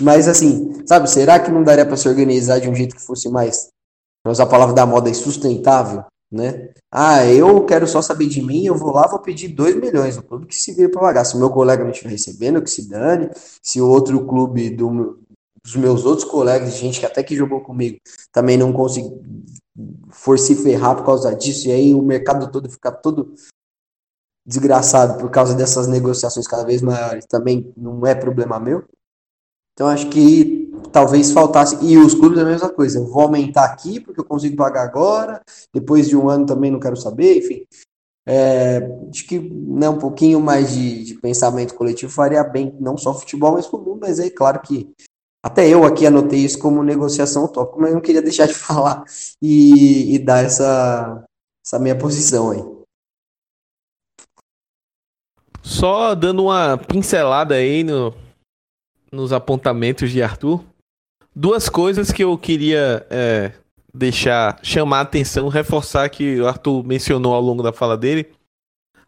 Mas 0.00 0.26
assim, 0.28 0.84
sabe, 0.86 1.08
será 1.08 1.38
que 1.38 1.50
não 1.50 1.62
daria 1.62 1.86
para 1.86 1.96
se 1.96 2.08
organizar 2.08 2.58
de 2.58 2.68
um 2.68 2.74
jeito 2.74 2.96
que 2.96 3.02
fosse 3.02 3.28
mais, 3.28 3.68
para 4.22 4.32
usar 4.32 4.44
a 4.44 4.48
palavra 4.48 4.74
da 4.74 4.84
moda, 4.84 5.12
sustentável, 5.14 6.04
né? 6.30 6.70
Ah, 6.90 7.24
eu 7.26 7.64
quero 7.64 7.86
só 7.86 8.02
saber 8.02 8.26
de 8.26 8.42
mim, 8.42 8.64
eu 8.64 8.74
vou 8.74 8.92
lá, 8.92 9.06
vou 9.06 9.20
pedir 9.20 9.48
2 9.48 9.76
milhões, 9.76 10.16
o 10.16 10.22
clube 10.22 10.46
que 10.46 10.56
se 10.56 10.72
vira 10.72 10.88
para 10.88 11.00
pagar. 11.00 11.24
Se 11.24 11.36
o 11.36 11.38
meu 11.38 11.50
colega 11.50 11.84
não 11.84 11.90
estiver 11.90 12.10
recebendo, 12.10 12.62
que 12.62 12.70
se 12.70 12.88
dane. 12.88 13.30
Se 13.62 13.80
o 13.80 13.88
outro 13.88 14.24
clube 14.26 14.70
do, 14.70 15.20
dos 15.62 15.76
meus 15.76 16.04
outros 16.04 16.28
colegas, 16.28 16.74
gente 16.74 16.98
que 16.98 17.06
até 17.06 17.22
que 17.22 17.36
jogou 17.36 17.60
comigo, 17.60 17.98
também 18.32 18.56
não 18.56 18.72
conseguiu 18.72 19.22
for 20.10 20.38
se 20.38 20.54
ferrar 20.54 20.96
por 20.96 21.04
causa 21.04 21.34
disso, 21.34 21.68
e 21.68 21.72
aí 21.72 21.94
o 21.94 22.02
mercado 22.02 22.50
todo 22.50 22.70
fica 22.70 22.92
todo 22.92 23.34
desgraçado 24.46 25.18
por 25.18 25.30
causa 25.30 25.54
dessas 25.54 25.88
negociações 25.88 26.46
cada 26.46 26.64
vez 26.64 26.80
maiores, 26.82 27.24
também 27.26 27.72
não 27.76 28.06
é 28.06 28.14
problema 28.14 28.60
meu. 28.60 28.84
Então 29.74 29.88
acho 29.88 30.08
que 30.08 30.72
talvez 30.92 31.32
faltasse, 31.32 31.76
e 31.84 31.98
os 31.98 32.14
clubes 32.14 32.38
é 32.38 32.42
a 32.42 32.46
mesma 32.46 32.70
coisa, 32.70 32.98
eu 33.00 33.06
vou 33.06 33.22
aumentar 33.22 33.64
aqui 33.64 33.98
porque 33.98 34.20
eu 34.20 34.24
consigo 34.24 34.56
pagar 34.56 34.84
agora, 34.84 35.42
depois 35.72 36.08
de 36.08 36.16
um 36.16 36.28
ano 36.28 36.46
também 36.46 36.70
não 36.70 36.78
quero 36.78 36.96
saber, 36.96 37.38
enfim. 37.38 37.66
É, 38.26 38.78
acho 39.10 39.26
que 39.26 39.38
né, 39.38 39.88
um 39.88 39.98
pouquinho 39.98 40.40
mais 40.40 40.72
de, 40.72 41.04
de 41.04 41.14
pensamento 41.16 41.74
coletivo 41.74 42.10
faria 42.12 42.42
bem, 42.44 42.74
não 42.80 42.96
só 42.96 43.12
futebol, 43.12 43.54
mas 43.54 43.66
para 43.66 43.78
o 43.78 43.82
mundo, 43.82 43.98
mas 44.00 44.20
é 44.20 44.30
claro 44.30 44.60
que 44.60 44.94
até 45.44 45.68
eu 45.68 45.84
aqui 45.84 46.06
anotei 46.06 46.38
isso 46.38 46.58
como 46.58 46.82
negociação 46.82 47.44
utópica, 47.44 47.78
mas 47.80 47.92
não 47.92 48.00
queria 48.00 48.22
deixar 48.22 48.46
de 48.46 48.54
falar 48.54 49.04
e, 49.42 50.14
e 50.14 50.18
dar 50.20 50.44
essa, 50.44 51.24
essa 51.66 51.78
minha 51.78 51.98
posição 51.98 52.52
aí. 52.52 52.64
Só 55.60 56.14
dando 56.14 56.44
uma 56.44 56.78
pincelada 56.78 57.56
aí 57.56 57.82
no, 57.82 58.14
nos 59.14 59.32
apontamentos 59.32 60.10
de 60.10 60.22
Arthur. 60.22 60.62
Duas 61.34 61.68
coisas 61.68 62.12
que 62.12 62.22
eu 62.22 62.36
queria 62.36 63.06
é, 63.10 63.52
deixar, 63.92 64.58
chamar 64.62 64.98
a 64.98 65.02
atenção, 65.02 65.48
reforçar 65.48 66.08
que 66.08 66.40
o 66.40 66.46
Arthur 66.46 66.84
mencionou 66.84 67.34
ao 67.34 67.40
longo 67.40 67.62
da 67.62 67.72
fala 67.72 67.96
dele. 67.96 68.30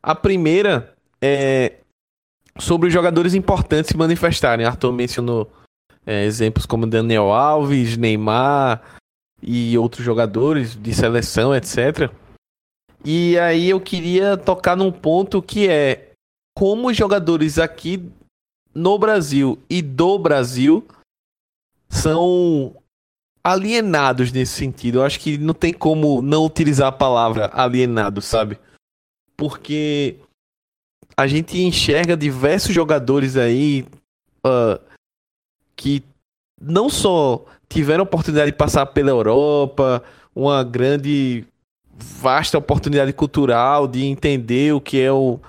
A 0.03 0.15
primeira 0.15 0.95
é 1.21 1.75
sobre 2.59 2.89
os 2.89 2.93
jogadores 2.93 3.35
importantes 3.35 3.91
se 3.91 3.97
manifestarem. 3.97 4.65
Arthur 4.65 4.93
mencionou 4.93 5.51
é, 6.07 6.25
exemplos 6.25 6.65
como 6.65 6.87
Daniel 6.87 7.33
Alves, 7.33 7.97
Neymar 7.97 8.83
e 9.43 9.77
outros 9.77 10.05
jogadores 10.05 10.75
de 10.75 10.95
seleção, 10.95 11.55
etc. 11.55 12.11
E 13.05 13.39
aí 13.39 13.71
eu 13.71 13.81
queria 13.81 14.37
tocar 14.37 14.77
num 14.77 14.91
ponto 14.91 15.43
que 15.43 15.69
é 15.69 16.13
como 16.57 16.89
os 16.89 16.97
jogadores 16.97 17.59
aqui 17.59 18.11
no 18.77 18.99
Brasil 18.99 19.59
e 19.71 19.81
do 19.81 20.19
Brasil 20.19 20.87
são 21.89 22.77
alienados 23.43 24.31
nesse 24.31 24.53
sentido. 24.53 24.99
Eu 24.99 25.03
acho 25.03 25.19
que 25.19 25.39
não 25.39 25.55
tem 25.55 25.73
como 25.73 26.21
não 26.21 26.45
utilizar 26.45 26.89
a 26.89 26.93
palavra 26.93 27.51
alienado, 27.55 28.21
sabe? 28.21 28.59
Porque 29.35 30.17
a 31.17 31.27
gente 31.27 31.59
enxerga 31.59 32.15
diversos 32.15 32.75
jogadores 32.75 33.39
aí 33.39 33.87
uh, 34.45 34.79
que 35.75 36.05
não 36.61 36.91
só 36.91 37.47
tiveram 37.71 38.05
oportunidade 38.05 38.51
de 38.51 38.59
passar 38.59 38.85
pela 38.85 39.09
Europa 39.09 40.03
uma 40.35 40.63
grande, 40.63 41.47
vasta 41.95 42.59
oportunidade 42.59 43.15
cultural 43.15 43.89
de 43.89 44.05
entender 44.05 44.75
o 44.75 44.83
que 44.83 45.01
é 45.01 45.11
o, 45.11 45.41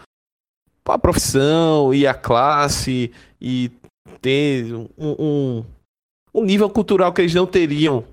a 0.91 0.99
profissão 0.99 1.93
e 1.93 2.05
a 2.07 2.13
classe 2.13 3.11
e 3.41 3.71
ter 4.21 4.73
um, 4.73 4.87
um, 4.97 5.65
um 6.33 6.43
nível 6.43 6.69
cultural 6.69 7.11
que 7.13 7.21
eles 7.21 7.33
não 7.33 7.45
teriam 7.45 8.03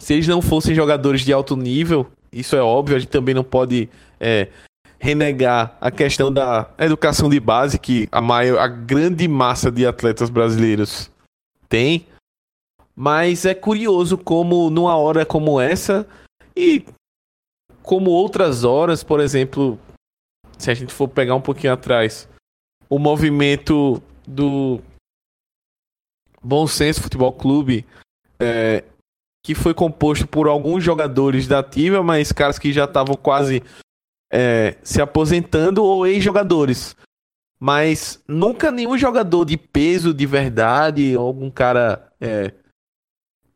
se 0.00 0.14
eles 0.14 0.28
não 0.28 0.40
fossem 0.40 0.74
jogadores 0.74 1.22
de 1.22 1.32
alto 1.32 1.56
nível. 1.56 2.06
Isso 2.32 2.56
é 2.56 2.62
óbvio, 2.62 2.96
a 2.96 2.98
gente 2.98 3.10
também 3.10 3.34
não 3.34 3.44
pode 3.44 3.88
é, 4.20 4.48
renegar 4.98 5.76
a 5.80 5.90
questão 5.90 6.32
da 6.32 6.70
educação 6.78 7.28
de 7.28 7.40
base 7.40 7.78
que 7.78 8.08
a, 8.12 8.20
maior, 8.20 8.58
a 8.58 8.68
grande 8.68 9.26
massa 9.26 9.70
de 9.70 9.86
atletas 9.86 10.30
brasileiros 10.30 11.10
tem. 11.68 12.06
Mas 12.94 13.44
é 13.44 13.54
curioso 13.54 14.18
como 14.18 14.70
numa 14.70 14.96
hora 14.96 15.24
como 15.24 15.60
essa 15.60 16.06
e 16.56 16.84
como 17.82 18.10
outras 18.10 18.64
horas, 18.64 19.04
por 19.04 19.20
exemplo, 19.20 19.78
se 20.58 20.70
a 20.70 20.74
gente 20.74 20.92
for 20.92 21.08
pegar 21.08 21.34
um 21.34 21.40
pouquinho 21.40 21.72
atrás, 21.72 22.28
o 22.90 22.98
movimento 22.98 24.02
do 24.26 24.80
Bom 26.42 26.66
Senso 26.66 27.02
Futebol 27.02 27.32
Clube, 27.32 27.86
é, 28.38 28.84
que 29.44 29.54
foi 29.54 29.72
composto 29.72 30.26
por 30.26 30.48
alguns 30.48 30.82
jogadores 30.82 31.46
da 31.46 31.60
ativa, 31.60 32.02
mas 32.02 32.32
caras 32.32 32.58
que 32.58 32.72
já 32.72 32.84
estavam 32.84 33.14
quase 33.16 33.62
é, 34.32 34.76
se 34.82 35.00
aposentando 35.00 35.82
ou 35.82 36.06
ex-jogadores. 36.06 36.94
Mas 37.60 38.22
nunca 38.28 38.70
nenhum 38.70 38.96
jogador 38.96 39.44
de 39.44 39.56
peso 39.56 40.14
de 40.14 40.26
verdade, 40.26 41.14
algum 41.14 41.50
cara 41.50 42.12
é, 42.20 42.52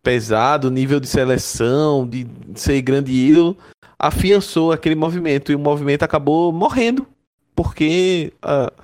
pesado, 0.03 0.71
nível 0.71 0.99
de 0.99 1.07
seleção, 1.07 2.09
de 2.09 2.27
ser 2.57 2.83
grande 2.83 3.13
ídolo, 3.13 3.57
afiançou 4.03 4.73
aquele 4.73 4.97
movimento 4.97 5.53
e 5.53 5.55
o 5.55 5.61
movimento 5.61 6.03
acabou 6.03 6.53
morrendo 6.53 7.07
porque 7.55 8.33
uh, 8.45 8.83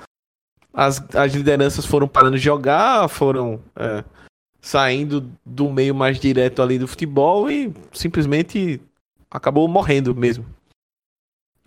as, 0.73 1.03
as 1.13 1.35
lideranças 1.35 1.85
foram 1.85 2.07
parando 2.07 2.37
de 2.37 2.45
jogar, 2.45 3.09
foram 3.09 3.55
uh, 3.55 4.05
saindo 4.61 5.29
do 5.45 5.69
meio 5.71 5.93
mais 5.93 6.21
direto 6.21 6.63
ali 6.63 6.79
do 6.79 6.87
futebol 6.87 7.51
e 7.51 7.75
simplesmente 7.93 8.81
acabou 9.29 9.67
morrendo 9.67 10.15
mesmo. 10.15 10.47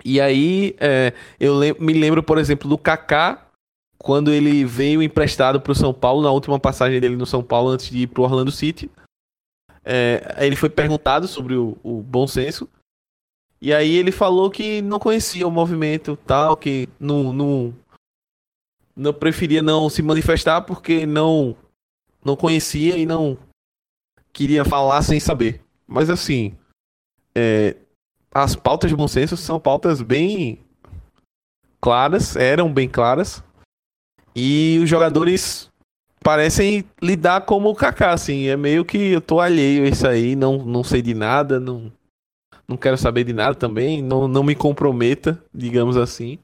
E 0.05 0.21
aí 0.21 0.73
uh, 0.77 1.17
eu 1.37 1.53
lem 1.53 1.75
me 1.77 1.91
lembro, 1.91 2.23
por 2.23 2.37
exemplo, 2.37 2.69
do 2.69 2.77
Kaká 2.77 3.47
quando 3.97 4.31
ele 4.31 4.63
veio 4.63 5.03
emprestado 5.03 5.59
para 5.59 5.73
o 5.73 5.75
São 5.75 5.93
Paulo 5.93 6.23
na 6.23 6.31
última 6.31 6.57
passagem 6.57 7.01
dele 7.01 7.17
no 7.17 7.25
São 7.25 7.43
Paulo 7.43 7.69
antes 7.69 7.89
de 7.89 7.99
ir 8.03 8.07
para 8.07 8.21
o 8.21 8.23
Orlando 8.23 8.51
City. 8.51 8.89
É, 9.83 10.37
ele 10.39 10.55
foi 10.55 10.69
perguntado 10.69 11.27
sobre 11.27 11.55
o, 11.55 11.77
o 11.83 12.01
bom 12.01 12.25
senso 12.25 12.69
e 13.61 13.71
aí 13.71 13.95
ele 13.95 14.11
falou 14.11 14.49
que 14.49 14.81
não 14.81 14.97
conhecia 14.97 15.47
o 15.47 15.51
movimento 15.51 16.17
tal, 16.25 16.57
que 16.57 16.89
não, 16.99 17.31
não, 17.31 17.73
não 18.95 19.13
preferia 19.13 19.61
não 19.61 19.87
se 19.87 20.01
manifestar 20.01 20.61
porque 20.61 21.05
não, 21.05 21.55
não 22.25 22.35
conhecia 22.35 22.97
e 22.97 23.05
não 23.05 23.37
queria 24.33 24.65
falar 24.65 25.03
sem 25.03 25.19
saber. 25.19 25.61
Mas 25.87 26.09
assim, 26.09 26.57
é, 27.35 27.75
as 28.33 28.55
pautas 28.55 28.89
de 28.89 28.95
bom 28.95 29.07
senso 29.07 29.37
são 29.37 29.59
pautas 29.59 30.01
bem 30.01 30.59
claras, 31.79 32.35
eram 32.35 32.73
bem 32.73 32.89
claras. 32.89 33.43
E 34.35 34.79
os 34.81 34.89
jogadores 34.89 35.69
parecem 36.23 36.83
lidar 36.99 37.41
como 37.41 37.69
o 37.69 37.75
Kaká, 37.75 38.11
assim. 38.11 38.47
É 38.47 38.57
meio 38.57 38.83
que 38.83 39.11
eu 39.11 39.21
tô 39.21 39.39
alheio 39.39 39.83
a 39.83 39.87
isso 39.87 40.07
aí, 40.07 40.35
não, 40.35 40.57
não 40.65 40.83
sei 40.83 41.03
de 41.03 41.13
nada, 41.13 41.59
não 41.59 41.91
não 42.71 42.77
quero 42.77 42.97
saber 42.97 43.25
de 43.25 43.33
nada 43.33 43.53
também, 43.53 44.01
não, 44.01 44.27
não 44.29 44.43
me 44.43 44.55
comprometa, 44.55 45.43
digamos 45.53 45.97
assim. 45.97 46.39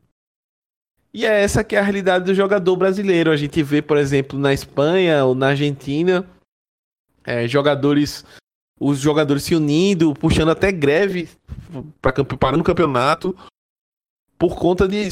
E 1.13 1.25
é 1.25 1.41
essa 1.41 1.63
que 1.63 1.75
é 1.75 1.79
a 1.79 1.81
realidade 1.81 2.25
do 2.25 2.35
jogador 2.35 2.75
brasileiro. 2.75 3.31
A 3.31 3.37
gente 3.37 3.63
vê, 3.63 3.81
por 3.81 3.97
exemplo, 3.97 4.37
na 4.37 4.53
Espanha 4.53 5.23
ou 5.23 5.33
na 5.33 5.47
Argentina, 5.47 6.29
é, 7.23 7.47
jogadores, 7.47 8.25
os 8.77 8.99
jogadores 8.99 9.43
se 9.43 9.55
unindo, 9.55 10.13
puxando 10.13 10.49
até 10.49 10.69
greve 10.69 11.29
para 12.01 12.23
parando 12.23 12.61
o 12.61 12.65
campeonato 12.65 13.35
por 14.37 14.55
conta 14.57 14.87
de 14.87 15.07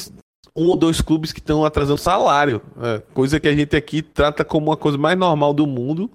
um 0.56 0.68
ou 0.68 0.78
dois 0.78 1.02
clubes 1.02 1.32
que 1.32 1.40
estão 1.40 1.66
atrasando 1.66 1.98
salário, 1.98 2.62
é, 2.82 3.00
coisa 3.14 3.40
que 3.40 3.48
a 3.48 3.56
gente 3.56 3.76
aqui 3.76 4.02
trata 4.02 4.44
como 4.44 4.68
uma 4.68 4.78
coisa 4.78 4.98
mais 4.98 5.18
normal 5.18 5.54
do 5.54 5.66
mundo. 5.66 6.12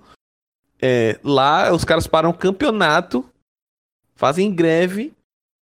É, 0.81 1.19
lá 1.25 1.73
os 1.73 1.85
caras 1.85 2.07
param 2.07 2.31
o 2.31 2.35
campeonato 2.35 3.30
fazem 4.21 4.55
greve 4.55 5.15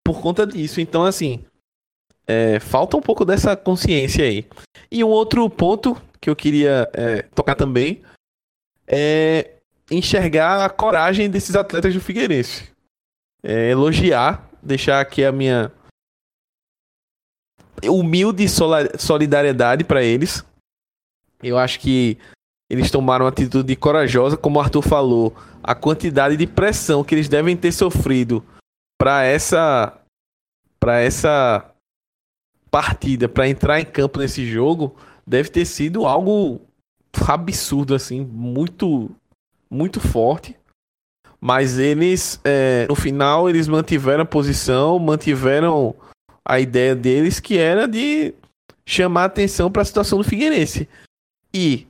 por 0.05 0.21
conta 0.21 0.45
disso. 0.45 0.81
Então, 0.81 1.05
assim, 1.05 1.45
é, 2.27 2.59
falta 2.59 2.97
um 2.97 3.01
pouco 3.01 3.25
dessa 3.25 3.57
consciência 3.57 4.25
aí. 4.25 4.45
E 4.91 5.05
um 5.05 5.09
outro 5.09 5.49
ponto 5.49 5.97
que 6.21 6.29
eu 6.29 6.35
queria 6.35 6.91
é, 6.93 7.23
tocar 7.23 7.55
também 7.55 8.03
é 8.85 9.53
enxergar 9.89 10.65
a 10.65 10.69
coragem 10.69 11.31
desses 11.31 11.55
atletas 11.55 11.95
do 11.95 12.01
Figueirense. 12.01 12.69
É, 13.45 13.71
elogiar, 13.71 14.51
deixar 14.61 15.01
aqui 15.01 15.25
a 15.25 15.31
minha 15.31 15.71
humilde 17.85 18.45
solidariedade 18.99 19.85
para 19.85 20.03
eles. 20.03 20.45
Eu 21.41 21.57
acho 21.57 21.79
que 21.79 22.19
eles 22.71 22.91
tomaram 22.91 23.25
uma 23.25 23.31
atitude 23.31 23.75
corajosa, 23.77 24.37
como 24.37 24.59
o 24.59 24.63
Arthur 24.63 24.83
falou, 24.83 25.35
a 25.63 25.75
quantidade 25.75 26.37
de 26.37 26.47
pressão 26.47 27.03
que 27.03 27.15
eles 27.15 27.29
devem 27.29 27.57
ter 27.57 27.73
sofrido 27.73 28.45
para 28.99 29.25
essa 29.25 29.95
para 30.79 31.01
essa 31.01 31.71
partida, 32.71 33.29
para 33.29 33.49
entrar 33.49 33.81
em 33.81 33.85
campo 33.85 34.21
nesse 34.21 34.47
jogo, 34.47 34.95
deve 35.27 35.49
ter 35.49 35.65
sido 35.65 36.07
algo 36.07 36.61
absurdo 37.27 37.95
assim, 37.95 38.21
muito 38.25 39.11
muito 39.71 40.01
forte. 40.01 40.57
Mas 41.41 41.79
eles, 41.79 42.41
é, 42.45 42.87
no 42.89 42.97
final, 42.97 43.49
eles 43.49 43.69
mantiveram 43.69 44.23
a 44.23 44.27
posição, 44.27 44.99
mantiveram 44.99 45.95
a 46.45 46.59
ideia 46.59 46.97
deles, 46.97 47.39
que 47.39 47.57
era 47.57 47.87
de 47.87 48.35
chamar 48.85 49.27
atenção 49.27 49.71
para 49.71 49.83
a 49.83 49.85
situação 49.85 50.19
do 50.19 50.25
Figueirense. 50.25 50.89
E 51.55 51.87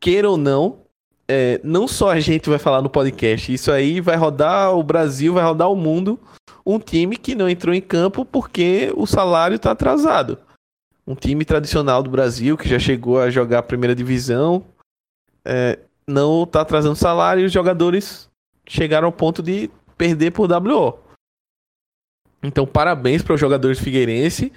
queira 0.00 0.28
ou 0.28 0.36
não, 0.36 0.80
é, 1.28 1.60
não 1.62 1.86
só 1.86 2.10
a 2.10 2.20
gente 2.20 2.48
vai 2.48 2.58
falar 2.58 2.80
no 2.80 2.88
podcast, 2.88 3.52
isso 3.52 3.70
aí 3.70 4.00
vai 4.00 4.16
rodar 4.16 4.74
o 4.74 4.82
Brasil, 4.82 5.34
vai 5.34 5.44
rodar 5.44 5.70
o 5.70 5.76
mundo. 5.76 6.18
Um 6.64 6.78
time 6.78 7.16
que 7.16 7.34
não 7.34 7.48
entrou 7.48 7.74
em 7.74 7.80
campo 7.80 8.24
porque 8.24 8.92
o 8.96 9.06
salário 9.06 9.56
está 9.56 9.72
atrasado. 9.72 10.38
Um 11.06 11.14
time 11.14 11.44
tradicional 11.44 12.02
do 12.02 12.10
Brasil 12.10 12.56
que 12.56 12.68
já 12.68 12.78
chegou 12.78 13.20
a 13.20 13.30
jogar 13.30 13.60
a 13.60 13.62
primeira 13.62 13.94
divisão 13.94 14.64
é, 15.44 15.78
não 16.06 16.44
está 16.44 16.62
atrasando 16.62 16.96
salário 16.96 17.42
e 17.42 17.46
os 17.46 17.52
jogadores 17.52 18.28
chegaram 18.66 19.06
ao 19.06 19.12
ponto 19.12 19.42
de 19.42 19.70
perder 19.96 20.30
por 20.30 20.50
WO. 20.50 20.98
Então, 22.42 22.66
parabéns 22.66 23.22
para 23.22 23.34
os 23.34 23.40
jogadores 23.40 23.80
Figueirense 23.80 24.52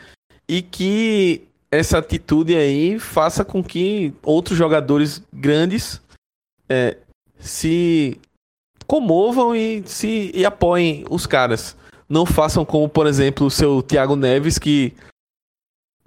e 0.48 0.62
que 0.62 1.48
essa 1.72 1.98
atitude 1.98 2.56
aí 2.56 3.00
faça 3.00 3.46
com 3.46 3.64
que 3.64 4.14
outros 4.22 4.58
jogadores 4.58 5.24
grandes 5.32 6.02
é, 6.68 6.98
se 7.40 8.20
comovam 8.86 9.56
e 9.56 9.82
se 9.86 10.32
e 10.34 10.46
apoiem 10.46 11.06
os 11.10 11.26
caras. 11.26 11.78
Não 12.10 12.26
façam 12.26 12.66
como, 12.66 12.90
por 12.90 13.08
exemplo, 13.08 13.48
o 13.48 13.52
seu 13.52 13.82
Thiago 13.82 14.18
Neves, 14.18 14.60
que 14.60 14.94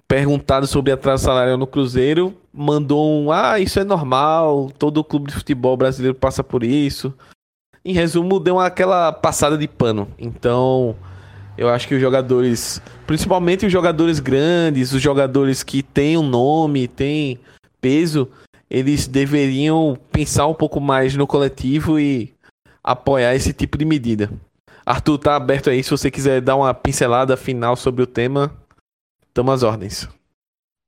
perguntado 0.07 0.67
sobre 0.67 0.93
atraso 0.93 1.25
salarial 1.25 1.57
no 1.57 1.67
Cruzeiro, 1.67 2.37
mandou 2.53 3.23
um: 3.23 3.33
Ah, 3.33 3.59
isso 3.59 3.81
é 3.81 3.85
normal, 3.85 4.71
todo 4.79 5.03
clube 5.03 5.29
de 5.29 5.35
futebol 5.35 5.79
brasileiro 5.79 6.15
passa 6.15 6.45
por 6.45 6.63
isso. 6.63 7.15
Em 7.83 7.93
resumo, 7.95 8.39
deu 8.39 8.61
aquela 8.61 9.13
passada 9.13 9.57
de 9.57 9.67
pano. 9.69 10.09
Então, 10.19 10.95
eu 11.57 11.69
acho 11.69 11.87
que 11.87 11.95
os 11.95 12.01
jogadores, 12.01 12.81
principalmente 13.07 13.67
os 13.67 13.73
jogadores 13.73 14.21
grandes, 14.21 14.93
os 14.93 15.01
jogadores 15.01 15.63
que 15.63 15.83
têm 15.83 16.17
um 16.19 16.29
nome, 16.29 16.89
têm 16.89 17.39
peso, 17.81 18.29
eles 18.69 19.07
deveriam 19.07 19.97
pensar 20.11 20.47
um 20.47 20.55
pouco 20.55 20.81
mais 20.81 21.15
no 21.15 21.27
coletivo 21.27 21.99
e 21.99 22.35
apoiar 22.83 23.35
esse 23.35 23.53
tipo 23.53 23.79
de 23.79 23.85
medida. 23.85 24.31
Arthur, 24.85 25.19
tá 25.19 25.37
aberto 25.37 25.71
aí 25.71 25.83
se 25.83 25.91
você 25.91 26.11
quiser 26.11 26.41
dar 26.41 26.57
uma 26.57 26.75
pincelada 26.75 27.37
final 27.37 27.77
sobre 27.77 28.03
o 28.03 28.07
tema. 28.07 28.53
Tamo 29.33 29.51
às 29.51 29.63
ordens. 29.63 30.09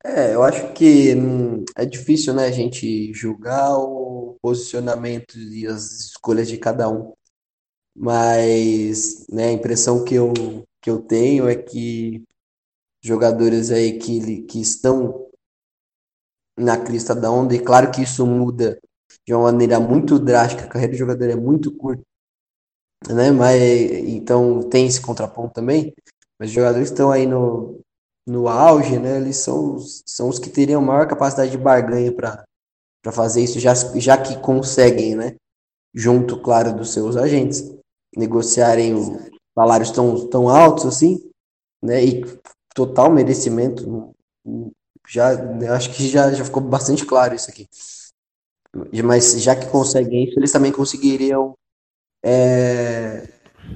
É, 0.04 0.34
eu 0.34 0.42
acho 0.42 0.72
que 0.72 1.14
hum, 1.16 1.64
é 1.76 1.84
difícil, 1.84 2.32
né, 2.32 2.46
a 2.46 2.52
gente 2.52 3.12
julgar 3.12 3.76
o 3.76 4.36
posicionamento 4.40 5.36
e 5.36 5.66
as 5.66 6.10
escolhas 6.10 6.46
de 6.46 6.58
cada 6.58 6.88
um. 6.88 7.12
Mas, 7.96 9.26
né, 9.28 9.48
a 9.48 9.52
impressão 9.52 10.04
que 10.04 10.14
eu, 10.14 10.32
que 10.82 10.90
eu 10.90 11.00
tenho 11.00 11.48
é 11.48 11.56
que 11.56 12.22
jogadores 13.02 13.70
aí 13.70 13.98
que, 13.98 14.42
que 14.44 14.60
estão 14.60 15.28
na 16.58 16.76
crista 16.78 17.14
da 17.14 17.30
onda, 17.30 17.54
e 17.54 17.58
claro 17.58 17.90
que 17.90 18.02
isso 18.02 18.26
muda 18.26 18.78
de 19.26 19.34
uma 19.34 19.44
maneira 19.44 19.78
muito 19.80 20.18
drástica, 20.18 20.64
a 20.64 20.68
carreira 20.68 20.92
do 20.92 20.98
jogador 20.98 21.28
é 21.30 21.36
muito 21.36 21.74
curta. 21.74 22.02
né? 23.08 23.30
Mas 23.30 23.60
então 24.08 24.68
tem 24.68 24.86
esse 24.86 25.00
contraponto 25.00 25.54
também. 25.54 25.92
Mas 26.38 26.48
os 26.50 26.54
jogadores 26.54 26.88
que 26.88 26.94
estão 26.94 27.10
aí 27.10 27.26
no, 27.26 27.80
no 28.26 28.48
auge, 28.48 28.98
né? 28.98 29.16
Eles 29.18 29.36
são, 29.38 29.78
são 30.06 30.28
os 30.28 30.38
que 30.38 30.50
teriam 30.50 30.82
maior 30.82 31.06
capacidade 31.08 31.50
de 31.50 31.58
barganha 31.58 32.12
para 32.14 32.44
fazer 33.12 33.42
isso, 33.42 33.60
já, 33.60 33.74
já 33.96 34.18
que 34.22 34.38
conseguem, 34.40 35.14
né? 35.16 35.36
Junto, 35.94 36.40
claro, 36.42 36.74
dos 36.76 36.92
seus 36.92 37.16
agentes, 37.16 37.75
negociarem 38.16 39.18
salários 39.54 39.90
tão, 39.90 40.26
tão 40.28 40.48
altos 40.48 40.86
assim, 40.86 41.30
né? 41.82 42.04
E 42.04 42.24
total 42.74 43.10
merecimento. 43.10 44.14
Já 45.08 45.30
acho 45.74 45.94
que 45.94 46.08
já, 46.08 46.32
já 46.32 46.44
ficou 46.44 46.62
bastante 46.62 47.04
claro 47.04 47.34
isso 47.34 47.50
aqui. 47.50 47.68
Mas 49.04 49.40
já 49.40 49.54
que 49.54 49.66
conseguem 49.68 50.24
isso, 50.24 50.38
eles 50.38 50.52
também 50.52 50.72
conseguiriam 50.72 51.54
é, 52.24 53.28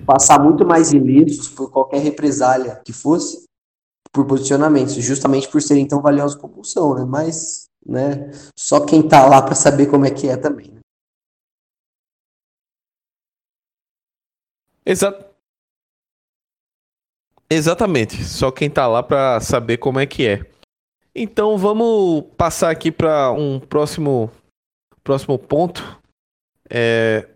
passar 0.04 0.42
muito 0.42 0.66
mais 0.66 0.92
ilesos 0.92 1.48
por 1.48 1.70
qualquer 1.70 2.00
represália 2.00 2.80
que 2.84 2.92
fosse 2.92 3.44
por 4.12 4.26
posicionamentos, 4.26 4.94
justamente 4.94 5.48
por 5.48 5.62
serem 5.62 5.86
tão 5.86 6.02
valiosos 6.02 6.36
como 6.36 6.64
são, 6.64 6.94
né? 6.94 7.04
Mas, 7.04 7.66
né, 7.86 8.30
só 8.58 8.80
quem 8.80 9.06
tá 9.06 9.24
lá 9.24 9.40
para 9.40 9.54
saber 9.54 9.86
como 9.86 10.04
é 10.04 10.10
que 10.10 10.28
é 10.28 10.36
também. 10.36 10.72
Né? 10.72 10.79
Exato. 14.90 15.24
Exatamente. 17.48 18.24
Só 18.24 18.50
quem 18.50 18.68
tá 18.68 18.88
lá 18.88 19.04
para 19.04 19.38
saber 19.38 19.76
como 19.76 20.00
é 20.00 20.06
que 20.06 20.26
é. 20.26 20.44
Então 21.14 21.56
vamos 21.56 22.24
passar 22.36 22.70
aqui 22.70 22.90
para 22.90 23.30
um 23.30 23.60
próximo 23.60 24.32
próximo 25.04 25.38
ponto. 25.38 26.00
É, 26.68 27.28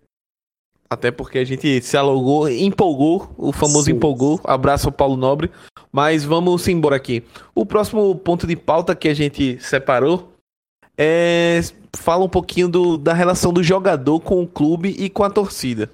até 0.89 1.11
porque 1.11 1.37
a 1.37 1.45
gente 1.45 1.81
se 1.81 1.95
alugou, 1.95 2.49
empolgou, 2.49 3.33
o 3.37 3.53
famoso 3.53 3.85
Sim. 3.85 3.93
empolgou. 3.93 4.41
Abraço 4.43 4.89
ao 4.89 4.93
Paulo 4.93 5.15
Nobre. 5.15 5.49
Mas 5.93 6.25
vamos 6.25 6.67
embora 6.67 6.97
aqui. 6.97 7.23
O 7.53 7.65
próximo 7.65 8.13
ponto 8.17 8.45
de 8.45 8.57
pauta 8.57 8.93
que 8.93 9.07
a 9.07 9.13
gente 9.13 9.57
separou 9.61 10.33
é 10.97 11.61
fala 11.95 12.25
um 12.25 12.29
pouquinho 12.29 12.67
do, 12.67 12.97
da 12.97 13.13
relação 13.13 13.53
do 13.53 13.63
jogador 13.63 14.19
com 14.19 14.43
o 14.43 14.47
clube 14.47 14.89
e 14.89 15.09
com 15.09 15.23
a 15.23 15.29
torcida. 15.29 15.89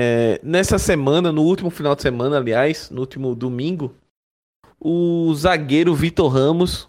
É, 0.00 0.38
nessa 0.44 0.78
semana, 0.78 1.32
no 1.32 1.42
último 1.42 1.70
final 1.70 1.96
de 1.96 2.02
semana, 2.02 2.36
aliás, 2.36 2.88
no 2.88 3.00
último 3.00 3.34
domingo, 3.34 3.92
o 4.78 5.34
zagueiro 5.34 5.92
Vitor 5.92 6.28
Ramos, 6.28 6.88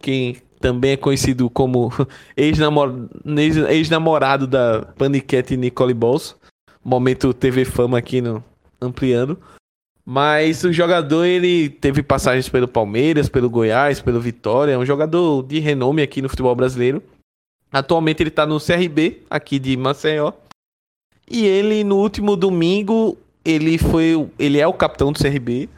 que 0.00 0.38
também 0.58 0.92
é 0.92 0.96
conhecido 0.96 1.50
como 1.50 1.92
ex-namorado 2.34 4.46
da 4.46 4.80
Paniquete 4.96 5.58
Nicole 5.58 5.92
Balls, 5.92 6.36
momento 6.82 7.34
TV 7.34 7.66
Fama 7.66 7.98
aqui 7.98 8.22
no 8.22 8.42
Ampliando. 8.80 9.38
Mas 10.02 10.64
o 10.64 10.72
jogador, 10.72 11.26
ele 11.26 11.68
teve 11.68 12.02
passagens 12.02 12.48
pelo 12.48 12.66
Palmeiras, 12.66 13.28
pelo 13.28 13.50
Goiás, 13.50 14.00
pelo 14.00 14.22
Vitória, 14.22 14.72
é 14.72 14.78
um 14.78 14.86
jogador 14.86 15.42
de 15.42 15.58
renome 15.58 16.00
aqui 16.00 16.22
no 16.22 16.30
futebol 16.30 16.54
brasileiro. 16.54 17.02
Atualmente 17.70 18.22
ele 18.22 18.30
está 18.30 18.46
no 18.46 18.58
CRB, 18.58 19.20
aqui 19.28 19.58
de 19.58 19.76
Maceió. 19.76 20.32
E 21.30 21.44
ele, 21.44 21.84
no 21.84 21.96
último 21.96 22.36
domingo, 22.36 23.16
ele 23.44 23.78
foi. 23.78 24.28
Ele 24.38 24.58
é 24.58 24.66
o 24.66 24.72
capitão 24.72 25.12
do 25.12 25.18
CRB. 25.18 25.68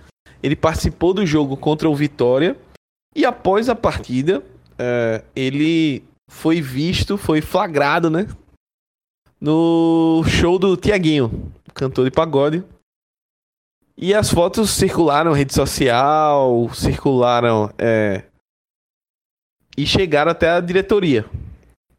Ele 0.42 0.56
participou 0.56 1.12
do 1.12 1.26
jogo 1.26 1.56
contra 1.56 1.88
o 1.88 1.94
Vitória. 1.94 2.56
E 3.14 3.24
após 3.24 3.68
a 3.68 3.74
partida, 3.74 4.42
é, 4.78 5.24
ele 5.34 6.04
foi 6.30 6.60
visto, 6.60 7.18
foi 7.18 7.40
flagrado, 7.40 8.08
né? 8.08 8.26
No 9.40 10.22
show 10.26 10.58
do 10.58 10.76
Tiaguinho, 10.76 11.52
cantor 11.74 12.04
de 12.04 12.10
pagode. 12.10 12.64
E 13.96 14.14
as 14.14 14.30
fotos 14.30 14.70
circularam 14.70 15.32
rede 15.32 15.52
social, 15.52 16.70
circularam. 16.72 17.70
É, 17.76 18.22
e 19.76 19.86
chegaram 19.86 20.30
até 20.30 20.50
a 20.50 20.60
diretoria. 20.60 21.24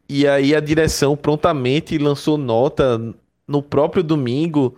E 0.08 0.28
aí 0.28 0.56
a 0.56 0.60
direção 0.60 1.16
prontamente 1.16 1.98
lançou 1.98 2.38
nota 2.38 3.14
no 3.52 3.62
próprio 3.62 4.02
domingo, 4.02 4.78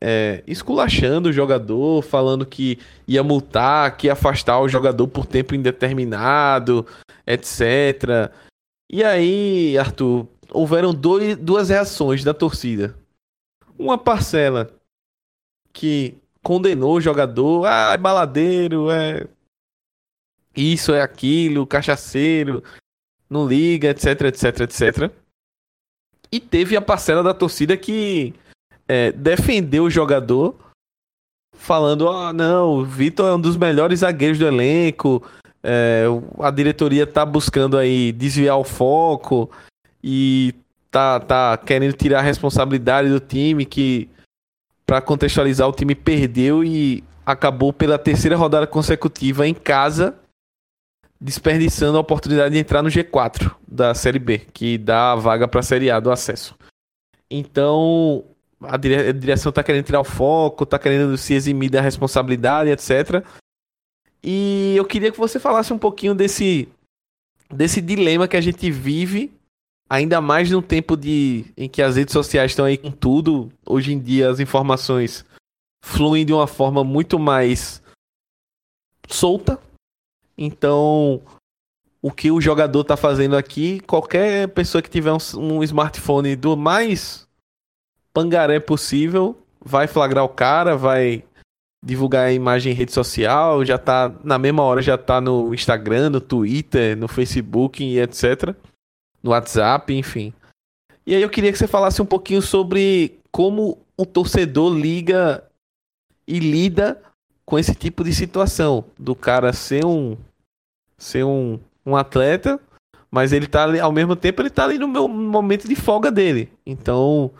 é, 0.00 0.42
esculachando 0.46 1.28
o 1.28 1.32
jogador, 1.32 2.02
falando 2.02 2.46
que 2.46 2.78
ia 3.06 3.22
multar, 3.22 3.96
que 3.96 4.06
ia 4.06 4.12
afastar 4.12 4.60
o 4.60 4.68
jogador 4.68 5.08
por 5.08 5.26
tempo 5.26 5.54
indeterminado, 5.54 6.86
etc. 7.26 8.32
E 8.90 9.02
aí, 9.02 9.76
Arthur, 9.76 10.26
houveram 10.50 10.94
dois, 10.94 11.36
duas 11.36 11.68
reações 11.68 12.22
da 12.22 12.32
torcida. 12.32 12.96
Uma 13.78 13.98
parcela 13.98 14.72
que 15.72 16.14
condenou 16.42 16.96
o 16.96 17.00
jogador, 17.00 17.66
ah, 17.66 17.92
é 17.94 17.96
baladeiro, 17.96 18.90
é 18.90 19.26
isso, 20.54 20.92
é 20.92 21.00
aquilo, 21.00 21.66
cachaceiro, 21.66 22.62
não 23.28 23.46
liga, 23.46 23.88
etc, 23.88 24.22
etc, 24.22 24.60
etc. 24.60 25.21
E 26.32 26.40
teve 26.40 26.76
a 26.76 26.80
parcela 26.80 27.22
da 27.22 27.34
torcida 27.34 27.76
que 27.76 28.34
é, 28.88 29.12
defendeu 29.12 29.84
o 29.84 29.90
jogador, 29.90 30.56
falando: 31.54 32.08
ah, 32.08 32.32
não, 32.32 32.78
o 32.78 32.84
Vitor 32.84 33.28
é 33.28 33.34
um 33.34 33.40
dos 33.40 33.56
melhores 33.56 34.00
zagueiros 34.00 34.38
do 34.38 34.46
elenco. 34.46 35.22
É, 35.62 36.04
a 36.40 36.50
diretoria 36.50 37.06
tá 37.06 37.24
buscando 37.24 37.76
aí 37.76 38.10
desviar 38.12 38.56
o 38.58 38.64
foco 38.64 39.48
e 40.02 40.54
tá, 40.90 41.20
tá 41.20 41.56
querendo 41.56 41.92
tirar 41.92 42.18
a 42.18 42.22
responsabilidade 42.22 43.08
do 43.08 43.20
time 43.20 43.64
que 43.64 44.08
para 44.84 45.00
contextualizar 45.00 45.68
o 45.68 45.72
time 45.72 45.94
perdeu 45.94 46.64
e 46.64 47.04
acabou 47.24 47.72
pela 47.72 47.96
terceira 47.96 48.36
rodada 48.36 48.66
consecutiva 48.66 49.46
em 49.46 49.54
casa 49.54 50.16
desperdiçando 51.22 51.96
a 51.96 52.00
oportunidade 52.00 52.52
de 52.52 52.60
entrar 52.60 52.82
no 52.82 52.88
G4 52.88 53.54
da 53.66 53.94
Série 53.94 54.18
B, 54.18 54.38
que 54.52 54.76
dá 54.76 55.12
a 55.12 55.16
vaga 55.16 55.46
para 55.46 55.60
a 55.60 55.62
Série 55.62 55.88
A 55.88 56.00
do 56.00 56.10
acesso. 56.10 56.56
Então, 57.30 58.24
a, 58.60 58.76
dire 58.76 58.96
a 58.96 59.12
direção 59.12 59.50
está 59.50 59.62
querendo 59.62 59.84
tirar 59.84 60.00
o 60.00 60.04
foco, 60.04 60.64
está 60.64 60.80
querendo 60.80 61.16
se 61.16 61.32
eximir 61.32 61.70
da 61.70 61.80
responsabilidade, 61.80 62.70
etc. 62.70 63.24
E 64.20 64.74
eu 64.76 64.84
queria 64.84 65.12
que 65.12 65.18
você 65.18 65.38
falasse 65.38 65.72
um 65.72 65.78
pouquinho 65.78 66.12
desse, 66.12 66.68
desse 67.48 67.80
dilema 67.80 68.26
que 68.26 68.36
a 68.36 68.40
gente 68.40 68.68
vive, 68.68 69.32
ainda 69.88 70.20
mais 70.20 70.50
num 70.50 70.60
tempo 70.60 70.96
de, 70.96 71.44
em 71.56 71.68
que 71.68 71.82
as 71.82 71.94
redes 71.94 72.12
sociais 72.12 72.50
estão 72.50 72.64
aí 72.64 72.76
com 72.76 72.90
tudo. 72.90 73.48
Hoje 73.64 73.92
em 73.92 74.00
dia 74.00 74.28
as 74.28 74.40
informações 74.40 75.24
fluem 75.84 76.26
de 76.26 76.32
uma 76.32 76.48
forma 76.48 76.82
muito 76.82 77.16
mais 77.16 77.80
solta, 79.08 79.60
então, 80.36 81.20
o 82.00 82.10
que 82.10 82.30
o 82.30 82.40
jogador 82.40 82.84
tá 82.84 82.96
fazendo 82.96 83.36
aqui, 83.36 83.80
qualquer 83.80 84.48
pessoa 84.48 84.82
que 84.82 84.90
tiver 84.90 85.12
um, 85.12 85.18
um 85.36 85.62
smartphone 85.62 86.34
do 86.34 86.56
mais 86.56 87.28
pangaré 88.12 88.60
possível 88.60 89.38
vai 89.64 89.86
flagrar 89.86 90.24
o 90.24 90.28
cara, 90.28 90.76
vai 90.76 91.24
divulgar 91.84 92.26
a 92.26 92.32
imagem 92.32 92.72
em 92.72 92.76
rede 92.76 92.92
social, 92.92 93.64
já 93.64 93.78
tá 93.78 94.12
na 94.22 94.38
mesma 94.38 94.62
hora 94.62 94.80
já 94.82 94.96
tá 94.96 95.20
no 95.20 95.52
Instagram, 95.52 96.10
no 96.10 96.20
Twitter, 96.20 96.96
no 96.96 97.08
Facebook 97.08 97.82
e 97.82 97.98
etc, 97.98 98.54
no 99.22 99.30
WhatsApp, 99.30 99.92
enfim. 99.92 100.32
E 101.06 101.14
aí 101.14 101.22
eu 101.22 101.30
queria 101.30 101.50
que 101.50 101.58
você 101.58 101.66
falasse 101.66 102.00
um 102.00 102.06
pouquinho 102.06 102.40
sobre 102.40 103.18
como 103.32 103.78
o 103.96 104.06
torcedor 104.06 104.72
liga 104.76 105.44
e 106.26 106.38
lida 106.38 107.02
com 107.44 107.58
esse 107.58 107.74
tipo 107.74 108.04
de 108.04 108.14
situação 108.14 108.84
do 108.98 109.14
cara 109.14 109.52
ser 109.52 109.84
um 109.84 110.16
ser 110.96 111.24
um, 111.24 111.58
um 111.84 111.96
atleta, 111.96 112.60
mas 113.10 113.32
ele 113.32 113.46
tá 113.46 113.64
ali, 113.64 113.80
ao 113.80 113.92
mesmo 113.92 114.14
tempo 114.14 114.40
ele 114.40 114.50
tá 114.50 114.64
ali 114.64 114.78
no 114.78 114.86
meu 114.86 115.08
momento 115.08 115.68
de 115.68 115.74
folga 115.74 116.10
dele. 116.10 116.50
Então, 116.64 117.30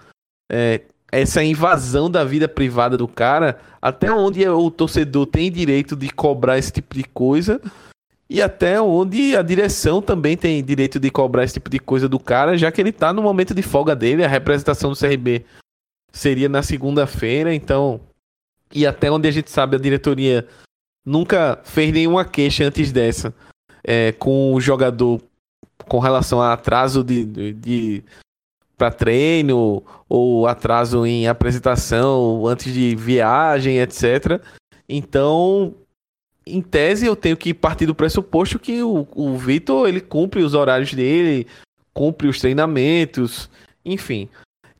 é, 0.50 0.82
essa 1.10 1.44
invasão 1.44 2.10
da 2.10 2.24
vida 2.24 2.48
privada 2.48 2.96
do 2.96 3.06
cara, 3.06 3.58
até 3.80 4.10
onde 4.10 4.46
o 4.48 4.70
torcedor 4.70 5.26
tem 5.26 5.50
direito 5.50 5.94
de 5.94 6.10
cobrar 6.10 6.58
esse 6.58 6.72
tipo 6.72 6.94
de 6.94 7.04
coisa 7.04 7.60
e 8.28 8.40
até 8.40 8.80
onde 8.80 9.36
a 9.36 9.42
direção 9.42 10.00
também 10.00 10.36
tem 10.36 10.64
direito 10.64 10.98
de 10.98 11.10
cobrar 11.10 11.44
esse 11.44 11.54
tipo 11.54 11.68
de 11.68 11.78
coisa 11.78 12.08
do 12.08 12.18
cara, 12.18 12.56
já 12.56 12.72
que 12.72 12.80
ele 12.80 12.90
tá 12.90 13.12
no 13.12 13.22
momento 13.22 13.54
de 13.54 13.62
folga 13.62 13.94
dele, 13.94 14.24
a 14.24 14.28
representação 14.28 14.90
do 14.90 14.98
CRB 14.98 15.44
seria 16.10 16.48
na 16.48 16.62
segunda-feira, 16.62 17.54
então 17.54 18.00
e 18.72 18.86
até 18.86 19.10
onde 19.10 19.28
a 19.28 19.30
gente 19.30 19.50
sabe, 19.50 19.76
a 19.76 19.80
diretoria 19.80 20.46
nunca 21.04 21.60
fez 21.64 21.92
nenhuma 21.92 22.24
queixa 22.24 22.64
antes 22.64 22.92
dessa 22.92 23.34
é, 23.84 24.12
com 24.12 24.54
o 24.54 24.60
jogador 24.60 25.20
com 25.88 25.98
relação 25.98 26.40
a 26.40 26.52
atraso 26.52 27.02
de, 27.02 27.24
de, 27.24 27.52
de 27.52 28.04
para 28.76 28.90
treino 28.90 29.82
ou 30.08 30.46
atraso 30.46 31.06
em 31.06 31.26
apresentação 31.28 32.46
antes 32.46 32.72
de 32.72 32.94
viagem, 32.96 33.78
etc. 33.78 34.40
Então, 34.88 35.74
em 36.46 36.60
tese, 36.60 37.06
eu 37.06 37.14
tenho 37.14 37.36
que 37.36 37.54
partir 37.54 37.86
do 37.86 37.94
pressuposto 37.94 38.58
que 38.58 38.82
o, 38.82 39.06
o 39.14 39.36
Vitor 39.36 39.88
ele 39.88 40.00
cumpre 40.00 40.42
os 40.42 40.54
horários 40.54 40.92
dele, 40.94 41.46
cumpre 41.92 42.28
os 42.28 42.40
treinamentos, 42.40 43.48
enfim. 43.84 44.28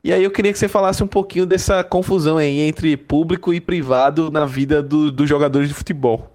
E 0.03 0.11
aí 0.11 0.23
eu 0.23 0.31
queria 0.31 0.51
que 0.51 0.59
você 0.59 0.67
falasse 0.67 1.01
um 1.01 1.07
pouquinho 1.07 1.45
dessa 1.45 1.81
confusão 1.81 2.37
aí 2.37 2.59
entre 2.59 2.97
público 2.97 3.53
e 3.53 3.61
privado 3.61 4.29
na 4.29 4.45
vida 4.45 4.83
do, 4.83 5.09
dos 5.09 5.29
jogadores 5.29 5.69
de 5.69 5.73
futebol. 5.73 6.29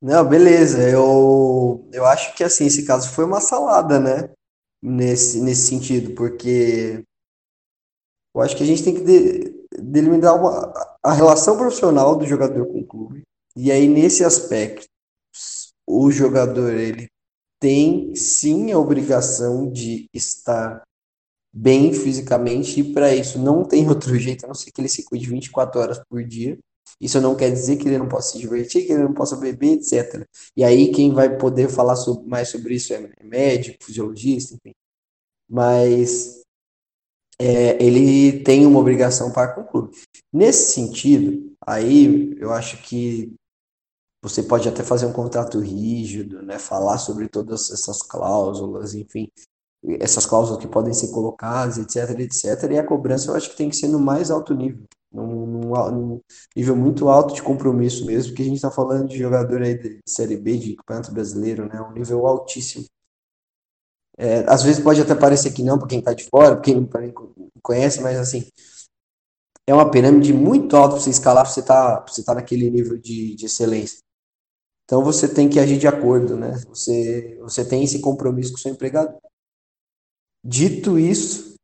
Não, 0.00 0.26
beleza. 0.26 0.88
Eu, 0.88 1.86
eu 1.92 2.06
acho 2.06 2.34
que 2.34 2.42
assim, 2.42 2.64
esse 2.64 2.86
caso 2.86 3.10
foi 3.10 3.26
uma 3.26 3.42
salada, 3.42 4.00
né? 4.00 4.30
Nesse, 4.82 5.42
nesse 5.42 5.68
sentido, 5.68 6.14
porque 6.14 7.04
eu 8.34 8.40
acho 8.40 8.56
que 8.56 8.62
a 8.62 8.66
gente 8.66 8.82
tem 8.82 8.94
que 8.94 9.02
de, 9.02 9.66
delimitar 9.78 10.34
uma, 10.34 10.72
a 11.02 11.12
relação 11.12 11.58
profissional 11.58 12.16
do 12.16 12.26
jogador 12.26 12.64
com 12.66 12.80
o 12.80 12.86
clube. 12.86 13.22
E 13.54 13.70
aí, 13.70 13.86
nesse 13.86 14.24
aspecto, 14.24 14.86
o 15.86 16.10
jogador 16.10 16.72
ele 16.72 17.08
tem 17.60 18.14
sim 18.14 18.72
a 18.72 18.78
obrigação 18.78 19.70
de 19.70 20.06
estar 20.14 20.82
bem 21.52 21.92
fisicamente, 21.92 22.80
e 22.80 22.92
para 22.92 23.14
isso 23.14 23.38
não 23.38 23.64
tem 23.64 23.86
outro 23.88 24.16
jeito, 24.18 24.44
a 24.44 24.48
não 24.48 24.54
ser 24.54 24.70
que 24.70 24.80
ele 24.80 24.88
se 24.88 25.04
cuide 25.04 25.28
24 25.28 25.80
horas 25.80 26.00
por 26.08 26.24
dia. 26.24 26.58
Isso 27.00 27.20
não 27.20 27.34
quer 27.34 27.50
dizer 27.50 27.76
que 27.76 27.88
ele 27.88 27.98
não 27.98 28.08
possa 28.08 28.32
se 28.32 28.38
divertir, 28.38 28.86
que 28.86 28.92
ele 28.92 29.04
não 29.04 29.14
possa 29.14 29.36
beber, 29.36 29.78
etc. 29.78 30.26
E 30.56 30.62
aí 30.62 30.92
quem 30.92 31.12
vai 31.12 31.36
poder 31.38 31.68
falar 31.68 31.96
sobre, 31.96 32.28
mais 32.28 32.48
sobre 32.48 32.74
isso 32.74 32.92
é 32.92 33.10
médico, 33.22 33.84
fisiologista, 33.84 34.54
enfim. 34.54 34.74
Mas 35.48 36.42
é, 37.38 37.82
ele 37.82 38.42
tem 38.42 38.66
uma 38.66 38.78
obrigação 38.78 39.32
para 39.32 39.52
com 39.54 39.62
o 39.62 39.66
clube. 39.66 39.96
Nesse 40.32 40.72
sentido, 40.74 41.54
aí 41.66 42.36
eu 42.38 42.52
acho 42.52 42.82
que 42.82 43.32
você 44.22 44.42
pode 44.42 44.68
até 44.68 44.82
fazer 44.82 45.06
um 45.06 45.12
contrato 45.12 45.58
rígido, 45.58 46.42
né? 46.42 46.58
Falar 46.58 46.98
sobre 46.98 47.28
todas 47.28 47.70
essas 47.70 48.02
cláusulas, 48.02 48.94
enfim, 48.94 49.30
essas 49.98 50.26
cláusulas 50.26 50.60
que 50.60 50.68
podem 50.68 50.92
ser 50.92 51.08
colocadas, 51.08 51.78
etc, 51.78 52.18
etc. 52.20 52.70
E 52.72 52.78
a 52.78 52.86
cobrança 52.86 53.30
eu 53.30 53.34
acho 53.34 53.50
que 53.50 53.56
tem 53.56 53.70
que 53.70 53.76
ser 53.76 53.88
no 53.88 53.98
mais 53.98 54.30
alto 54.30 54.54
nível, 54.54 54.84
num, 55.12 55.46
num, 55.46 55.90
num 55.90 56.20
nível 56.54 56.76
muito 56.76 57.08
alto 57.08 57.34
de 57.34 57.42
compromisso 57.42 58.04
mesmo, 58.04 58.30
porque 58.30 58.42
a 58.42 58.46
gente 58.46 58.56
está 58.56 58.70
falando 58.70 59.08
de 59.08 59.18
jogador 59.18 59.62
aí 59.62 59.78
de 59.78 60.00
Série 60.06 60.36
B, 60.36 60.58
de 60.58 60.76
campeonato 60.76 61.12
brasileiro, 61.12 61.66
né? 61.66 61.80
Um 61.80 61.92
nível 61.92 62.26
altíssimo. 62.26 62.84
É, 64.18 64.44
às 64.46 64.62
vezes 64.62 64.82
pode 64.82 65.00
até 65.00 65.14
parecer 65.14 65.52
que 65.52 65.62
não, 65.62 65.78
para 65.78 65.88
quem 65.88 66.00
está 66.00 66.12
de 66.12 66.24
fora, 66.24 66.56
para 66.56 66.60
quem 66.60 66.74
não 66.76 66.88
conhece, 67.62 68.02
mas 68.02 68.18
assim, 68.18 68.46
é 69.66 69.72
uma 69.72 69.90
pirâmide 69.90 70.32
muito 70.32 70.76
alta 70.76 70.94
para 70.94 71.00
você 71.02 71.10
escalar, 71.10 71.44
para 71.44 71.52
você 71.52 71.60
estar 71.60 71.96
tá, 72.00 72.12
você 72.12 72.22
tá 72.22 72.34
naquele 72.34 72.70
nível 72.70 72.98
de, 72.98 73.34
de 73.34 73.46
excelência. 73.46 73.98
Então 74.84 75.02
você 75.04 75.32
tem 75.32 75.48
que 75.48 75.60
agir 75.60 75.78
de 75.78 75.86
acordo, 75.86 76.36
né? 76.36 76.50
Você, 76.68 77.38
você 77.40 77.64
tem 77.64 77.84
esse 77.84 78.00
compromisso 78.00 78.52
com 78.52 78.58
o 78.58 78.60
seu 78.60 78.72
empregador. 78.72 79.20
Dito 80.44 80.98
isso, 80.98 81.54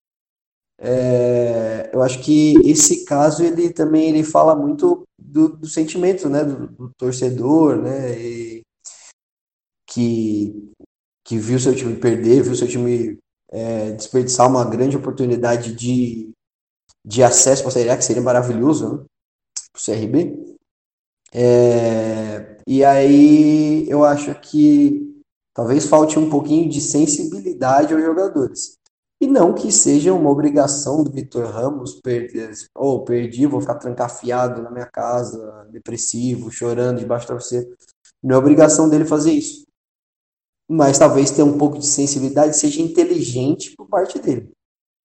é, 0.78 1.90
eu 1.92 2.02
acho 2.02 2.22
que 2.22 2.54
esse 2.64 3.04
caso 3.04 3.42
ele 3.42 3.72
também 3.72 4.10
ele 4.10 4.22
fala 4.22 4.54
muito 4.54 5.04
do, 5.18 5.56
do 5.56 5.66
sentimento, 5.66 6.28
né, 6.28 6.44
do, 6.44 6.68
do 6.68 6.90
torcedor, 6.98 7.80
né, 7.80 8.18
e, 8.20 8.62
que 9.86 10.72
que 11.24 11.38
viu 11.38 11.58
seu 11.58 11.74
time 11.74 11.96
perder, 11.96 12.42
viu 12.42 12.54
seu 12.54 12.68
time 12.68 13.18
é, 13.50 13.90
desperdiçar 13.92 14.48
uma 14.48 14.64
grande 14.64 14.96
oportunidade 14.96 15.74
de, 15.74 16.30
de 17.04 17.22
acesso 17.22 17.62
para 17.62 17.70
a 17.70 17.72
Série 17.72 17.90
A, 17.90 17.96
que 17.96 18.04
seria 18.04 18.22
maravilhoso 18.22 18.98
né, 18.98 19.04
para 19.72 19.80
o 19.80 19.84
CRB. 19.84 20.56
É, 21.34 22.58
e 22.64 22.84
aí 22.84 23.90
eu 23.90 24.04
acho 24.04 24.32
que 24.40 25.15
Talvez 25.56 25.86
falte 25.86 26.18
um 26.18 26.28
pouquinho 26.28 26.68
de 26.68 26.82
sensibilidade 26.82 27.94
aos 27.94 28.02
jogadores. 28.02 28.76
E 29.18 29.26
não 29.26 29.54
que 29.54 29.72
seja 29.72 30.12
uma 30.12 30.28
obrigação 30.28 31.02
do 31.02 31.10
Vitor 31.10 31.46
Ramos 31.46 31.98
perder, 32.02 32.52
ou 32.74 32.96
oh, 32.96 33.04
perdi, 33.06 33.46
vou 33.46 33.62
ficar 33.62 33.76
trancafiado 33.76 34.60
na 34.60 34.70
minha 34.70 34.84
casa, 34.84 35.66
depressivo, 35.70 36.50
chorando 36.50 36.98
debaixo 36.98 37.26
da 37.26 37.34
você. 37.36 37.66
Não 38.22 38.36
é 38.36 38.38
obrigação 38.38 38.86
dele 38.90 39.06
fazer 39.06 39.32
isso. 39.32 39.64
Mas 40.68 40.98
talvez 40.98 41.30
ter 41.30 41.42
um 41.42 41.56
pouco 41.56 41.78
de 41.78 41.86
sensibilidade 41.86 42.54
seja 42.54 42.82
inteligente 42.82 43.74
por 43.78 43.88
parte 43.88 44.18
dele. 44.18 44.52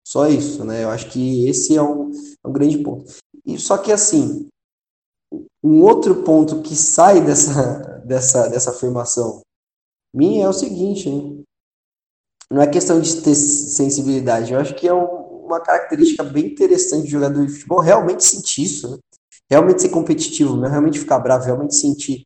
Só 0.05 0.27
isso, 0.27 0.65
né? 0.65 0.83
Eu 0.83 0.89
acho 0.89 1.09
que 1.09 1.47
esse 1.47 1.77
é 1.77 1.81
um, 1.81 2.11
é 2.43 2.47
um 2.49 2.51
grande 2.51 2.77
ponto. 2.79 3.09
E 3.45 3.57
só 3.57 3.77
que 3.77 3.89
assim, 3.89 4.49
um 5.63 5.81
outro 5.81 6.23
ponto 6.23 6.61
que 6.61 6.75
sai 6.75 7.23
dessa, 7.23 8.01
dessa, 8.03 8.49
dessa 8.49 8.71
afirmação 8.71 9.41
minha 10.13 10.45
é 10.45 10.49
o 10.49 10.53
seguinte, 10.53 11.09
né? 11.09 11.43
não 12.49 12.61
é 12.61 12.67
questão 12.67 12.99
de 12.99 13.21
ter 13.21 13.35
sensibilidade, 13.35 14.51
eu 14.51 14.59
acho 14.59 14.75
que 14.75 14.87
é 14.87 14.93
um, 14.93 15.05
uma 15.45 15.59
característica 15.59 16.23
bem 16.23 16.47
interessante 16.47 17.05
de 17.05 17.11
jogador 17.11 17.45
de 17.45 17.53
futebol 17.53 17.79
realmente 17.79 18.23
sentir 18.23 18.63
isso, 18.63 18.91
né? 18.91 18.97
realmente 19.49 19.81
ser 19.81 19.89
competitivo, 19.89 20.57
né? 20.57 20.67
realmente 20.67 20.99
ficar 20.99 21.19
bravo, 21.19 21.45
realmente 21.45 21.75
sentir 21.75 22.23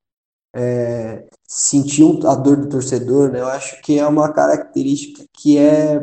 é, 0.58 1.28
sentir 1.46 2.04
a 2.26 2.34
dor 2.34 2.56
do 2.56 2.70
torcedor, 2.70 3.30
né? 3.30 3.42
eu 3.42 3.48
acho 3.48 3.82
que 3.82 4.00
é 4.00 4.08
uma 4.08 4.32
característica 4.32 5.26
que 5.34 5.58
é 5.58 6.00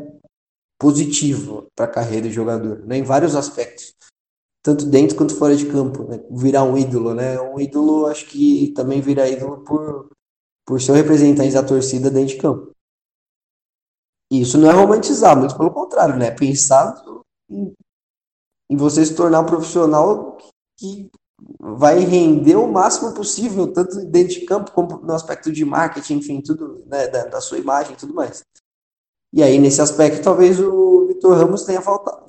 positiva 0.79 1.67
para 1.75 1.87
a 1.87 1.89
carreira 1.89 2.29
do 2.29 2.33
jogador, 2.33 2.85
né? 2.87 2.99
em 2.99 3.03
vários 3.03 3.35
aspectos 3.35 3.95
tanto 4.63 4.87
dentro 4.87 5.17
quanto 5.17 5.35
fora 5.35 5.57
de 5.57 5.67
campo, 5.67 6.05
né? 6.05 6.21
virar 6.31 6.63
um 6.63 6.79
ídolo, 6.79 7.13
né? 7.15 7.41
Um 7.41 7.59
ídolo, 7.59 8.07
acho 8.07 8.27
que 8.27 8.73
também 8.77 9.01
vira 9.01 9.29
ídolo 9.29 9.65
por 9.65 10.09
por 10.67 10.81
ser 10.81 10.93
o 10.93 10.95
representante 10.95 11.55
da 11.55 11.63
torcida 11.63 12.11
dentro 12.11 12.35
de 12.35 12.41
campo. 12.41 12.73
Isso 14.31 14.57
não 14.57 14.71
é 14.71 14.73
romantizar, 14.73 15.39
muito 15.39 15.57
pelo 15.57 15.71
contrário, 15.71 16.17
né? 16.17 16.31
Pensar 16.31 17.03
em, 17.51 17.73
em 18.71 18.77
você 18.77 19.05
se 19.05 19.15
tornar 19.15 19.41
um 19.41 19.47
profissional 19.47 20.39
que 20.79 21.11
vai 21.61 21.99
render 22.01 22.57
o 22.57 22.71
máximo 22.71 23.13
possível, 23.13 23.73
tanto 23.73 24.05
dentro 24.07 24.35
de 24.35 24.47
campo 24.47 24.73
como 24.73 24.99
no 24.99 25.13
aspecto 25.13 25.53
de 25.53 25.65
marketing, 25.65 26.15
enfim, 26.15 26.41
tudo, 26.41 26.83
né, 26.87 27.09
da, 27.09 27.25
da 27.27 27.41
sua 27.41 27.59
imagem 27.59 27.93
e 27.93 27.97
tudo 27.97 28.15
mais. 28.15 28.43
E 29.33 29.43
aí, 29.43 29.59
nesse 29.59 29.81
aspecto, 29.81 30.23
talvez 30.23 30.61
o 30.61 31.07
Vitor 31.09 31.37
Ramos 31.37 31.65
tenha 31.65 31.81
faltado, 31.81 32.25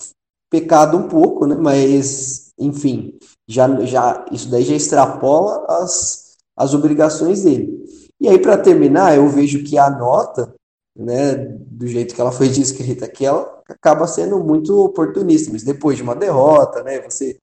pecado 0.49 0.97
um 0.97 1.07
pouco, 1.07 1.45
né? 1.45 1.55
Mas, 1.55 2.53
enfim, 2.57 3.17
já, 3.47 3.67
já, 3.85 4.25
isso 4.31 4.49
daí 4.49 4.63
já 4.63 4.75
extrapola 4.75 5.65
as, 5.67 6.37
as 6.55 6.73
obrigações 6.73 7.43
dele. 7.43 7.83
E 8.23 8.29
aí, 8.29 8.39
para 8.41 8.57
terminar, 8.57 9.17
eu 9.17 9.27
vejo 9.27 9.65
que 9.65 9.77
a 9.77 9.89
nota, 9.89 10.55
né, 10.95 11.35
do 11.35 11.85
jeito 11.85 12.15
que 12.15 12.21
ela 12.21 12.31
foi 12.31 12.47
descrita 12.49 13.03
aqui, 13.03 13.25
ela 13.25 13.61
acaba 13.67 14.07
sendo 14.07 14.41
muito 14.41 14.79
oportunista, 14.79 15.51
mas 15.51 15.61
depois 15.61 15.97
de 15.97 16.03
uma 16.03 16.15
derrota, 16.15 16.81
né, 16.83 17.01
você 17.01 17.37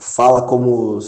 fala 0.00 0.44
como 0.44 0.98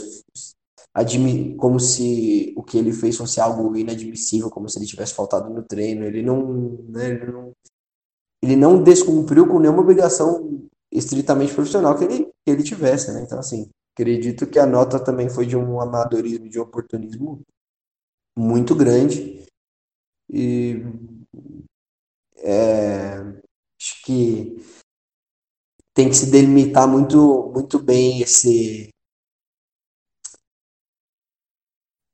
como 1.58 1.80
se 1.80 2.54
o 2.56 2.62
que 2.62 2.78
ele 2.78 2.92
fez 2.92 3.16
fosse 3.16 3.40
algo 3.40 3.76
inadmissível, 3.76 4.48
como 4.48 4.68
se 4.68 4.78
ele 4.78 4.86
tivesse 4.86 5.12
faltado 5.12 5.50
no 5.50 5.62
treino. 5.62 6.04
Ele 6.04 6.22
não, 6.22 6.78
né, 6.88 7.10
ele 7.10 7.32
não, 7.32 7.52
ele 8.42 8.56
não 8.56 8.82
descumpriu 8.82 9.46
com 9.48 9.58
nenhuma 9.58 9.82
obrigação 9.82 10.62
estritamente 10.92 11.52
profissional 11.52 11.98
que 11.98 12.04
ele, 12.04 12.24
que 12.24 12.50
ele 12.50 12.62
tivesse, 12.62 13.12
né? 13.12 13.22
Então, 13.22 13.38
assim, 13.38 13.68
acredito 13.92 14.46
que 14.46 14.58
a 14.58 14.64
nota 14.64 14.98
também 15.00 15.28
foi 15.28 15.44
de 15.44 15.56
um 15.56 15.80
amadorismo, 15.80 16.48
de 16.48 16.58
oportunismo 16.58 17.42
muito 18.36 18.74
grande. 18.74 19.46
E 20.28 20.82
é, 22.38 23.18
acho 23.80 24.02
que 24.04 24.56
tem 25.94 26.08
que 26.08 26.14
se 26.14 26.30
delimitar 26.30 26.86
muito, 26.86 27.50
muito 27.54 27.78
bem 27.78 28.20
esse 28.20 28.90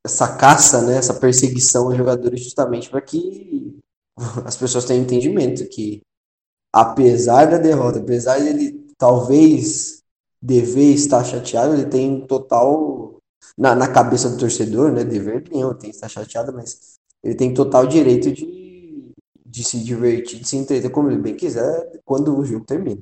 essa 0.04 0.36
caça, 0.36 0.84
né, 0.84 0.96
essa 0.96 1.14
perseguição 1.14 1.86
aos 1.86 1.96
jogadores 1.96 2.42
justamente 2.42 2.90
para 2.90 3.00
que 3.00 3.78
as 4.44 4.56
pessoas 4.56 4.84
tenham 4.84 5.04
entendimento 5.04 5.68
que 5.68 6.02
apesar 6.72 7.50
da 7.50 7.58
derrota, 7.58 8.00
apesar 8.00 8.38
de 8.38 8.48
ele 8.48 8.94
talvez 8.96 10.02
dever 10.40 10.92
estar 10.94 11.24
chateado, 11.24 11.74
ele 11.74 11.88
tem 11.88 12.26
total 12.26 13.11
na, 13.56 13.74
na 13.74 13.88
cabeça 13.88 14.30
do 14.30 14.38
torcedor, 14.38 14.92
né? 14.92 15.04
Dever 15.04 15.44
nenhum, 15.50 15.74
tem 15.74 15.90
que 15.90 15.96
estar 15.96 16.08
chateado, 16.08 16.52
mas 16.52 16.98
ele 17.22 17.34
tem 17.34 17.54
total 17.54 17.86
direito 17.86 18.32
de, 18.32 19.12
de 19.44 19.64
se 19.64 19.82
divertir, 19.82 20.40
de 20.40 20.48
se 20.48 20.56
entreter 20.56 20.90
como 20.90 21.10
ele 21.10 21.20
bem 21.20 21.34
quiser 21.34 22.00
quando 22.04 22.36
o 22.36 22.44
jogo 22.44 22.64
termina. 22.64 23.00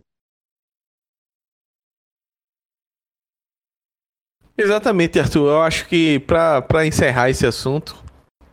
Exatamente, 4.56 5.18
Arthur. 5.18 5.48
Eu 5.48 5.62
acho 5.62 5.88
que 5.88 6.20
para 6.20 6.86
encerrar 6.86 7.30
esse 7.30 7.46
assunto, 7.46 7.96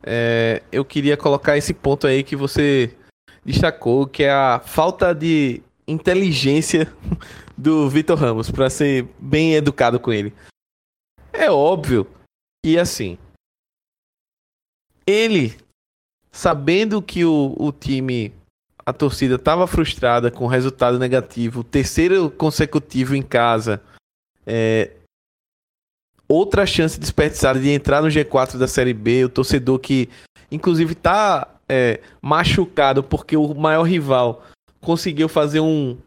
é, 0.01 0.63
eu 0.71 0.85
queria 0.85 1.17
colocar 1.17 1.57
esse 1.57 1.73
ponto 1.73 2.07
aí 2.07 2.23
que 2.23 2.33
você 2.33 2.95
destacou, 3.43 4.07
que 4.07 4.23
é 4.23 4.31
a 4.31 4.61
falta 4.63 5.13
de 5.13 5.61
inteligência 5.85 6.87
do 7.57 7.89
Vitor 7.89 8.17
Ramos, 8.17 8.49
para 8.49 8.69
ser 8.69 9.05
bem 9.19 9.55
educado 9.55 9.99
com 9.99 10.13
ele. 10.13 10.33
É 11.37 11.51
óbvio 11.51 12.07
que 12.65 12.79
assim. 12.79 13.17
Ele, 15.05 15.55
sabendo 16.31 17.01
que 17.01 17.23
o, 17.23 17.55
o 17.57 17.71
time 17.71 18.33
a 18.83 18.91
torcida 18.91 19.35
estava 19.35 19.67
frustrada 19.67 20.31
com 20.31 20.45
o 20.45 20.47
resultado 20.47 20.97
negativo, 20.97 21.63
terceiro 21.63 22.31
consecutivo 22.31 23.15
em 23.15 23.21
casa, 23.21 23.81
é, 24.45 24.91
outra 26.27 26.65
chance 26.65 26.99
desperdiçada 26.99 27.59
de 27.59 27.69
entrar 27.69 28.01
no 28.01 28.07
G4 28.07 28.57
da 28.57 28.67
Série 28.67 28.93
B, 28.93 29.25
o 29.25 29.29
torcedor 29.29 29.77
que, 29.79 30.09
inclusive, 30.49 30.93
está 30.93 31.53
é, 31.69 31.99
machucado 32.21 33.03
porque 33.03 33.37
o 33.37 33.53
maior 33.53 33.83
rival 33.83 34.43
conseguiu 34.81 35.29
fazer 35.29 35.59
um, 35.59 35.97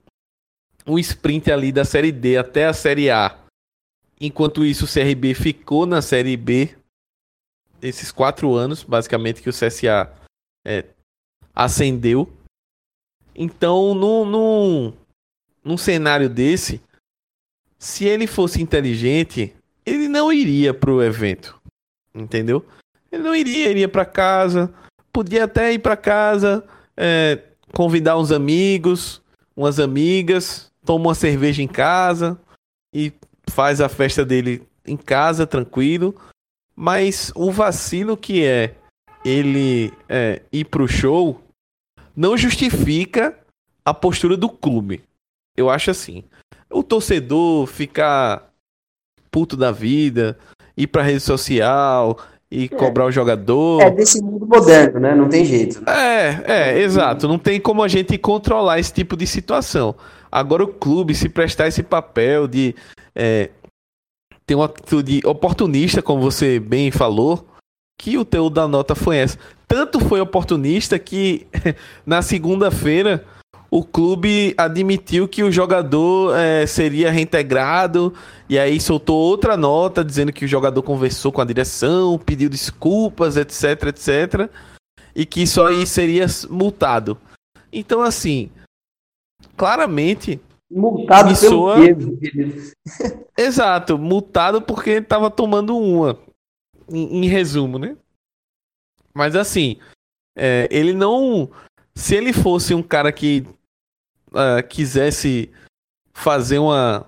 um 0.86 0.98
sprint 0.98 1.52
ali 1.52 1.70
da 1.70 1.84
Série 1.84 2.10
D 2.10 2.36
até 2.36 2.66
a 2.66 2.72
Série 2.72 3.10
A. 3.10 3.39
Enquanto 4.20 4.64
isso, 4.64 4.84
o 4.84 4.88
CRB 4.88 5.34
ficou 5.34 5.86
na 5.86 6.02
Série 6.02 6.36
B 6.36 6.76
esses 7.80 8.12
quatro 8.12 8.54
anos, 8.54 8.84
basicamente, 8.84 9.40
que 9.40 9.48
o 9.48 9.52
CSA 9.52 10.12
é, 10.66 10.84
ascendeu. 11.54 12.30
Então, 13.34 13.94
num, 13.94 14.24
num, 14.26 14.92
num 15.64 15.76
cenário 15.78 16.28
desse, 16.28 16.82
se 17.78 18.04
ele 18.04 18.26
fosse 18.26 18.60
inteligente, 18.60 19.54
ele 19.86 20.06
não 20.06 20.30
iria 20.30 20.74
pro 20.74 21.02
evento. 21.02 21.58
Entendeu? 22.14 22.64
Ele 23.10 23.22
não 23.22 23.34
iria, 23.34 23.70
iria 23.70 23.88
para 23.88 24.04
casa. 24.04 24.72
Podia 25.10 25.44
até 25.44 25.72
ir 25.72 25.78
para 25.78 25.96
casa, 25.96 26.62
é, 26.96 27.42
convidar 27.72 28.18
uns 28.18 28.30
amigos, 28.30 29.22
umas 29.56 29.80
amigas, 29.80 30.70
toma 30.84 31.08
uma 31.08 31.14
cerveja 31.14 31.62
em 31.62 31.68
casa 31.68 32.38
e 32.94 33.12
faz 33.51 33.80
a 33.80 33.88
festa 33.88 34.24
dele 34.24 34.62
em 34.86 34.96
casa, 34.96 35.46
tranquilo. 35.46 36.14
Mas 36.74 37.32
o 37.34 37.51
vacilo 37.51 38.16
que 38.16 38.44
é 38.44 38.74
ele 39.24 39.92
é, 40.09 40.42
ir 40.51 40.64
pro 40.64 40.88
show 40.88 41.40
não 42.16 42.36
justifica 42.36 43.36
a 43.84 43.92
postura 43.92 44.36
do 44.36 44.48
clube. 44.48 45.03
Eu 45.57 45.68
acho 45.68 45.90
assim. 45.90 46.24
O 46.70 46.82
torcedor 46.82 47.66
ficar 47.66 48.51
puto 49.30 49.57
da 49.57 49.70
vida, 49.70 50.38
ir 50.76 50.86
pra 50.86 51.03
rede 51.03 51.20
social 51.20 52.18
e 52.51 52.64
é. 52.64 52.68
cobrar 52.68 53.07
o 53.07 53.12
jogador. 53.12 53.82
É 53.82 53.90
desse 53.90 54.22
mundo 54.22 54.46
moderno, 54.46 55.01
né? 55.01 55.14
Não 55.14 55.28
tem 55.28 55.44
jeito. 55.44 55.80
Né? 55.80 55.92
É, 55.92 56.44
é, 56.46 56.78
exato. 56.80 57.28
Não 57.28 57.38
tem 57.38 57.61
como 57.61 57.82
a 57.82 57.88
gente 57.88 58.16
controlar 58.18 58.78
esse 58.78 58.92
tipo 58.92 59.16
de 59.16 59.26
situação. 59.26 59.94
Agora 60.30 60.64
o 60.64 60.68
clube 60.68 61.14
se 61.14 61.28
prestar 61.28 61.68
esse 61.68 61.82
papel 61.82 62.46
de 62.46 62.74
é, 63.14 63.50
ter 64.46 64.54
uma 64.54 64.66
atitude 64.66 65.20
oportunista, 65.24 66.02
como 66.02 66.22
você 66.22 66.58
bem 66.58 66.90
falou, 66.90 67.46
que 67.98 68.16
o 68.16 68.24
teu 68.24 68.48
da 68.48 68.66
nota 68.66 68.94
foi 68.94 69.16
essa. 69.16 69.38
Tanto 69.68 70.00
foi 70.00 70.20
oportunista 70.20 70.98
que 70.98 71.46
na 72.06 72.22
segunda-feira 72.22 73.24
o 73.70 73.84
clube 73.84 74.52
admitiu 74.58 75.28
que 75.28 75.44
o 75.44 75.52
jogador 75.52 76.36
é, 76.36 76.66
seria 76.66 77.10
reintegrado 77.10 78.12
e 78.48 78.58
aí 78.58 78.80
soltou 78.80 79.16
outra 79.16 79.56
nota 79.56 80.04
dizendo 80.04 80.32
que 80.32 80.44
o 80.44 80.48
jogador 80.48 80.82
conversou 80.82 81.30
com 81.30 81.40
a 81.40 81.44
direção, 81.44 82.18
pediu 82.18 82.48
desculpas, 82.48 83.36
etc, 83.36 83.88
etc, 83.88 84.50
e 85.14 85.24
que 85.24 85.42
isso 85.42 85.62
aí 85.62 85.86
seria 85.86 86.26
multado. 86.48 87.16
Então, 87.72 88.02
assim, 88.02 88.50
claramente. 89.61 90.40
Multado 90.70 91.36
soa... 91.36 91.74
pelo 91.74 92.16
quê? 92.16 92.72
Exato, 93.36 93.98
multado 93.98 94.62
porque 94.62 94.92
estava 94.92 95.30
tomando 95.30 95.76
uma 95.76 96.18
em, 96.88 97.24
em 97.24 97.28
resumo, 97.28 97.78
né? 97.78 97.94
Mas 99.12 99.36
assim, 99.36 99.76
é, 100.34 100.66
ele 100.70 100.94
não. 100.94 101.50
Se 101.94 102.14
ele 102.14 102.32
fosse 102.32 102.72
um 102.72 102.82
cara 102.82 103.12
que 103.12 103.44
uh, 104.28 104.66
quisesse 104.66 105.50
fazer 106.14 106.58
uma, 106.58 107.06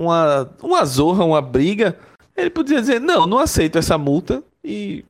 uma, 0.00 0.56
uma 0.62 0.84
zorra, 0.86 1.24
uma 1.24 1.42
briga, 1.42 1.98
ele 2.34 2.48
podia 2.48 2.80
dizer: 2.80 2.98
não, 2.98 3.26
não 3.26 3.38
aceito 3.38 3.76
essa 3.76 3.98
multa 3.98 4.42
e. 4.64 5.04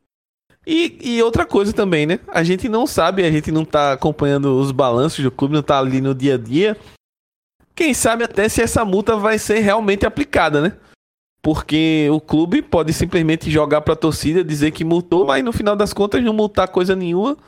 E, 0.67 0.99
e 1.01 1.23
outra 1.23 1.47
coisa 1.47 1.73
também, 1.73 2.07
né? 2.07 2.21
A 2.29 2.43
gente 2.43 2.69
não 2.69 2.87
sabe, 2.87 3.25
a 3.25 3.31
gente 3.31 3.51
não 3.51 3.65
tá 3.65 3.93
acompanhando 3.93 4.59
os 4.59 4.73
balanços 4.73 5.25
do 5.25 5.31
clube, 5.31 5.55
não 5.55 5.63
tá 5.63 5.79
ali 5.79 6.01
no 6.01 6.15
dia 6.15 6.35
a 6.35 6.39
dia. 6.39 6.77
Quem 7.75 7.95
sabe 7.95 8.25
até 8.25 8.49
se 8.49 8.61
essa 8.61 8.85
multa 8.85 9.17
vai 9.17 9.39
ser 9.39 9.61
realmente 9.61 10.05
aplicada, 10.05 10.61
né? 10.61 10.77
Porque 11.43 12.09
o 12.13 12.21
clube 12.21 12.61
pode 12.61 12.93
simplesmente 12.93 13.51
jogar 13.51 13.81
para 13.81 13.95
a 13.95 13.97
torcida, 13.97 14.45
dizer 14.45 14.73
que 14.73 14.85
multou, 14.85 15.25
mas 15.25 15.43
no 15.43 15.53
final 15.53 15.75
das 15.75 15.93
contas 15.93 16.23
não 16.23 16.35
multar 16.35 16.69
coisa 16.69 16.95
nenhuma, 16.95 17.39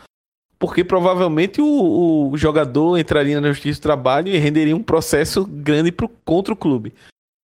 porque 0.59 0.83
provavelmente 0.83 1.61
o, 1.61 2.31
o 2.31 2.37
jogador 2.39 2.97
entraria 2.97 3.41
na 3.41 3.53
Justiça 3.53 3.79
do 3.79 3.83
Trabalho 3.83 4.29
e 4.29 4.39
renderia 4.39 4.75
um 4.75 4.83
processo 4.83 5.45
grande 5.45 5.93
pro, 5.93 6.09
contra 6.25 6.55
o 6.55 6.57
clube. 6.57 6.95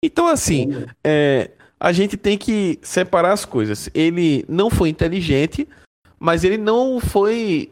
Então, 0.02 0.28
assim, 0.28 0.86
é, 1.04 1.52
a 1.80 1.92
gente 1.92 2.18
tem 2.18 2.38
que 2.38 2.80
separar 2.82 3.34
as 3.34 3.46
coisas. 3.46 3.90
Ele 3.94 4.44
não 4.48 4.70
foi 4.70 4.90
inteligente, 4.90 5.68
mas 6.20 6.44
ele 6.44 6.58
não 6.58 7.00
foi 7.00 7.72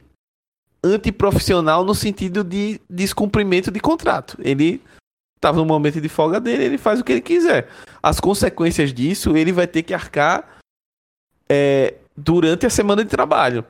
antiprofissional 0.83 1.83
no 1.83 1.95
sentido 1.95 2.43
de 2.43 2.79
descumprimento 2.89 3.71
de 3.71 3.79
contrato. 3.79 4.37
Ele 4.39 4.81
estava 5.35 5.57
no 5.57 5.65
momento 5.65 5.99
de 5.99 6.09
folga 6.09 6.39
dele, 6.39 6.63
ele 6.63 6.77
faz 6.77 6.99
o 6.99 7.03
que 7.03 7.13
ele 7.13 7.21
quiser. 7.21 7.69
As 8.01 8.19
consequências 8.19 8.93
disso 8.93 9.35
ele 9.35 9.51
vai 9.51 9.67
ter 9.67 9.83
que 9.83 9.93
arcar 9.93 10.59
é, 11.49 11.95
durante 12.15 12.65
a 12.65 12.69
semana 12.69 13.03
de 13.03 13.09
trabalho. 13.09 13.65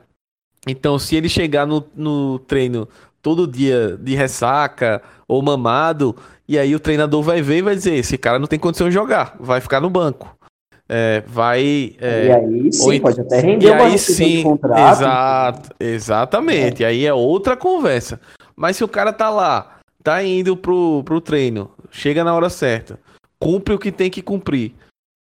Então, 0.66 0.98
se 0.98 1.14
ele 1.14 1.28
chegar 1.28 1.66
no, 1.66 1.86
no 1.94 2.38
treino 2.40 2.88
todo 3.26 3.44
dia 3.44 3.98
de 4.00 4.14
ressaca 4.14 5.02
ou 5.26 5.42
mamado, 5.42 6.14
e 6.46 6.56
aí 6.56 6.76
o 6.76 6.78
treinador 6.78 7.24
vai 7.24 7.42
ver 7.42 7.56
e 7.56 7.62
vai 7.62 7.74
dizer: 7.74 7.96
esse 7.96 8.16
cara 8.16 8.38
não 8.38 8.46
tem 8.46 8.56
condição 8.56 8.88
de 8.88 8.94
jogar, 8.94 9.34
vai 9.40 9.60
ficar 9.60 9.80
no 9.80 9.90
banco. 9.90 10.32
É, 10.88 11.24
vai. 11.26 11.96
É, 12.00 12.26
e 12.26 12.32
aí 12.32 12.72
sim, 12.72 12.94
ou, 12.94 13.00
pode 13.00 13.20
até 13.20 13.40
render 13.40 13.66
e 13.66 13.72
aí, 13.72 13.98
sim, 13.98 14.44
contrato. 14.44 14.92
Exato, 14.92 15.70
exatamente. 15.80 16.84
É. 16.84 16.86
Aí 16.86 17.04
é 17.04 17.12
outra 17.12 17.56
conversa. 17.56 18.20
Mas 18.54 18.76
se 18.76 18.84
o 18.84 18.88
cara 18.88 19.12
tá 19.12 19.28
lá 19.28 19.80
tá 20.04 20.22
indo 20.22 20.56
pro, 20.56 21.02
pro 21.02 21.20
treino, 21.20 21.68
chega 21.90 22.22
na 22.22 22.32
hora 22.32 22.48
certa, 22.48 22.96
cumpre 23.40 23.74
o 23.74 23.78
que 23.78 23.90
tem 23.90 24.08
que 24.08 24.22
cumprir, 24.22 24.72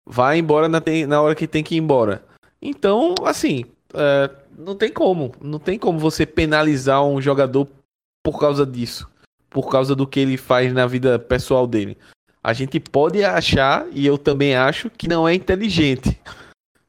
vai 0.05 0.37
embora 0.37 0.69
na, 0.69 0.79
na 1.07 1.21
hora 1.23 1.33
que 1.33 1.47
tem 1.47 1.63
que 1.63 1.73
ir 1.73 1.79
embora. 1.79 2.23
Então, 2.61 3.15
assim, 3.25 3.65
é, 3.95 4.29
não 4.55 4.75
tem 4.75 4.91
como. 4.91 5.31
Não 5.41 5.57
tem 5.57 5.79
como 5.79 5.97
você 5.97 6.23
penalizar 6.23 7.03
um 7.03 7.19
jogador 7.19 7.67
por 8.25 8.39
causa 8.39 8.65
disso. 8.65 9.07
Por 9.51 9.69
causa 9.69 9.95
do 9.95 10.07
que 10.07 10.19
ele 10.19 10.35
faz 10.35 10.73
na 10.73 10.87
vida 10.87 11.19
pessoal 11.19 11.67
dele. 11.67 11.95
A 12.43 12.53
gente 12.53 12.79
pode 12.79 13.23
achar, 13.23 13.85
e 13.91 14.03
eu 14.03 14.17
também 14.17 14.55
acho, 14.55 14.89
que 14.89 15.07
não 15.07 15.27
é 15.27 15.35
inteligente. 15.35 16.19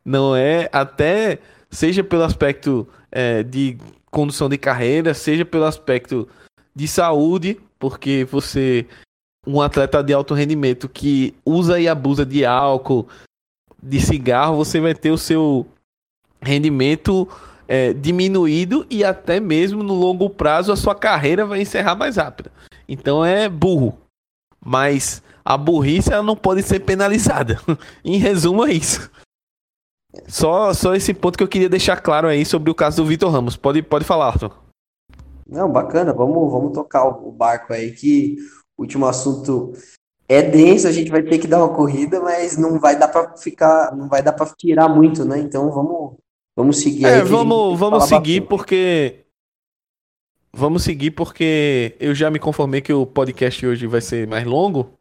Não 0.03 0.35
é, 0.35 0.71
até 0.73 1.39
seja 1.71 2.03
pelo 2.03 2.23
aspecto 2.23 2.89
é, 3.13 3.43
de 3.43 3.77
condução 4.11 4.49
de 4.49 4.57
carreira, 4.57 5.13
seja 5.13 5.45
pelo 5.45 5.65
aspecto 5.65 6.27
de 6.75 6.89
saúde, 6.89 7.61
porque 7.79 8.25
você 8.25 8.87
um 9.47 9.61
atleta 9.61 10.03
de 10.03 10.13
alto 10.13 10.33
rendimento 10.33 10.89
que 10.89 11.35
usa 11.45 11.79
e 11.79 11.87
abusa 11.87 12.25
de 12.25 12.45
álcool, 12.45 13.07
de 13.81 14.01
cigarro, 14.01 14.57
você 14.57 14.81
vai 14.81 14.95
ter 14.95 15.11
o 15.11 15.19
seu 15.19 15.67
rendimento 16.41 17.29
é, 17.69 17.93
diminuído 17.93 18.87
e 18.89 19.05
até 19.05 19.41
mesmo 19.41 19.83
no 19.83 19.95
longo 19.95 20.31
prazo 20.31 20.73
a 20.73 20.77
sua 20.77 20.95
carreira 20.95 21.45
vai 21.45 21.61
encerrar 21.61 21.95
mais 21.95 22.17
rápido. 22.17 22.51
Então 22.89 23.25
é 23.25 23.49
burro. 23.49 23.99
Mas 24.65 25.23
a 25.45 25.57
burrice 25.57 26.13
ela 26.13 26.23
não 26.23 26.37
pode 26.37 26.63
ser 26.63 26.81
penalizada. 26.81 27.61
em 28.05 28.19
resumo 28.19 28.65
é 28.65 28.73
isso. 28.73 29.11
Só, 30.27 30.73
só 30.73 30.95
esse 30.95 31.13
ponto 31.13 31.37
que 31.37 31.45
eu 31.45 31.49
queria 31.49 31.69
deixar 31.69 32.01
claro 32.01 32.27
aí 32.27 32.45
sobre 32.45 32.71
o 32.71 32.75
caso 32.75 33.03
do 33.03 33.09
Vitor 33.09 33.31
Ramos. 33.31 33.57
Pode, 33.57 33.83
pode 33.83 34.05
falar, 34.05 34.29
Arthur. 34.29 34.53
Não, 35.47 35.71
bacana, 35.71 36.13
vamos, 36.13 36.51
vamos 36.51 36.73
tocar 36.73 37.07
o 37.07 37.31
barco 37.31 37.73
aí, 37.73 37.93
que 37.93 38.37
o 38.77 38.83
último 38.83 39.07
assunto 39.07 39.73
é 40.29 40.43
denso, 40.43 40.89
a 40.89 40.93
gente 40.93 41.11
vai 41.11 41.23
ter 41.23 41.39
que 41.39 41.47
dar 41.47 41.59
uma 41.59 41.75
corrida, 41.75 42.21
mas 42.21 42.57
não 42.57 42.81
vai 42.81 42.99
dar 42.99 43.09
para 43.09 43.37
ficar, 43.37 43.95
não 43.95 44.09
vai 44.09 44.23
dar 44.23 44.33
para 44.33 44.47
tirar 44.57 44.89
muito, 44.89 45.25
né? 45.25 45.39
Então 45.39 45.71
vamos, 45.71 46.17
vamos 46.57 46.79
seguir 46.79 47.05
é, 47.05 47.23
vamos, 47.23 47.79
vamos 47.79 48.05
seguir 48.05 48.41
bastante. 48.41 48.49
porque 48.49 49.27
vamos 50.53 50.83
seguir 50.83 51.11
porque 51.11 51.95
eu 52.01 52.15
já 52.15 52.31
me 52.31 52.39
conformei 52.39 52.81
que 52.81 52.93
o 52.93 53.05
podcast 53.05 53.67
hoje 53.67 53.87
vai 53.87 54.01
ser 54.01 54.27
mais 54.27 54.45
longo. 54.47 54.97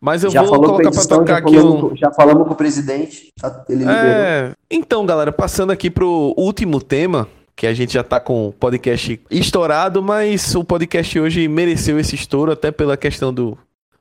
Mas 0.00 0.22
eu 0.22 0.30
já 0.30 0.42
vou 0.42 0.60
colocar 0.60 0.90
para 0.90 1.06
tocar 1.06 1.36
aqui 1.38 1.58
um... 1.58 1.96
Já 1.96 2.12
falamos 2.12 2.46
com 2.46 2.52
o 2.52 2.56
presidente, 2.56 3.32
tá? 3.40 3.64
ele 3.70 3.84
é... 3.88 4.52
Então, 4.70 5.06
galera, 5.06 5.32
passando 5.32 5.70
aqui 5.70 5.88
pro 5.90 6.34
último 6.36 6.78
tema, 6.78 7.26
que 7.56 7.66
a 7.66 7.72
gente 7.72 7.94
já 7.94 8.02
tá 8.04 8.20
com 8.20 8.48
o 8.48 8.52
podcast 8.52 9.18
estourado, 9.30 10.02
mas 10.02 10.54
o 10.54 10.62
podcast 10.62 11.18
hoje 11.18 11.48
mereceu 11.48 11.98
esse 11.98 12.14
estouro, 12.16 12.52
até 12.52 12.70
pela 12.70 12.98
questão 12.98 13.32
do, 13.32 13.56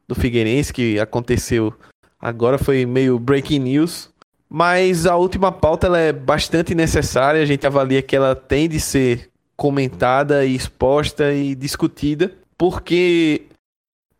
do 0.05 0.13
Figueirense, 0.13 0.73
que 0.73 0.99
aconteceu 0.99 1.73
agora, 2.19 2.57
foi 2.57 2.85
meio 2.85 3.17
breaking 3.17 3.59
news. 3.59 4.09
Mas 4.55 5.07
a 5.07 5.15
última 5.15 5.51
pauta 5.51 5.87
ela 5.87 5.97
é 5.97 6.13
bastante 6.13 6.75
necessária, 6.75 7.41
a 7.41 7.45
gente 7.45 7.65
avalia 7.65 8.03
que 8.03 8.15
ela 8.15 8.35
tem 8.35 8.69
de 8.69 8.79
ser 8.79 9.31
comentada 9.57 10.45
exposta 10.45 11.33
e 11.33 11.55
discutida, 11.55 12.31
porque 12.55 13.47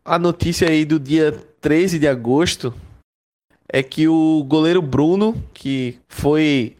a 0.04 0.18
notícia 0.18 0.68
aí 0.68 0.86
do 0.86 1.00
dia 1.00 1.34
13 1.62 2.00
de 2.00 2.08
agosto 2.08 2.74
é 3.72 3.84
que 3.84 4.08
o 4.08 4.44
goleiro 4.44 4.82
Bruno, 4.82 5.40
que 5.54 6.00
foi 6.08 6.78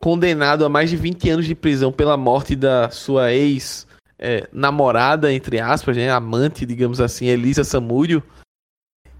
condenado 0.00 0.64
a 0.64 0.70
mais 0.70 0.88
de 0.88 0.96
20 0.96 1.28
anos 1.28 1.44
de 1.44 1.54
prisão 1.54 1.92
pela 1.92 2.16
morte 2.16 2.56
da 2.56 2.88
sua 2.88 3.34
ex 3.34 3.86
é, 4.18 4.48
namorada, 4.50 5.30
entre 5.30 5.60
aspas, 5.60 5.94
né, 5.94 6.10
amante, 6.10 6.64
digamos 6.64 7.02
assim, 7.02 7.26
Elisa 7.26 7.64
Samúdio, 7.64 8.22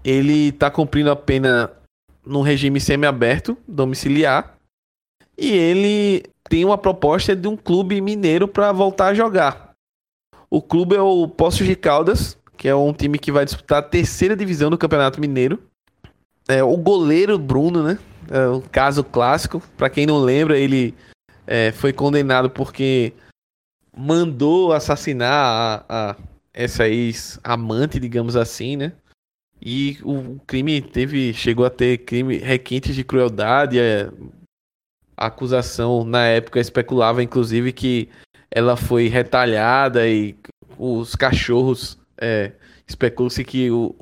ele 0.03 0.47
está 0.47 0.71
cumprindo 0.71 1.11
a 1.11 1.15
pena 1.15 1.71
num 2.25 2.41
regime 2.41 2.79
semiaberto, 2.79 3.57
domiciliar, 3.67 4.57
e 5.37 5.51
ele 5.51 6.23
tem 6.49 6.63
uma 6.63 6.77
proposta 6.77 7.35
de 7.35 7.47
um 7.47 7.57
clube 7.57 7.99
mineiro 8.01 8.47
para 8.47 8.71
voltar 8.71 9.07
a 9.07 9.13
jogar. 9.13 9.73
O 10.49 10.61
clube 10.61 10.95
é 10.95 11.01
o 11.01 11.27
Poços 11.27 11.65
de 11.65 11.75
Caldas, 11.75 12.37
que 12.57 12.67
é 12.67 12.75
um 12.75 12.93
time 12.93 13.19
que 13.19 13.31
vai 13.31 13.45
disputar 13.45 13.79
a 13.79 13.83
terceira 13.83 14.35
divisão 14.35 14.69
do 14.69 14.77
Campeonato 14.77 15.19
Mineiro. 15.19 15.61
É, 16.47 16.63
o 16.63 16.77
goleiro 16.77 17.37
Bruno, 17.37 17.83
né? 17.83 17.97
É 18.29 18.47
um 18.47 18.61
caso 18.61 19.03
clássico. 19.03 19.61
Para 19.75 19.89
quem 19.89 20.05
não 20.05 20.19
lembra, 20.19 20.57
ele 20.57 20.93
é, 21.45 21.71
foi 21.71 21.91
condenado 21.91 22.49
porque 22.49 23.13
mandou 23.95 24.71
assassinar 24.71 25.31
a, 25.31 25.85
a 25.89 26.15
essa 26.53 26.87
ex-amante, 26.87 27.99
digamos 27.99 28.35
assim, 28.35 28.77
né? 28.77 28.93
E 29.67 29.97
o 30.03 30.39
crime 30.45 30.79
teve, 30.79 31.33
chegou 31.33 31.65
a 31.65 31.71
ter 31.71 31.97
crime, 31.97 32.37
requintes 32.37 32.95
de 32.95 33.03
crueldade. 33.03 33.79
É, 33.79 34.11
a 35.17 35.25
acusação 35.25 36.03
na 36.03 36.23
época 36.25 36.59
especulava, 36.59 37.23
inclusive, 37.23 37.73
que 37.73 38.07
ela 38.51 38.77
foi 38.77 39.07
retalhada 39.07 40.07
e 40.07 40.35
os 40.77 41.15
cachorros 41.15 41.97
é, 42.15 42.51
especula-se 42.87 43.43
que 43.43 43.71
o, 43.71 43.95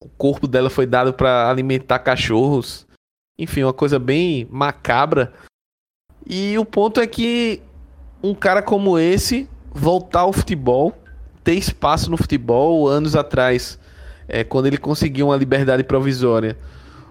o 0.00 0.08
corpo 0.18 0.48
dela 0.48 0.68
foi 0.68 0.84
dado 0.84 1.12
para 1.12 1.48
alimentar 1.48 2.00
cachorros. 2.00 2.84
Enfim, 3.38 3.62
uma 3.62 3.72
coisa 3.72 4.00
bem 4.00 4.48
macabra. 4.50 5.32
E 6.26 6.58
o 6.58 6.64
ponto 6.64 7.00
é 7.00 7.06
que 7.06 7.62
um 8.20 8.34
cara 8.34 8.60
como 8.60 8.98
esse 8.98 9.48
voltar 9.70 10.20
ao 10.20 10.32
futebol, 10.32 10.92
ter 11.44 11.54
espaço 11.54 12.10
no 12.10 12.16
futebol, 12.16 12.88
anos 12.88 13.14
atrás, 13.14 13.78
é, 14.32 14.42
quando 14.42 14.66
ele 14.66 14.78
conseguiu 14.78 15.26
uma 15.28 15.36
liberdade 15.36 15.84
provisória, 15.84 16.56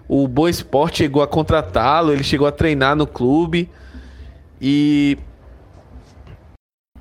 o 0.08 0.26
Boa 0.26 0.50
Esporte 0.50 0.98
chegou 0.98 1.22
a 1.22 1.28
contratá-lo, 1.28 2.12
ele 2.12 2.24
chegou 2.24 2.46
a 2.48 2.52
treinar 2.52 2.96
no 2.96 3.06
clube 3.06 3.70
e 4.60 5.16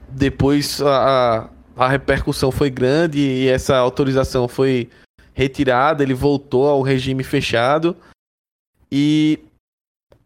depois 0.08 0.80
a, 0.82 1.50
a 1.76 1.88
repercussão 1.90 2.52
foi 2.52 2.70
grande 2.70 3.20
e 3.20 3.48
essa 3.48 3.76
autorização 3.76 4.48
foi 4.48 4.90
retirada, 5.34 6.04
ele 6.04 6.14
voltou 6.14 6.68
ao 6.70 6.82
regime 6.82 7.24
fechado. 7.24 7.96
E 8.92 9.40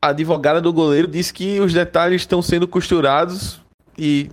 a 0.01 0.09
advogada 0.09 0.59
do 0.59 0.73
goleiro 0.73 1.07
disse 1.07 1.33
que 1.33 1.59
os 1.61 1.73
detalhes 1.73 2.21
estão 2.21 2.41
sendo 2.41 2.67
costurados 2.67 3.61
e 3.97 4.29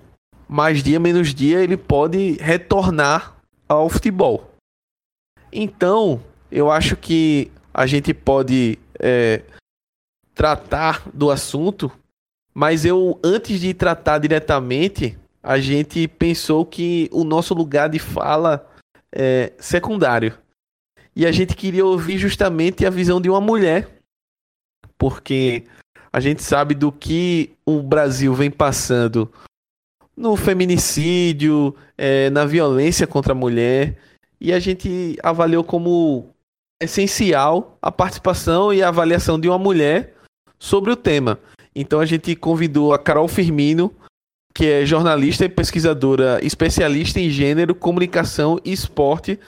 mais 0.48 0.82
dia 0.82 0.98
menos 0.98 1.32
dia 1.32 1.60
ele 1.60 1.76
pode 1.76 2.32
retornar 2.40 3.36
ao 3.68 3.88
futebol. 3.88 4.51
Então, 5.53 6.22
eu 6.50 6.70
acho 6.70 6.96
que 6.96 7.50
a 7.74 7.86
gente 7.86 8.14
pode 8.14 8.78
é, 8.98 9.42
tratar 10.34 11.09
do 11.12 11.30
assunto, 11.30 11.92
mas 12.55 12.84
eu 12.84 13.18
antes 13.22 13.61
de 13.61 13.74
tratar 13.74 14.18
diretamente, 14.18 15.18
a 15.42 15.59
gente 15.59 16.09
pensou 16.09 16.64
que 16.64 17.09
o 17.12 17.24
nosso 17.24 17.53
lugar 17.53 17.88
de 17.88 17.98
fala 17.98 18.66
é 19.14 19.53
secundário. 19.59 20.38
E 21.14 21.26
a 21.26 21.32
gente 21.32 21.55
queria 21.55 21.84
ouvir 21.84 22.16
justamente 22.16 22.86
a 22.86 22.90
visão 22.90 23.20
de 23.20 23.28
uma 23.28 23.40
mulher, 23.40 23.88
porque 24.96 25.64
a 26.11 26.20
gente 26.20 26.42
sabe 26.42 26.74
do 26.74 26.90
que 26.90 27.50
o 27.66 27.82
Brasil 27.82 28.32
vem 28.32 28.50
passando 28.50 29.30
no 30.16 30.36
feminicídio, 30.36 31.74
é, 31.98 32.30
na 32.30 32.44
violência 32.44 33.07
contra 33.07 33.32
a 33.32 33.36
mulher, 33.36 33.98
e 34.43 34.53
a 34.53 34.59
gente 34.59 35.16
avaliou 35.22 35.62
como 35.62 36.26
essencial 36.82 37.78
a 37.80 37.93
participação 37.93 38.74
e 38.74 38.82
a 38.82 38.88
avaliação 38.88 39.38
de 39.38 39.49
uma 39.49 39.57
mulher 39.57 40.14
sobre 40.59 40.90
o 40.90 40.97
tema. 40.97 41.38
Então 41.72 42.01
a 42.01 42.05
gente 42.05 42.34
convidou 42.34 42.93
a 42.93 42.99
Carol 42.99 43.28
Firmino, 43.28 43.95
que 44.53 44.66
é 44.66 44.84
jornalista 44.84 45.45
e 45.45 45.49
pesquisadora 45.49 46.45
especialista 46.45 47.20
em 47.20 47.30
gênero, 47.30 47.72
comunicação 47.72 48.59
e 48.64 48.72
esporte 48.72 49.38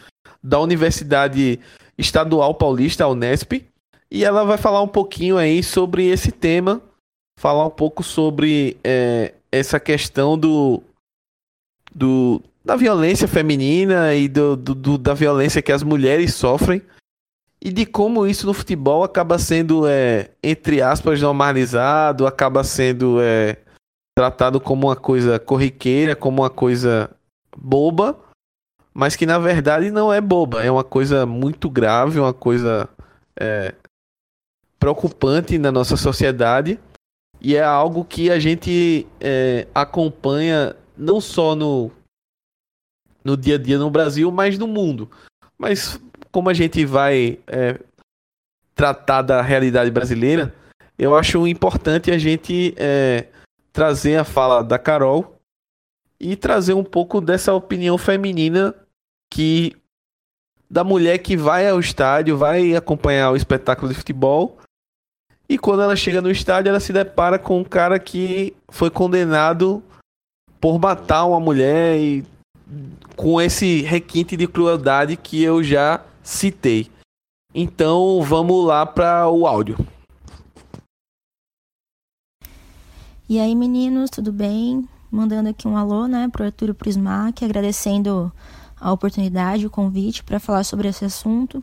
da 0.40 0.61
Universidade 0.61 1.59
Estadual 1.99 2.55
Paulista, 2.55 3.03
a 3.03 3.09
Unesp. 3.09 3.64
E 4.09 4.24
ela 4.24 4.45
vai 4.45 4.57
falar 4.57 4.80
um 4.80 4.88
pouquinho 4.88 5.36
aí 5.36 5.61
sobre 5.61 6.07
esse 6.07 6.30
tema, 6.30 6.80
falar 7.36 7.66
um 7.66 7.70
pouco 7.70 8.05
sobre 8.05 8.76
é, 8.84 9.34
essa 9.51 9.80
questão 9.80 10.38
do, 10.38 10.80
do 11.92 12.40
da 12.64 12.76
violência 12.76 13.28
feminina 13.28 14.14
e 14.14 14.26
do, 14.26 14.56
do, 14.56 14.74
do, 14.74 14.98
da 14.98 15.12
violência 15.12 15.60
que 15.60 15.72
as 15.72 15.82
mulheres 15.82 16.34
sofrem 16.34 16.82
e 17.60 17.72
de 17.72 17.86
como 17.86 18.26
isso 18.26 18.46
no 18.46 18.54
futebol 18.54 19.04
acaba 19.04 19.38
sendo, 19.38 19.86
é, 19.86 20.30
entre 20.42 20.82
aspas, 20.82 21.20
normalizado, 21.20 22.26
acaba 22.26 22.62
sendo 22.62 23.20
é, 23.20 23.56
tratado 24.16 24.60
como 24.60 24.88
uma 24.88 24.96
coisa 24.96 25.38
corriqueira, 25.38 26.14
como 26.14 26.42
uma 26.42 26.50
coisa 26.50 27.10
boba, 27.56 28.18
mas 28.92 29.16
que 29.16 29.26
na 29.26 29.38
verdade 29.38 29.90
não 29.90 30.12
é 30.12 30.20
boba, 30.20 30.62
é 30.62 30.70
uma 30.70 30.84
coisa 30.84 31.24
muito 31.24 31.70
grave, 31.70 32.20
uma 32.20 32.34
coisa 32.34 32.88
é, 33.38 33.74
preocupante 34.78 35.58
na 35.58 35.72
nossa 35.72 35.96
sociedade 35.96 36.78
e 37.40 37.56
é 37.56 37.62
algo 37.62 38.04
que 38.04 38.30
a 38.30 38.38
gente 38.38 39.06
é, 39.20 39.66
acompanha 39.74 40.76
não 40.96 41.20
só 41.20 41.56
no, 41.56 41.90
no 43.24 43.36
dia 43.36 43.54
a 43.54 43.58
dia 43.58 43.78
no 43.78 43.90
Brasil, 43.90 44.30
mas 44.30 44.58
no 44.58 44.66
mundo. 44.66 45.10
Mas 45.58 46.00
como 46.30 46.50
a 46.50 46.54
gente 46.54 46.84
vai 46.84 47.38
é, 47.46 47.80
tratar 48.74 49.22
da 49.22 49.40
realidade 49.40 49.90
brasileira, 49.90 50.54
eu 50.98 51.16
acho 51.16 51.46
importante 51.46 52.10
a 52.10 52.18
gente 52.18 52.74
é, 52.76 53.26
trazer 53.72 54.16
a 54.16 54.24
fala 54.24 54.62
da 54.62 54.78
Carol 54.78 55.36
e 56.20 56.36
trazer 56.36 56.74
um 56.74 56.84
pouco 56.84 57.20
dessa 57.20 57.52
opinião 57.54 57.98
feminina 57.98 58.74
que 59.32 59.76
da 60.70 60.82
mulher 60.82 61.18
que 61.18 61.36
vai 61.36 61.68
ao 61.68 61.78
estádio, 61.78 62.36
vai 62.36 62.74
acompanhar 62.74 63.30
o 63.30 63.36
espetáculo 63.36 63.88
de 63.88 63.94
futebol 63.94 64.58
e 65.48 65.58
quando 65.58 65.82
ela 65.82 65.94
chega 65.94 66.20
no 66.22 66.30
estádio 66.30 66.70
ela 66.70 66.80
se 66.80 66.92
depara 66.92 67.38
com 67.38 67.58
um 67.58 67.64
cara 67.64 67.98
que 67.98 68.54
foi 68.68 68.90
condenado 68.90 69.82
por 70.60 70.78
matar 70.78 71.26
uma 71.26 71.38
mulher 71.38 71.98
e 71.98 72.24
com 73.16 73.40
esse 73.40 73.82
requinte 73.82 74.36
de 74.36 74.46
crueldade 74.46 75.16
que 75.16 75.42
eu 75.42 75.62
já 75.62 76.00
citei. 76.22 76.90
Então 77.54 78.22
vamos 78.22 78.64
lá 78.66 78.84
para 78.84 79.28
o 79.28 79.46
áudio. 79.46 79.76
E 83.28 83.38
aí, 83.38 83.54
meninos, 83.54 84.10
tudo 84.10 84.32
bem? 84.32 84.86
Mandando 85.10 85.48
aqui 85.48 85.66
um 85.66 85.76
alô, 85.76 86.06
né, 86.06 86.28
pro 86.28 86.44
Arthur 86.44 86.74
pro 86.74 86.90
Smack, 86.90 87.44
agradecendo 87.44 88.32
a 88.78 88.92
oportunidade, 88.92 89.66
o 89.66 89.70
convite 89.70 90.22
para 90.22 90.38
falar 90.40 90.64
sobre 90.64 90.88
esse 90.88 91.04
assunto. 91.04 91.62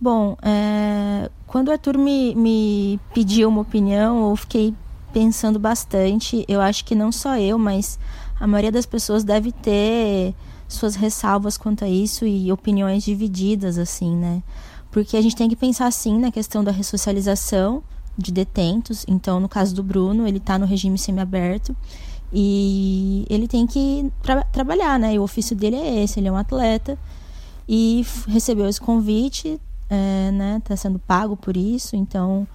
Bom, 0.00 0.36
é, 0.42 1.30
quando 1.46 1.68
o 1.68 1.72
Arthur 1.72 1.96
me, 1.96 2.34
me 2.34 3.00
pediu 3.14 3.48
uma 3.48 3.62
opinião, 3.62 4.30
eu 4.30 4.36
fiquei 4.36 4.74
pensando 5.12 5.58
bastante. 5.58 6.44
Eu 6.46 6.60
acho 6.60 6.84
que 6.84 6.94
não 6.94 7.10
só 7.10 7.38
eu, 7.38 7.58
mas 7.58 7.98
a 8.38 8.46
maioria 8.46 8.72
das 8.72 8.86
pessoas 8.86 9.24
deve 9.24 9.52
ter 9.52 10.34
suas 10.68 10.94
ressalvas 10.94 11.56
quanto 11.56 11.84
a 11.84 11.88
isso 11.88 12.26
e 12.26 12.50
opiniões 12.50 13.04
divididas, 13.04 13.78
assim, 13.78 14.14
né? 14.16 14.42
Porque 14.90 15.16
a 15.16 15.22
gente 15.22 15.36
tem 15.36 15.48
que 15.48 15.56
pensar, 15.56 15.86
assim, 15.86 16.18
na 16.18 16.30
questão 16.30 16.64
da 16.64 16.70
ressocialização 16.70 17.82
de 18.16 18.32
detentos. 18.32 19.04
Então, 19.06 19.38
no 19.38 19.48
caso 19.48 19.74
do 19.74 19.82
Bruno, 19.82 20.26
ele 20.26 20.38
está 20.38 20.58
no 20.58 20.66
regime 20.66 20.98
semiaberto 20.98 21.76
e 22.32 23.26
ele 23.28 23.46
tem 23.46 23.66
que 23.66 24.10
tra 24.22 24.42
trabalhar, 24.44 24.98
né? 24.98 25.14
E 25.14 25.18
o 25.18 25.22
ofício 25.22 25.54
dele 25.54 25.76
é 25.76 26.02
esse, 26.02 26.18
ele 26.18 26.28
é 26.28 26.32
um 26.32 26.36
atleta 26.36 26.98
e 27.68 28.04
recebeu 28.26 28.68
esse 28.68 28.80
convite, 28.80 29.60
é, 29.88 30.30
né? 30.32 30.56
Está 30.58 30.76
sendo 30.76 30.98
pago 30.98 31.36
por 31.36 31.56
isso, 31.56 31.94
então 31.94 32.46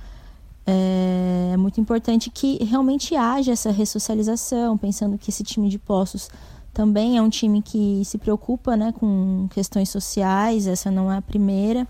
é, 0.71 1.51
é 1.53 1.57
muito 1.57 1.81
importante 1.81 2.29
que 2.29 2.63
realmente 2.63 3.15
haja 3.15 3.51
essa 3.51 3.71
ressocialização, 3.71 4.77
pensando 4.77 5.17
que 5.17 5.29
esse 5.29 5.43
time 5.43 5.69
de 5.69 5.77
postos 5.77 6.29
também 6.73 7.17
é 7.17 7.21
um 7.21 7.29
time 7.29 7.61
que 7.61 8.01
se 8.05 8.17
preocupa, 8.17 8.77
né, 8.77 8.93
com 8.93 9.47
questões 9.53 9.89
sociais. 9.89 10.67
Essa 10.67 10.89
não 10.89 11.11
é 11.11 11.17
a 11.17 11.21
primeira. 11.21 11.87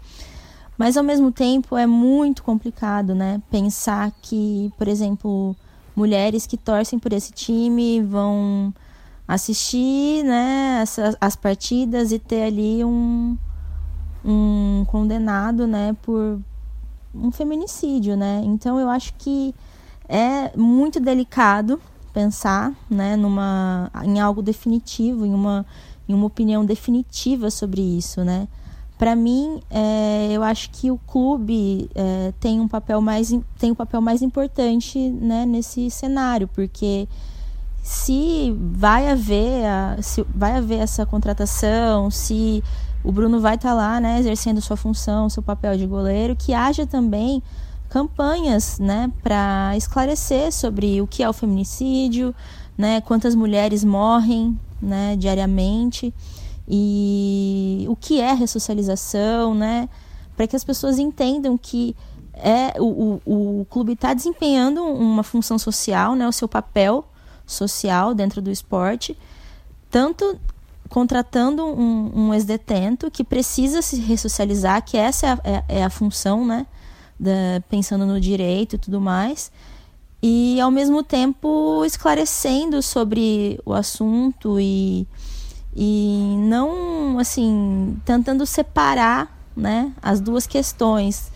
Mas 0.77 0.97
ao 0.97 1.03
mesmo 1.03 1.31
tempo 1.31 1.77
é 1.77 1.85
muito 1.85 2.41
complicado, 2.41 3.13
né? 3.13 3.39
Pensar 3.51 4.11
que, 4.21 4.71
por 4.77 4.87
exemplo, 4.87 5.55
mulheres 5.95 6.47
que 6.47 6.57
torcem 6.57 6.97
por 6.97 7.13
esse 7.13 7.31
time 7.31 8.01
vão 8.01 8.73
assistir 9.27 10.23
né, 10.23 10.83
as 11.21 11.35
partidas 11.35 12.11
e 12.11 12.19
ter 12.19 12.43
ali 12.43 12.83
um, 12.83 13.37
um 14.25 14.83
condenado 14.87 15.67
né, 15.67 15.95
por 16.01 16.39
um 17.13 17.31
feminicídio, 17.31 18.15
né? 18.15 18.41
Então 18.45 18.79
eu 18.79 18.89
acho 18.89 19.13
que 19.17 19.53
é 20.07 20.55
muito 20.57 20.99
delicado 20.99 21.79
pensar 22.13 22.73
né, 22.89 23.15
numa, 23.15 23.89
em 24.03 24.19
algo 24.19 24.41
definitivo, 24.41 25.25
em 25.25 25.33
uma, 25.33 25.65
em 26.07 26.13
uma 26.13 26.25
opinião 26.25 26.65
definitiva 26.65 27.49
sobre 27.49 27.81
isso, 27.81 28.23
né? 28.23 28.47
Para 28.97 29.15
mim, 29.15 29.61
é, 29.69 30.29
eu 30.31 30.43
acho 30.43 30.69
que 30.69 30.91
o 30.91 30.97
clube 31.07 31.89
é, 31.95 32.33
tem 32.39 32.59
um 32.59 32.67
papel 32.67 33.01
mais 33.01 33.29
tem 33.57 33.71
um 33.71 33.75
papel 33.75 33.99
mais 33.99 34.21
importante 34.21 34.99
né, 35.09 35.43
nesse 35.43 35.89
cenário, 35.89 36.47
porque 36.47 37.07
se 37.81 38.55
vai 38.59 39.09
haver 39.09 39.65
a, 39.65 39.97
se 40.01 40.23
vai 40.35 40.55
haver 40.57 40.79
essa 40.79 41.03
contratação, 41.03 42.11
se 42.11 42.63
o 43.03 43.11
Bruno 43.11 43.39
vai 43.39 43.55
estar 43.55 43.69
tá 43.69 43.75
lá, 43.75 43.99
né, 43.99 44.19
exercendo 44.19 44.61
sua 44.61 44.77
função, 44.77 45.29
seu 45.29 45.41
papel 45.41 45.77
de 45.77 45.85
goleiro, 45.85 46.35
que 46.35 46.53
haja 46.53 46.85
também 46.85 47.41
campanhas, 47.89 48.79
né, 48.79 49.11
para 49.21 49.75
esclarecer 49.75 50.51
sobre 50.51 51.01
o 51.01 51.07
que 51.07 51.23
é 51.23 51.29
o 51.29 51.33
feminicídio, 51.33 52.33
né, 52.77 53.01
quantas 53.01 53.35
mulheres 53.35 53.83
morrem, 53.83 54.57
né, 54.81 55.15
diariamente 55.17 56.13
e 56.67 57.85
o 57.89 57.95
que 57.95 58.21
é 58.21 58.33
ressocialização, 58.33 59.53
né, 59.53 59.89
para 60.35 60.47
que 60.47 60.55
as 60.55 60.63
pessoas 60.63 60.97
entendam 60.97 61.57
que 61.57 61.95
é 62.33 62.73
o, 62.79 63.19
o, 63.25 63.61
o 63.61 63.65
clube 63.69 63.93
está 63.93 64.13
desempenhando 64.13 64.83
uma 64.83 65.21
função 65.21 65.59
social, 65.59 66.15
né, 66.15 66.27
o 66.27 66.31
seu 66.31 66.47
papel 66.47 67.05
social 67.45 68.13
dentro 68.13 68.41
do 68.41 68.49
esporte, 68.49 69.17
tanto 69.89 70.39
contratando 70.91 71.63
um, 71.65 72.11
um 72.13 72.33
ex-detento 72.33 73.09
que 73.09 73.23
precisa 73.23 73.81
se 73.81 73.95
ressocializar, 74.01 74.83
que 74.83 74.97
essa 74.97 75.25
é 75.25 75.29
a, 75.29 75.39
é, 75.43 75.63
é 75.79 75.83
a 75.83 75.89
função, 75.89 76.45
né? 76.45 76.67
Da, 77.17 77.63
pensando 77.69 78.05
no 78.05 78.19
direito 78.19 78.75
e 78.75 78.77
tudo 78.77 78.99
mais. 78.99 79.51
E 80.21 80.59
ao 80.59 80.69
mesmo 80.69 81.01
tempo 81.01 81.83
esclarecendo 81.85 82.81
sobre 82.81 83.59
o 83.65 83.73
assunto 83.73 84.59
e, 84.59 85.07
e 85.73 86.35
não 86.39 87.17
assim 87.17 87.97
tentando 88.03 88.45
separar 88.45 89.35
né, 89.55 89.93
as 90.01 90.19
duas 90.19 90.45
questões. 90.45 91.31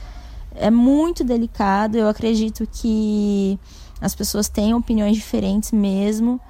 É 0.54 0.70
muito 0.70 1.24
delicado, 1.24 1.98
eu 1.98 2.10
acredito 2.10 2.68
que 2.72 3.58
as 4.02 4.14
pessoas 4.14 4.50
têm 4.50 4.74
opiniões 4.74 5.16
diferentes 5.16 5.72
mesmo. 5.72 6.42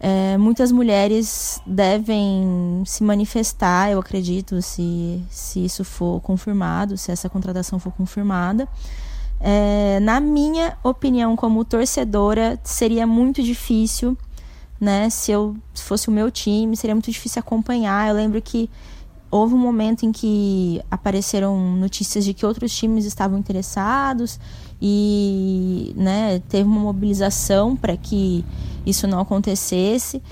É, 0.00 0.38
muitas 0.38 0.70
mulheres 0.70 1.60
devem 1.66 2.82
se 2.86 3.02
manifestar, 3.02 3.90
eu 3.90 3.98
acredito, 3.98 4.62
se, 4.62 5.20
se 5.28 5.64
isso 5.64 5.84
for 5.84 6.20
confirmado, 6.20 6.96
se 6.96 7.10
essa 7.10 7.28
contratação 7.28 7.78
for 7.78 7.92
confirmada. 7.92 8.68
É, 9.40 9.98
na 10.00 10.20
minha 10.20 10.76
opinião, 10.82 11.34
como 11.34 11.64
torcedora, 11.64 12.58
seria 12.62 13.06
muito 13.06 13.42
difícil, 13.42 14.16
né? 14.80 15.10
Se 15.10 15.32
eu 15.32 15.56
se 15.74 15.82
fosse 15.82 16.08
o 16.08 16.12
meu 16.12 16.30
time, 16.30 16.76
seria 16.76 16.94
muito 16.94 17.10
difícil 17.10 17.40
acompanhar. 17.40 18.08
Eu 18.08 18.14
lembro 18.14 18.40
que 18.40 18.70
houve 19.30 19.54
um 19.54 19.58
momento 19.58 20.06
em 20.06 20.12
que 20.12 20.80
apareceram 20.90 21.76
notícias 21.76 22.24
de 22.24 22.32
que 22.32 22.46
outros 22.46 22.74
times 22.74 23.04
estavam 23.04 23.38
interessados 23.38 24.38
e 24.80 25.92
né, 25.96 26.40
teve 26.48 26.68
uma 26.68 26.80
mobilização 26.80 27.74
para 27.74 27.96
que 27.96 28.44
isso 28.86 29.06
não 29.06 29.20
acontecesse. 29.20 30.22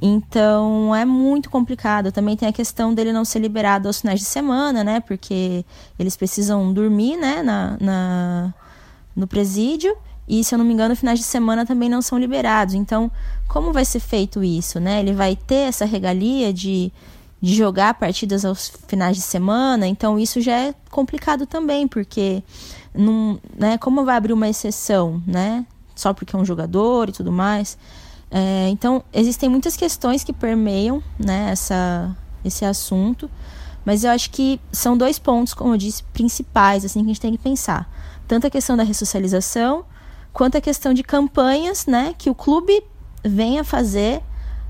Então 0.00 0.94
é 0.94 1.04
muito 1.04 1.48
complicado. 1.48 2.12
Também 2.12 2.36
tem 2.36 2.48
a 2.48 2.52
questão 2.52 2.92
dele 2.92 3.12
não 3.12 3.24
ser 3.24 3.38
liberado 3.38 3.88
aos 3.88 4.00
finais 4.00 4.20
de 4.20 4.26
semana, 4.26 4.84
né? 4.84 5.00
Porque 5.00 5.64
eles 5.98 6.16
precisam 6.16 6.72
dormir, 6.72 7.16
né? 7.16 7.42
Na, 7.42 7.76
na, 7.80 8.54
no 9.14 9.26
presídio. 9.26 9.96
E 10.28 10.42
se 10.42 10.54
eu 10.54 10.58
não 10.58 10.64
me 10.64 10.74
engano, 10.74 10.96
finais 10.96 11.18
de 11.18 11.24
semana 11.24 11.64
também 11.64 11.88
não 11.88 12.02
são 12.02 12.18
liberados. 12.18 12.74
Então, 12.74 13.10
como 13.48 13.72
vai 13.72 13.84
ser 13.84 14.00
feito 14.00 14.42
isso, 14.42 14.80
né? 14.80 15.00
Ele 15.00 15.12
vai 15.12 15.36
ter 15.36 15.68
essa 15.68 15.84
regalia 15.84 16.52
de, 16.52 16.92
de 17.40 17.54
jogar 17.54 17.94
partidas 17.94 18.44
aos 18.44 18.72
finais 18.88 19.16
de 19.16 19.22
semana. 19.22 19.86
Então, 19.86 20.18
isso 20.18 20.40
já 20.40 20.58
é 20.58 20.74
complicado 20.90 21.46
também, 21.46 21.86
porque 21.86 22.42
num, 22.96 23.38
né, 23.56 23.78
como 23.78 24.04
vai 24.04 24.16
abrir 24.16 24.32
uma 24.32 24.48
exceção, 24.48 25.22
né? 25.26 25.66
Só 25.94 26.12
porque 26.12 26.34
é 26.34 26.38
um 26.38 26.44
jogador 26.44 27.08
e 27.08 27.12
tudo 27.12 27.32
mais. 27.32 27.78
É, 28.30 28.68
então, 28.68 29.02
existem 29.12 29.48
muitas 29.48 29.76
questões 29.76 30.24
que 30.24 30.32
permeiam 30.32 31.02
né, 31.18 31.50
essa, 31.50 32.14
esse 32.44 32.64
assunto, 32.64 33.30
mas 33.84 34.04
eu 34.04 34.10
acho 34.10 34.30
que 34.30 34.60
são 34.72 34.96
dois 34.96 35.18
pontos, 35.18 35.54
como 35.54 35.74
eu 35.74 35.78
disse, 35.78 36.02
principais 36.12 36.84
assim, 36.84 37.00
que 37.00 37.06
a 37.06 37.08
gente 37.08 37.20
tem 37.20 37.32
que 37.32 37.38
pensar. 37.38 37.88
Tanto 38.26 38.46
a 38.46 38.50
questão 38.50 38.76
da 38.76 38.82
ressocialização, 38.82 39.84
quanto 40.32 40.58
a 40.58 40.60
questão 40.60 40.92
de 40.92 41.02
campanhas 41.02 41.86
né, 41.86 42.14
que 42.18 42.28
o 42.28 42.34
clube 42.34 42.82
venha 43.24 43.62
fazer 43.64 44.22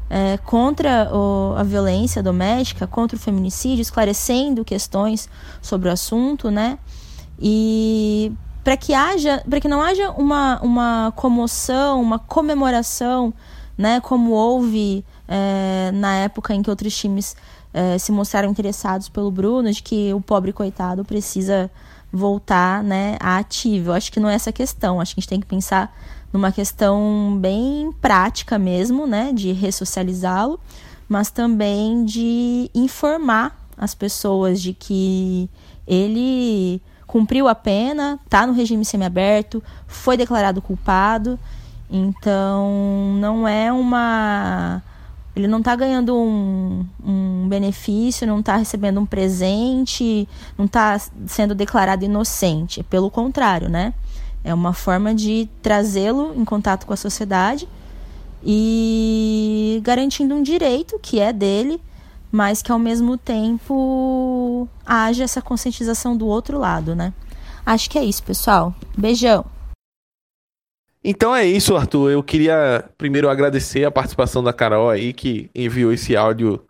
é, 0.08 0.36
contra 0.38 1.10
o, 1.12 1.54
a 1.56 1.62
violência 1.62 2.22
doméstica, 2.22 2.86
contra 2.86 3.16
o 3.16 3.20
feminicídio, 3.20 3.82
esclarecendo 3.82 4.64
questões 4.64 5.28
sobre 5.60 5.88
o 5.88 5.92
assunto, 5.92 6.50
né? 6.50 6.78
E 7.38 8.32
para 8.64 8.76
que 8.76 8.92
haja, 8.94 9.42
para 9.48 9.60
que 9.60 9.68
não 9.68 9.80
haja 9.80 10.10
uma, 10.10 10.60
uma 10.60 11.12
comoção, 11.14 12.02
uma 12.02 12.18
comemoração, 12.18 13.32
né, 13.78 14.00
como 14.00 14.32
houve 14.32 15.04
é, 15.28 15.90
na 15.92 16.16
época 16.16 16.54
em 16.54 16.62
que 16.62 16.70
outros 16.70 16.96
times 16.96 17.36
é, 17.72 17.98
se 17.98 18.10
mostraram 18.10 18.50
interessados 18.50 19.08
pelo 19.08 19.30
Bruno, 19.30 19.70
de 19.70 19.82
que 19.82 20.12
o 20.14 20.20
pobre 20.20 20.52
coitado 20.52 21.04
precisa 21.04 21.70
voltar, 22.12 22.82
né, 22.82 23.16
a 23.20 23.38
ativo. 23.38 23.90
Eu 23.90 23.94
acho 23.94 24.10
que 24.10 24.18
não 24.18 24.28
é 24.28 24.34
essa 24.34 24.50
questão. 24.50 25.00
Acho 25.00 25.14
que 25.14 25.20
a 25.20 25.22
gente 25.22 25.28
tem 25.28 25.40
que 25.40 25.46
pensar 25.46 25.94
numa 26.32 26.50
questão 26.50 27.36
bem 27.40 27.92
prática 28.00 28.58
mesmo, 28.58 29.06
né, 29.06 29.30
de 29.32 29.52
ressocializá-lo, 29.52 30.58
mas 31.08 31.30
também 31.30 32.04
de 32.04 32.70
informar 32.74 33.56
as 33.76 33.94
pessoas 33.94 34.60
de 34.60 34.72
que 34.72 35.48
ele 35.86 36.80
cumpriu 37.16 37.48
a 37.48 37.54
pena, 37.54 38.20
está 38.26 38.46
no 38.46 38.52
regime 38.52 38.84
semiaberto, 38.84 39.62
foi 39.86 40.18
declarado 40.18 40.60
culpado. 40.60 41.38
Então, 41.90 43.14
não 43.18 43.48
é 43.48 43.72
uma. 43.72 44.82
Ele 45.34 45.48
não 45.48 45.60
está 45.60 45.74
ganhando 45.74 46.14
um, 46.14 46.84
um, 47.02 47.48
benefício, 47.48 48.26
não 48.26 48.40
está 48.40 48.56
recebendo 48.56 49.00
um 49.00 49.06
presente, 49.06 50.28
não 50.58 50.66
está 50.66 51.00
sendo 51.26 51.54
declarado 51.54 52.04
inocente. 52.04 52.82
Pelo 52.82 53.10
contrário, 53.10 53.70
né? 53.70 53.94
É 54.44 54.52
uma 54.52 54.74
forma 54.74 55.14
de 55.14 55.48
trazê-lo 55.62 56.34
em 56.36 56.44
contato 56.44 56.86
com 56.86 56.92
a 56.92 56.96
sociedade 56.98 57.66
e 58.44 59.80
garantindo 59.82 60.34
um 60.34 60.42
direito 60.42 60.98
que 61.00 61.18
é 61.18 61.32
dele 61.32 61.80
mas 62.30 62.62
que 62.62 62.72
ao 62.72 62.78
mesmo 62.78 63.16
tempo 63.16 64.68
haja 64.84 65.24
essa 65.24 65.40
conscientização 65.40 66.16
do 66.16 66.26
outro 66.26 66.58
lado, 66.58 66.94
né? 66.94 67.12
Acho 67.64 67.90
que 67.90 67.98
é 67.98 68.04
isso, 68.04 68.22
pessoal. 68.22 68.74
Beijão. 68.96 69.44
Então 71.02 71.34
é 71.34 71.44
isso, 71.44 71.76
Arthur. 71.76 72.10
Eu 72.10 72.22
queria 72.22 72.84
primeiro 72.98 73.28
agradecer 73.28 73.84
a 73.84 73.90
participação 73.90 74.42
da 74.42 74.52
Carol 74.52 74.90
aí, 74.90 75.12
que 75.12 75.50
enviou 75.54 75.92
esse 75.92 76.16
áudio 76.16 76.64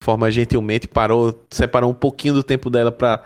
de 0.00 0.04
forma 0.04 0.30
gentilmente, 0.30 0.86
parou, 0.86 1.42
separou 1.50 1.90
um 1.90 1.94
pouquinho 1.94 2.34
do 2.34 2.42
tempo 2.42 2.70
dela 2.70 2.92
para 2.92 3.24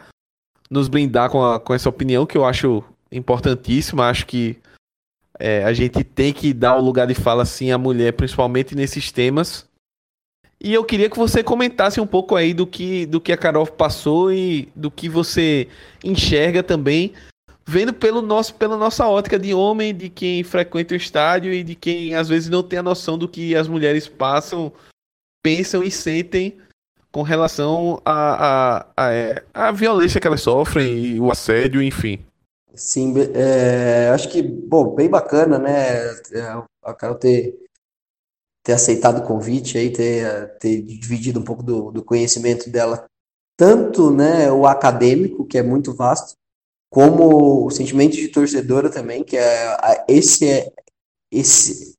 nos 0.71 0.89
brindar 0.89 1.31
com, 1.31 1.45
a, 1.45 1.61
com 1.61 1.75
essa 1.75 1.89
opinião 1.89 2.25
que 2.25 2.39
eu 2.39 2.45
acho 2.45 2.83
importantíssima. 3.11 4.09
Acho 4.09 4.27
que 4.27 4.59
é, 5.39 5.65
a 5.65 5.73
gente 5.73 6.03
tem 6.05 6.33
que 6.33 6.53
dar 6.53 6.77
o 6.77 6.81
lugar 6.81 7.07
de 7.07 7.15
fala 7.15 7.45
sim 7.45 7.71
à 7.71 7.77
mulher, 7.77 8.13
principalmente 8.13 8.75
nesses 8.75 9.11
temas. 9.11 9.69
E 10.65 10.73
eu 10.73 10.85
queria 10.85 11.11
que 11.11 11.19
você 11.19 11.43
comentasse 11.43 12.01
um 12.01 12.07
pouco 12.07 12.37
aí 12.37 12.55
do 12.55 12.65
que, 12.65 13.05
do 13.07 13.21
que 13.21 13.33
a 13.33 13.37
Carol 13.37 13.67
passou 13.67 14.33
e 14.33 14.69
do 14.77 14.93
que 14.93 15.09
você 15.09 15.67
enxerga 16.05 16.63
também, 16.63 17.13
vendo 17.67 17.93
pelo 17.93 18.23
nosso, 18.23 18.55
pela 18.55 18.77
nossa 18.77 19.09
ótica 19.09 19.41
de 19.41 19.53
homem, 19.53 19.93
de 19.93 20.09
quem 20.09 20.45
frequenta 20.45 20.95
o 20.95 20.97
estádio 20.97 21.53
e 21.53 21.65
de 21.65 21.75
quem 21.75 22.15
às 22.15 22.29
vezes 22.29 22.49
não 22.49 22.63
tem 22.63 22.79
a 22.79 22.83
noção 22.83 23.19
do 23.19 23.29
que 23.29 23.57
as 23.57 23.67
mulheres 23.67 24.07
passam, 24.07 24.73
pensam 25.43 25.83
e 25.83 25.91
sentem 25.91 26.57
com 27.11 27.23
relação 27.23 28.01
à 28.05 28.13
a, 28.13 28.77
a, 28.77 28.87
a, 28.97 29.13
é, 29.13 29.43
a, 29.53 29.73
violência 29.73 30.21
que 30.21 30.29
elas 30.29 30.43
sofrem 30.43 31.19
o 31.19 31.29
assédio, 31.33 31.83
enfim. 31.83 32.25
Sim, 32.73 33.15
é, 33.35 34.11
acho 34.15 34.29
que, 34.29 34.41
bom, 34.43 34.95
bem 34.95 35.11
bacana, 35.11 35.59
né, 35.59 36.07
é, 36.33 36.63
a 36.85 36.95
Carol 36.95 37.17
ter 37.17 37.62
ter 38.63 38.73
aceitado 38.73 39.19
o 39.19 39.27
convite 39.27 39.77
aí, 39.77 39.91
ter, 39.91 40.57
ter 40.59 40.83
dividido 40.83 41.41
um 41.41 41.45
pouco 41.45 41.63
do, 41.63 41.91
do 41.91 42.05
conhecimento 42.05 42.71
dela, 42.71 43.07
tanto 43.57 44.11
né, 44.11 44.51
o 44.51 44.67
acadêmico, 44.67 45.45
que 45.45 45.59
é 45.59 45.63
muito 45.63 45.95
vasto, 45.95 46.37
como 46.91 47.67
o 47.67 47.71
sentimento 47.71 48.15
de 48.17 48.29
torcedora 48.29 48.91
também, 48.91 49.25
que 49.25 49.37
é 49.37 50.05
esse 50.07 50.49
é 50.49 50.71
esse 51.31 51.97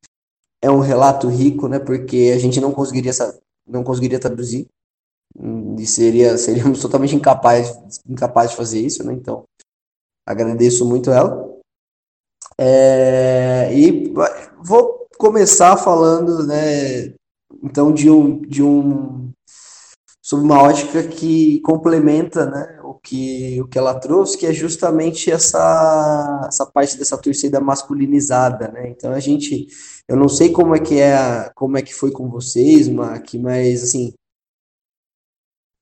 é 0.61 0.69
um 0.69 0.79
relato 0.79 1.27
rico, 1.27 1.67
né? 1.67 1.79
Porque 1.79 2.31
a 2.33 2.37
gente 2.37 2.61
não 2.61 2.71
conseguiria 2.71 3.11
não 3.67 3.83
conseguiria 3.83 4.19
traduzir 4.19 4.67
e 5.79 5.85
seria 5.87 6.37
seríamos 6.37 6.79
totalmente 6.79 7.15
incapazes 7.15 7.75
incapaz 8.07 8.51
de 8.51 8.57
fazer 8.57 8.81
isso, 8.81 9.03
né? 9.03 9.13
Então 9.13 9.45
agradeço 10.27 10.87
muito 10.87 11.09
ela. 11.09 11.51
É, 12.55 13.73
e 13.73 14.13
vou 14.63 15.02
começar 15.23 15.77
falando, 15.77 16.45
né? 16.45 17.13
Então 17.63 17.93
de 17.93 18.09
um 18.09 18.41
de 18.41 18.61
um 18.61 19.31
sobre 20.21 20.43
uma 20.43 20.61
ótica 20.61 21.01
que 21.07 21.61
complementa, 21.61 22.45
né? 22.45 22.81
O 22.83 22.95
que 22.95 23.61
o 23.61 23.67
que 23.69 23.77
ela 23.77 23.97
trouxe, 23.97 24.37
que 24.37 24.45
é 24.45 24.51
justamente 24.51 25.31
essa 25.31 26.45
essa 26.45 26.65
parte 26.65 26.97
dessa 26.97 27.17
torcida 27.17 27.61
masculinizada, 27.61 28.67
né? 28.67 28.89
Então 28.89 29.13
a 29.13 29.19
gente 29.21 29.67
eu 30.09 30.17
não 30.17 30.27
sei 30.27 30.51
como 30.51 30.75
é 30.75 30.79
que 30.79 30.99
é, 30.99 31.49
como 31.55 31.77
é 31.77 31.81
que 31.81 31.93
foi 31.95 32.11
com 32.11 32.29
vocês, 32.29 32.89
Mac, 32.89 33.33
mas 33.35 33.83
assim, 33.83 34.13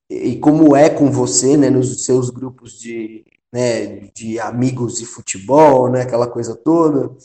e 0.07 0.38
como 0.38 0.76
é 0.76 0.88
com 0.88 1.09
você, 1.09 1.57
né, 1.57 1.69
nos 1.72 2.05
seus 2.05 2.30
grupos 2.30 2.77
de, 2.80 3.26
né, 3.51 4.11
de 4.13 4.39
amigos 4.39 4.99
de 4.99 5.05
futebol, 5.05 5.89
né, 5.89 6.01
aquela 6.03 6.27
coisa 6.27 6.55
toda. 6.55 7.15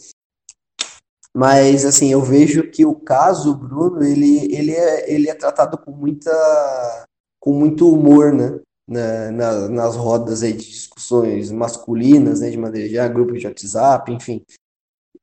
Mas 1.36 1.84
assim, 1.84 2.10
eu 2.10 2.22
vejo 2.22 2.70
que 2.70 2.86
o 2.86 2.94
caso 2.94 3.54
Bruno, 3.54 4.02
ele, 4.02 4.52
ele, 4.54 4.72
é, 4.72 5.12
ele 5.12 5.28
é 5.28 5.34
tratado 5.34 5.76
com 5.78 5.90
muita 5.90 6.30
com 7.38 7.52
muito 7.52 7.92
humor, 7.92 8.32
né? 8.32 8.58
Na, 8.88 9.30
na, 9.32 9.68
nas 9.68 9.96
rodas 9.96 10.42
aí 10.42 10.52
de 10.52 10.64
discussões 10.64 11.50
masculinas, 11.50 12.40
né, 12.40 12.50
de 12.50 12.56
maneira 12.56 12.88
geral, 12.88 13.10
grupos 13.10 13.40
de 13.40 13.46
WhatsApp, 13.48 14.12
enfim 14.12 14.44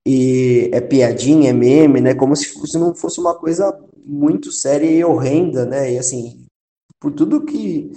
e 0.06 0.70
é 0.74 0.82
piadinha, 0.82 1.50
é 1.50 1.54
meme, 1.54 2.02
né? 2.02 2.14
Como 2.14 2.36
se 2.36 2.48
fosse, 2.50 2.78
não 2.78 2.94
fosse 2.94 3.20
uma 3.20 3.36
coisa 3.36 3.78
muito 4.06 4.52
séria 4.52 4.90
e 4.90 5.04
horrenda, 5.04 5.66
né? 5.66 5.94
E 5.94 5.98
assim, 5.98 6.46
por 7.00 7.12
tudo 7.12 7.46
que. 7.46 7.92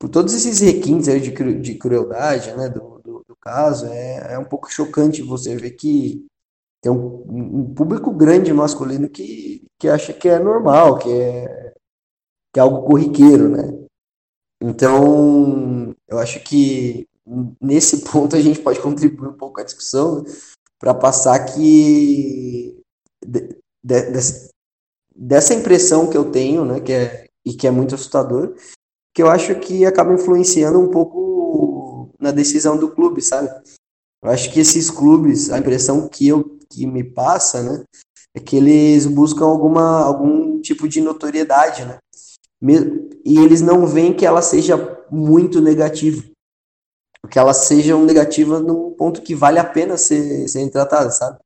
Por 0.00 0.08
todos 0.08 0.32
esses 0.32 0.60
requintes 0.60 1.08
aí 1.08 1.20
de, 1.20 1.32
de 1.60 1.74
crueldade, 1.74 2.56
né? 2.56 2.68
Do, 2.68 3.00
do, 3.04 3.24
do 3.26 3.36
caso, 3.36 3.86
é, 3.86 4.34
é 4.34 4.38
um 4.38 4.44
pouco 4.44 4.72
chocante 4.72 5.22
você 5.22 5.56
ver 5.56 5.72
que 5.72 6.24
tem 6.80 6.92
um, 6.92 7.24
um, 7.28 7.74
público 7.74 8.12
grande 8.12 8.52
masculino 8.52 9.08
que, 9.08 9.66
que 9.78 9.88
acha 9.88 10.12
que 10.12 10.28
é 10.28 10.38
normal, 10.38 10.98
que 10.98 11.10
é, 11.10 11.74
que 12.52 12.60
é 12.60 12.62
algo 12.62 12.86
corriqueiro, 12.86 13.48
né? 13.48 13.86
Então, 14.62 15.94
eu 16.06 16.18
acho 16.18 16.40
que 16.40 17.06
nesse 17.60 18.04
ponto 18.10 18.36
a 18.36 18.40
gente 18.40 18.60
pode 18.60 18.80
contribuir 18.80 19.28
um 19.28 19.36
pouco 19.36 19.60
à 19.60 19.64
discussão, 19.64 20.24
para 20.78 20.94
passar 20.94 21.44
que 21.44 22.80
de, 23.26 23.48
de, 23.82 24.48
dessa 25.14 25.54
impressão 25.54 26.08
que 26.08 26.16
eu 26.16 26.30
tenho, 26.30 26.64
né, 26.64 26.80
que 26.80 26.92
é, 26.92 27.26
e 27.44 27.54
que 27.54 27.66
é 27.66 27.70
muito 27.70 27.94
assustador, 27.94 28.54
que 29.12 29.22
eu 29.22 29.28
acho 29.28 29.58
que 29.58 29.84
acaba 29.84 30.14
influenciando 30.14 30.78
um 30.78 30.90
pouco 30.90 32.14
na 32.20 32.30
decisão 32.30 32.78
do 32.78 32.90
clube, 32.90 33.20
sabe? 33.20 33.48
Eu 34.22 34.30
acho 34.30 34.52
que 34.52 34.60
esses 34.60 34.90
clubes, 34.90 35.50
a 35.50 35.58
impressão 35.58 36.08
que 36.08 36.28
eu 36.28 36.58
que 36.70 36.86
me 36.86 37.02
passa, 37.02 37.62
né, 37.62 37.84
é 38.34 38.40
que 38.40 38.56
eles 38.56 39.06
buscam 39.06 39.46
alguma 39.46 40.02
algum 40.02 40.60
tipo 40.60 40.86
de 40.86 41.00
notoriedade, 41.00 41.84
né? 41.84 41.98
E 43.24 43.38
eles 43.38 43.62
não 43.62 43.86
veem 43.86 44.14
que 44.14 44.26
ela 44.26 44.42
seja 44.42 44.76
muito 45.10 45.60
negativa 45.60 46.22
que 47.28 47.38
elas 47.38 47.58
sejam 47.58 48.04
negativas 48.04 48.62
num 48.62 48.92
ponto 48.92 49.22
que 49.22 49.34
vale 49.34 49.58
a 49.58 49.64
pena 49.64 49.96
ser, 49.96 50.48
serem 50.48 50.70
tratadas, 50.70 51.18
sabe? 51.18 51.38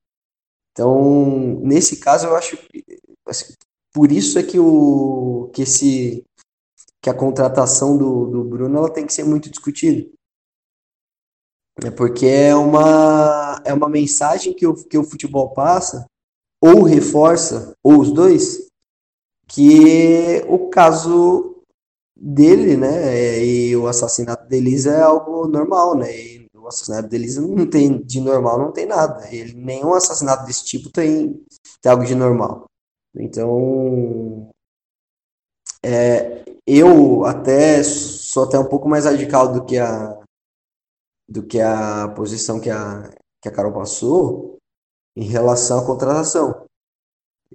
Então, 0.71 1.61
nesse 1.61 1.97
caso, 1.97 2.27
eu 2.27 2.37
acho 2.37 2.57
que 2.57 2.85
assim, 3.27 3.53
por 3.93 4.11
isso 4.11 4.39
é 4.39 4.43
que 4.43 4.59
o 4.59 5.51
que 5.53 5.63
esse 5.63 6.25
que 7.03 7.11
a 7.11 7.15
contratação 7.15 7.99
do, 7.99 8.27
do 8.27 8.45
Bruno 8.45 8.79
ela 8.79 8.93
tem 8.93 9.05
que 9.05 9.13
ser 9.13 9.25
muito 9.25 9.51
discutida. 9.51 10.09
É 11.85 11.91
porque 11.91 12.27
é 12.27 12.55
uma 12.55 13.61
é 13.65 13.73
uma 13.75 13.89
mensagem 13.89 14.53
que 14.55 14.67
o, 14.67 14.75
que 14.75 14.97
o 14.97 15.05
futebol 15.05 15.51
passa 15.51 16.07
ou 16.61 16.83
reforça 16.83 17.75
ou 17.83 18.01
os 18.01 18.13
dois 18.13 18.69
que 19.49 20.45
o 20.49 20.69
caso 20.69 21.63
dele, 22.17 22.77
né? 22.77 23.45
E 23.45 23.77
o 23.77 23.87
assassinato 23.89 24.49
de 24.49 24.57
Elisa 24.57 24.93
é 24.93 25.03
algo 25.03 25.47
normal, 25.49 25.97
né? 25.97 26.11
E 26.17 26.49
o 26.55 26.69
assassinato 26.69 27.09
de 27.09 27.17
Elisa 27.17 27.41
não 27.43 27.69
tem 27.69 28.01
de 28.01 28.21
normal, 28.21 28.59
não 28.59 28.73
tem 28.73 28.87
nada. 28.87 29.29
Ele, 29.35 29.55
nenhum 29.55 29.93
assassinato 29.93 30.47
desse 30.47 30.65
tipo 30.65 30.89
tem, 30.91 31.45
tem 31.83 31.93
algo 31.93 32.05
de 32.05 32.15
normal. 32.15 32.67
Então, 33.15 34.49
é, 35.85 36.45
eu 36.67 37.25
até 37.27 37.83
sou 37.83 38.45
até 38.45 38.59
um 38.59 38.69
pouco 38.69 38.89
mais 38.89 39.05
radical 39.05 39.53
do 39.53 39.65
que 39.65 39.79
a 39.79 40.22
do 41.33 41.43
que 41.43 41.61
a 41.61 42.09
posição 42.17 42.61
que 42.61 42.71
a 42.71 43.11
que 43.41 43.49
a 43.49 43.53
Carol 43.53 43.73
passou 43.73 44.59
em 45.17 45.25
relação 45.25 45.81
à 45.81 45.87
contratação. 45.87 46.67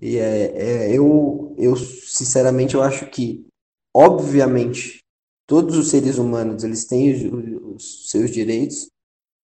E 0.01 0.17
é, 0.17 0.89
é 0.89 0.97
eu 0.97 1.55
eu 1.57 1.75
sinceramente 1.75 2.75
eu 2.75 2.83
acho 2.83 3.09
que 3.09 3.47
Obviamente, 3.99 4.99
todos 5.47 5.75
os 5.75 5.89
seres 5.89 6.19
humanos 6.19 6.63
eles 6.63 6.85
têm 6.85 7.11
os, 7.13 7.73
os 7.75 8.11
seus 8.11 8.29
direitos 8.29 8.91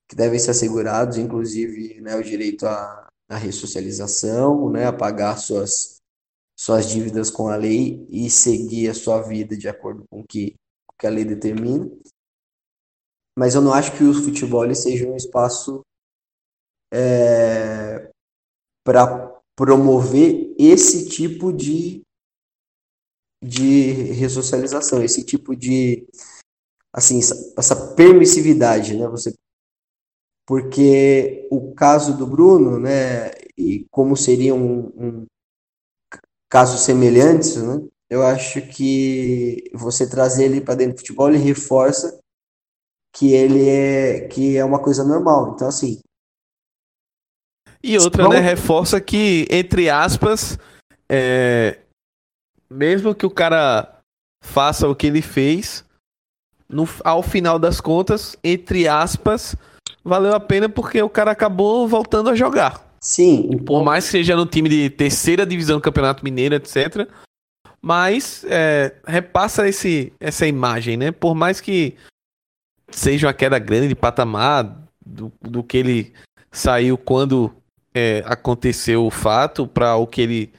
que 0.07 0.15
devem 0.15 0.37
ser 0.37 0.51
assegurados, 0.51 1.17
inclusive 1.17 1.99
né, 2.01 2.15
o 2.15 2.23
direito 2.23 2.67
à, 2.67 3.09
à 3.27 3.35
ressocialização, 3.35 4.69
né, 4.69 4.85
a 4.85 4.93
pagar 4.93 5.37
suas, 5.37 5.95
suas 6.55 6.87
dívidas 6.87 7.31
com 7.31 7.47
a 7.47 7.55
lei 7.55 8.05
e 8.11 8.29
seguir 8.29 8.89
a 8.89 8.93
sua 8.93 9.23
vida 9.23 9.57
de 9.57 9.67
acordo 9.67 10.03
com 10.07 10.19
o 10.19 10.23
que, 10.23 10.53
que 10.99 11.07
a 11.07 11.09
lei 11.09 11.25
determina. 11.25 11.89
Mas 13.37 13.55
eu 13.55 13.61
não 13.61 13.73
acho 13.73 13.97
que 13.97 14.03
o 14.03 14.13
futebol 14.13 14.73
seja 14.75 15.07
um 15.07 15.15
espaço 15.15 15.81
é, 16.93 18.11
para 18.83 19.41
promover 19.55 20.53
esse 20.57 21.09
tipo 21.09 21.51
de 21.51 22.01
de 23.43 23.91
ressocialização, 23.91 25.03
esse 25.03 25.25
tipo 25.25 25.53
de 25.53 26.07
assim, 26.93 27.19
essa 27.57 27.93
permissividade, 27.95 28.95
né? 28.95 29.07
Você 29.07 29.33
porque 30.45 31.47
o 31.49 31.73
caso 31.73 32.17
do 32.17 32.27
Bruno, 32.27 32.77
né, 32.77 33.31
e 33.57 33.85
como 33.89 34.15
seriam 34.15 34.57
um, 34.57 34.87
um 34.95 35.25
casos 36.49 36.81
semelhantes, 36.81 37.55
né? 37.57 37.81
Eu 38.09 38.21
acho 38.23 38.61
que 38.67 39.71
você 39.73 40.07
trazer 40.07 40.45
ele 40.45 40.61
para 40.61 40.75
dentro 40.75 40.95
do 40.95 40.99
futebol, 40.99 41.29
ele 41.29 41.39
reforça 41.39 42.22
que 43.13 43.33
ele 43.33 43.69
é 43.69 44.27
que 44.27 44.57
é 44.57 44.65
uma 44.65 44.79
coisa 44.79 45.03
normal. 45.03 45.53
Então 45.55 45.67
assim, 45.67 45.99
e 47.83 47.97
outra, 47.97 48.29
né, 48.29 48.39
reforça 48.39 49.01
que 49.01 49.45
entre 49.49 49.89
aspas, 49.89 50.57
é, 51.09 51.79
mesmo 52.69 53.13
que 53.13 53.25
o 53.25 53.29
cara 53.29 53.99
faça 54.41 54.87
o 54.87 54.95
que 54.95 55.07
ele 55.07 55.21
fez, 55.21 55.83
no, 56.69 56.87
ao 57.03 57.21
final 57.21 57.59
das 57.59 57.81
contas, 57.81 58.37
entre 58.41 58.87
aspas, 58.87 59.55
valeu 60.03 60.33
a 60.33 60.39
pena 60.39 60.69
porque 60.69 61.01
o 61.01 61.09
cara 61.09 61.31
acabou 61.31 61.85
voltando 61.87 62.29
a 62.29 62.35
jogar. 62.35 62.81
Sim. 63.01 63.57
Por 63.65 63.83
mais 63.83 64.05
que 64.05 64.11
seja 64.11 64.33
no 64.33 64.45
time 64.45 64.69
de 64.69 64.89
terceira 64.89 65.45
divisão 65.45 65.77
do 65.77 65.83
Campeonato 65.83 66.23
Mineiro, 66.23 66.55
etc. 66.55 67.05
Mas 67.81 68.45
é, 68.47 68.95
repassa 69.05 69.67
esse, 69.67 70.13
essa 70.21 70.47
imagem, 70.47 70.95
né? 70.95 71.11
Por 71.11 71.35
mais 71.35 71.59
que 71.59 71.97
seja 72.95 73.27
uma 73.27 73.33
queda 73.33 73.59
grande 73.59 73.87
de 73.87 73.95
patamar 73.95 74.77
do, 75.05 75.31
do 75.41 75.63
que 75.63 75.77
ele 75.77 76.13
saiu 76.51 76.97
quando 76.97 77.53
é, 77.93 78.23
aconteceu 78.25 79.05
o 79.05 79.11
fato 79.11 79.67
para 79.67 79.95
o 79.95 80.07
que 80.07 80.21
ele 80.21 80.53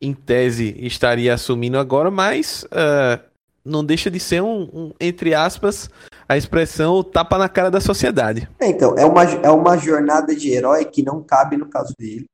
em 0.00 0.12
tese, 0.12 0.76
estaria 0.78 1.32
assumindo 1.32 1.78
agora, 1.78 2.10
mas 2.10 2.64
uh, 2.64 3.18
não 3.64 3.84
deixa 3.84 4.10
de 4.10 4.20
ser 4.20 4.42
um, 4.42 4.68
um, 4.72 4.92
entre 5.00 5.34
aspas, 5.34 5.88
a 6.28 6.36
expressão 6.36 7.02
tapa 7.02 7.38
na 7.38 7.48
cara 7.48 7.70
da 7.70 7.80
sociedade. 7.80 8.48
É, 8.60 8.68
então, 8.68 8.94
é 8.96 9.04
uma, 9.04 9.24
é 9.24 9.50
uma 9.50 9.76
jornada 9.78 10.34
de 10.36 10.50
herói 10.50 10.84
que 10.84 11.02
não 11.02 11.22
cabe 11.22 11.56
no 11.56 11.66
caso 11.66 11.94
dele, 11.98 12.26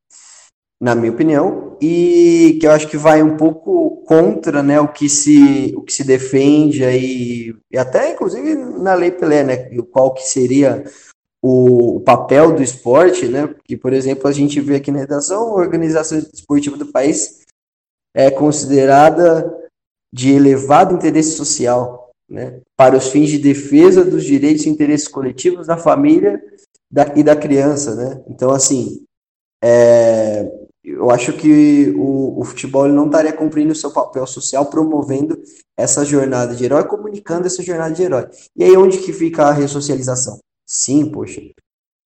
na 0.83 0.97
minha 0.97 1.13
opinião, 1.13 1.77
e 1.81 2.59
que 2.61 2.67
eu 2.67 2.73
acho 2.73 2.89
que 2.89 2.97
vai 2.97 3.23
um 3.23 3.37
pouco 3.37 4.03
contra 4.05 4.65
né, 4.65 4.81
o, 4.81 4.89
que 4.89 5.09
se, 5.09 5.73
o 5.77 5.83
que 5.83 5.93
se 5.93 6.03
defende 6.03 6.85
aí, 6.85 7.55
e 7.71 7.79
até 7.79 8.13
inclusive 8.13 8.57
na 8.57 8.93
Lei 8.95 9.13
Pelé, 9.13 9.45
né, 9.45 9.57
qual 9.93 10.13
que 10.13 10.23
seria 10.23 10.83
o, 11.41 11.99
o, 11.99 12.01
papel 12.01 12.53
do 12.53 12.65
esporte, 12.65 13.29
né? 13.29 13.55
Que, 13.65 13.77
por 13.77 13.93
exemplo, 13.93 14.27
a 14.27 14.33
gente 14.33 14.61
vê 14.61 14.75
aqui 14.75 14.91
na 14.91 14.99
redação, 14.99 15.51
a 15.51 15.55
organização 15.55 16.19
esportiva 16.19 16.77
do 16.77 16.87
país 16.87 17.43
é 18.13 18.29
considerada 18.29 19.57
de 20.13 20.33
elevado 20.33 20.97
interesse 20.97 21.37
social, 21.37 22.11
né, 22.29 22.61
para 22.77 22.97
os 22.97 23.07
fins 23.07 23.31
de 23.31 23.39
defesa 23.39 24.05
dos 24.05 24.25
direitos 24.25 24.67
e 24.67 24.69
interesses 24.69 25.07
coletivos 25.07 25.69
da 25.69 25.77
família 25.77 26.43
da, 26.91 27.13
e 27.15 27.23
da 27.23 27.37
criança, 27.37 27.95
né? 27.95 28.21
Então, 28.29 28.51
assim, 28.51 29.05
é, 29.63 30.62
eu 30.93 31.11
acho 31.11 31.33
que 31.33 31.91
o, 31.97 32.41
o 32.41 32.45
futebol 32.45 32.87
não 32.89 33.07
estaria 33.07 33.33
cumprindo 33.33 33.73
o 33.73 33.77
seu 33.77 33.91
papel 33.91 34.27
social 34.27 34.67
promovendo 34.67 35.41
essa 35.77 36.05
jornada 36.05 36.55
de 36.55 36.65
herói, 36.65 36.85
comunicando 36.85 37.47
essa 37.47 37.63
jornada 37.63 37.95
de 37.95 38.03
herói. 38.03 38.29
E 38.57 38.65
aí 38.65 38.77
onde 38.77 38.99
que 38.99 39.13
fica 39.13 39.45
a 39.45 39.53
ressocialização? 39.53 40.39
Sim, 40.67 41.11
poxa, 41.11 41.41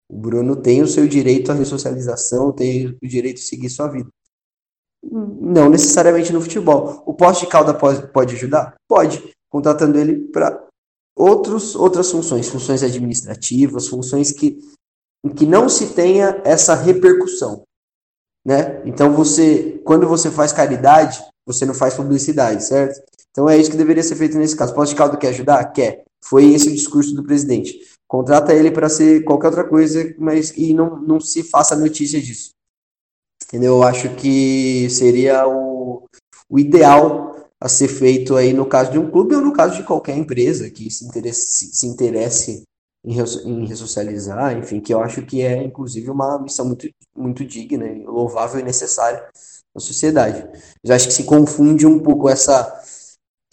o 0.08 0.16
Bruno 0.16 0.56
tem 0.56 0.82
o 0.82 0.86
seu 0.86 1.06
direito 1.06 1.50
à 1.50 1.54
ressocialização, 1.54 2.52
tem 2.52 2.96
o 3.02 3.06
direito 3.06 3.36
de 3.36 3.42
seguir 3.42 3.68
sua 3.68 3.88
vida. 3.88 4.08
Não 5.02 5.68
necessariamente 5.68 6.32
no 6.32 6.40
futebol. 6.40 7.02
O 7.06 7.14
poste 7.14 7.44
de 7.44 7.50
cauda 7.50 7.74
pode, 7.74 8.10
pode 8.12 8.34
ajudar? 8.34 8.74
Pode, 8.88 9.32
contratando 9.50 9.98
ele 9.98 10.28
para 10.28 10.66
outras 11.16 12.10
funções, 12.10 12.48
funções 12.48 12.82
administrativas, 12.82 13.88
funções 13.88 14.32
que, 14.32 14.58
em 15.24 15.30
que 15.30 15.46
não 15.46 15.68
se 15.68 15.94
tenha 15.94 16.40
essa 16.44 16.74
repercussão. 16.74 17.65
Né? 18.47 18.81
Então 18.85 19.12
você, 19.12 19.81
quando 19.85 20.06
você 20.06 20.31
faz 20.31 20.52
caridade, 20.52 21.20
você 21.44 21.66
não 21.66 21.74
faz 21.74 21.94
publicidade, 21.94 22.62
certo? 22.62 23.02
Então 23.32 23.48
é 23.48 23.59
isso 23.59 23.73
que 23.73 23.77
deveria 23.77 24.05
ser 24.05 24.14
feito 24.14 24.39
nesse 24.39 24.55
caso. 24.55 24.73
De 24.85 24.94
caldo 24.94 25.18
quer 25.18 25.31
ajudar? 25.31 25.64
Quer. 25.73 26.05
Foi 26.24 26.52
esse 26.52 26.68
o 26.68 26.73
discurso 26.73 27.12
do 27.12 27.24
presidente. 27.24 27.77
Contrata 28.06 28.55
ele 28.55 28.70
para 28.70 28.89
ser 28.89 29.24
qualquer 29.24 29.48
outra 29.48 29.64
coisa, 29.64 30.14
mas 30.16 30.52
e 30.56 30.73
não, 30.73 30.97
não 30.97 31.18
se 31.18 31.43
faça 31.43 31.74
notícia 31.74 32.23
disso. 32.23 32.51
Entendeu? 33.44 33.78
Eu 33.78 33.82
acho 33.82 34.14
que 34.14 34.89
seria 34.90 35.44
o, 35.48 36.05
o 36.48 36.56
ideal 36.56 37.35
a 37.60 37.68
ser 37.68 37.89
feito 37.89 38.36
aí 38.36 38.52
no 38.52 38.66
caso 38.66 38.93
de 38.93 38.98
um 38.98 39.10
clube 39.10 39.35
ou 39.35 39.40
no 39.40 39.52
caso 39.52 39.74
de 39.74 39.82
qualquer 39.82 40.16
empresa 40.16 40.70
que 40.70 40.89
se 40.89 41.05
interesse, 41.05 41.74
se 41.74 41.85
interesse 41.85 42.62
em, 43.07 43.65
ressocializar, 43.66 44.59
enfim, 44.59 44.81
que 44.81 44.93
eu 44.93 45.01
acho 45.01 45.23
que 45.23 45.41
é 45.41 45.62
inclusive 45.62 46.11
uma 46.11 46.39
missão 46.41 46.66
muito, 46.66 46.89
muito 47.16 47.45
digna, 47.45 47.87
louvável 48.11 48.59
e 48.59 48.65
necessária 48.65 49.24
na 49.74 49.81
sociedade. 49.81 50.45
Eu 50.83 50.95
acho 50.95 51.07
que 51.07 51.15
se 51.15 51.24
confunde 51.24 51.87
um 51.87 52.01
pouco 52.01 52.28
essa 52.28 52.83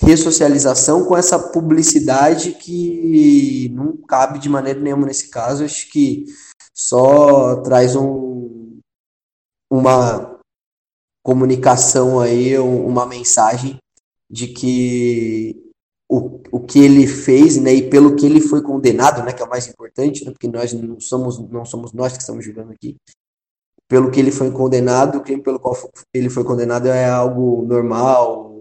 ressocialização 0.02 1.06
com 1.06 1.16
essa 1.16 1.38
publicidade 1.38 2.54
que 2.54 3.70
não 3.74 3.96
cabe 3.96 4.40
de 4.40 4.50
maneira 4.50 4.80
nenhuma 4.80 5.06
nesse 5.06 5.30
caso. 5.30 5.64
Acho 5.64 5.90
que 5.92 6.26
só 6.74 7.62
traz 7.62 7.96
um, 7.96 8.80
uma 9.72 10.40
comunicação 11.24 12.20
aí, 12.20 12.58
uma 12.58 13.06
mensagem 13.06 13.78
de 14.30 14.48
que 14.48 15.73
o, 16.10 16.42
o 16.52 16.60
que 16.60 16.80
ele 16.80 17.08
fez, 17.08 17.58
né, 17.58 17.74
e 17.74 17.90
pelo 17.90 18.16
que 18.16 18.26
ele 18.26 18.42
foi 18.42 18.62
condenado, 18.62 19.24
né, 19.24 19.34
que 19.34 19.42
é 19.42 19.46
o 19.46 19.50
mais 19.50 19.68
importante, 19.68 20.26
né, 20.26 20.32
porque 20.32 20.48
nós 20.48 20.74
não 20.74 21.00
somos, 21.00 21.40
não 21.50 21.66
somos 21.66 21.94
nós 21.94 22.14
que 22.14 22.20
estamos 22.20 22.46
julgando 22.46 22.72
aqui, 22.72 22.98
pelo 23.88 24.12
que 24.12 24.20
ele 24.20 24.32
foi 24.32 24.52
condenado, 24.52 25.18
o 25.18 25.22
crime 25.22 25.42
pelo 25.42 25.60
qual 25.60 25.76
ele 26.14 26.30
foi 26.30 26.44
condenado 26.44 26.88
é 26.88 27.10
algo 27.10 27.64
normal, 27.64 28.54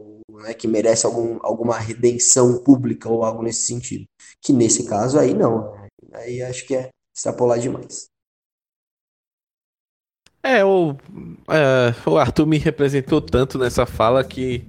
né, 0.42 0.54
que 0.54 0.66
merece 0.66 1.06
algum, 1.06 1.38
alguma 1.42 1.78
redenção 1.78 2.62
pública 2.62 3.08
ou 3.08 3.24
algo 3.24 3.42
nesse 3.42 3.66
sentido. 3.66 4.04
Que 4.40 4.52
nesse 4.52 4.84
caso 4.84 5.18
aí 5.18 5.34
não. 5.34 5.74
Aí 6.12 6.42
acho 6.42 6.66
que 6.66 6.74
é 6.74 6.90
extrapolar 7.14 7.58
demais. 7.58 8.06
É, 10.42 10.64
o, 10.64 10.96
é, 11.48 11.94
o 12.04 12.18
Arthur 12.18 12.46
me 12.46 12.58
representou 12.58 13.20
tanto 13.20 13.58
nessa 13.58 13.86
fala 13.86 14.24
que, 14.24 14.68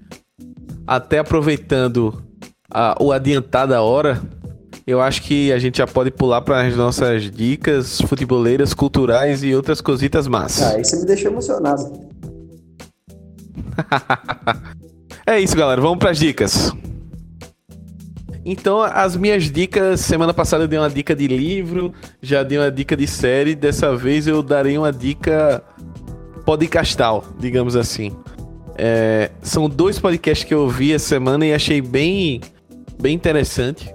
até 0.86 1.18
aproveitando 1.18 2.24
a, 2.74 2.96
o 3.00 3.12
adiantar 3.12 3.68
da 3.68 3.82
hora, 3.82 4.22
eu 4.86 5.00
acho 5.00 5.22
que 5.22 5.52
a 5.52 5.60
gente 5.60 5.78
já 5.78 5.88
pode 5.88 6.12
pular 6.12 6.42
para 6.42 6.66
as 6.66 6.76
nossas 6.76 7.30
dicas 7.32 8.02
futeboleiras, 8.02 8.74
culturais 8.74 9.44
e 9.44 9.54
outras 9.56 9.80
cositas 9.80 10.28
massas. 10.28 10.74
Ah, 10.74 10.80
isso 10.80 11.00
me 11.00 11.06
deixou 11.06 11.32
emocionado. 11.32 11.92
É 15.26 15.40
isso, 15.40 15.56
galera. 15.56 15.80
Vamos 15.80 16.00
para 16.00 16.12
as 16.12 16.18
dicas. 16.18 16.74
Então, 18.46 18.82
as 18.82 19.16
minhas 19.16 19.50
dicas, 19.50 20.02
semana 20.02 20.34
passada 20.34 20.66
eu 20.66 20.68
dei 20.68 20.78
uma 20.78 20.90
dica 20.90 21.16
de 21.16 21.28
livro, 21.28 21.94
já 22.22 22.44
dei 22.44 22.58
uma 22.58 22.70
dica 22.70 22.96
de 22.98 23.08
série, 23.08 23.56
dessa 23.56 23.96
vez 23.96 24.28
eu 24.28 24.44
darei 24.44 24.78
uma 24.78 24.92
dica 24.92 25.64
podcastal, 26.46 27.24
digamos 27.40 27.78
assim. 27.78 28.12
É, 28.78 29.32
são 29.42 29.70
dois 29.70 29.98
podcasts 29.98 30.46
que 30.46 30.54
eu 30.54 30.64
ouvi 30.64 30.92
essa 30.92 31.08
semana 31.08 31.46
e 31.46 31.54
achei 31.54 31.80
bem, 31.80 32.42
bem 33.02 33.16
interessante. 33.16 33.94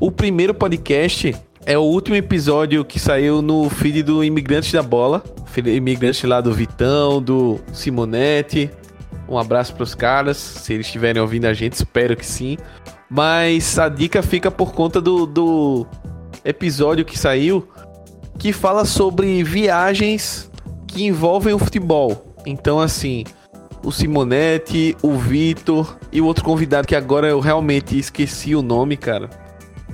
O 0.00 0.10
primeiro 0.10 0.54
podcast 0.54 1.34
é 1.66 1.76
o 1.76 1.82
último 1.82 2.16
episódio 2.16 2.84
que 2.84 2.98
saiu 2.98 3.42
no 3.42 3.68
feed 3.68 4.02
do 4.02 4.24
Imigrantes 4.24 4.72
da 4.72 4.82
Bola, 4.82 5.22
Imigrantes 5.66 6.22
lá 6.24 6.40
do 6.40 6.52
Vitão, 6.52 7.20
do 7.20 7.58
Simonetti, 7.72 8.70
um 9.28 9.36
abraço 9.36 9.74
pros 9.74 9.94
caras, 9.94 10.36
se 10.38 10.72
eles 10.72 10.86
estiverem 10.86 11.20
ouvindo 11.20 11.44
a 11.44 11.52
gente, 11.52 11.74
espero 11.74 12.16
que 12.16 12.24
sim. 12.24 12.56
Mas 13.10 13.78
a 13.78 13.88
dica 13.88 14.22
fica 14.22 14.50
por 14.50 14.72
conta 14.72 15.00
do, 15.00 15.26
do 15.26 15.86
episódio 16.44 17.04
que 17.04 17.18
saiu, 17.18 17.68
que 18.38 18.52
fala 18.52 18.84
sobre 18.84 19.42
viagens 19.44 20.50
que 20.86 21.04
envolvem 21.04 21.52
o 21.52 21.58
futebol. 21.58 22.34
Então, 22.46 22.80
assim, 22.80 23.24
o 23.84 23.92
Simonetti, 23.92 24.96
o 25.02 25.16
Vitor 25.16 25.96
e 26.12 26.20
o 26.20 26.26
outro 26.26 26.44
convidado 26.44 26.86
que 26.86 26.96
agora 26.96 27.28
eu 27.28 27.40
realmente 27.40 27.98
esqueci 27.98 28.54
o 28.54 28.62
nome, 28.62 28.96
cara. 28.96 29.28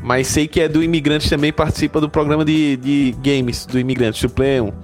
Mas 0.02 0.26
sei 0.26 0.46
que 0.46 0.60
é 0.60 0.68
do 0.68 0.82
Imigrante 0.82 1.30
também, 1.30 1.52
participa 1.52 2.00
do 2.00 2.08
programa 2.08 2.44
de, 2.44 2.76
de 2.76 3.16
games 3.22 3.64
do 3.64 3.78
Imigrante, 3.78 4.18
Supremo. 4.18 4.74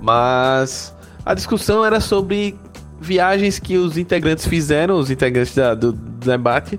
Mas 0.00 0.94
a 1.24 1.34
discussão 1.34 1.84
era 1.84 2.00
sobre 2.00 2.56
viagens 3.00 3.58
que 3.58 3.76
os 3.76 3.98
integrantes 3.98 4.46
fizeram, 4.46 4.98
os 4.98 5.10
integrantes 5.10 5.54
da, 5.54 5.74
do, 5.74 5.92
do 5.92 6.26
debate, 6.26 6.78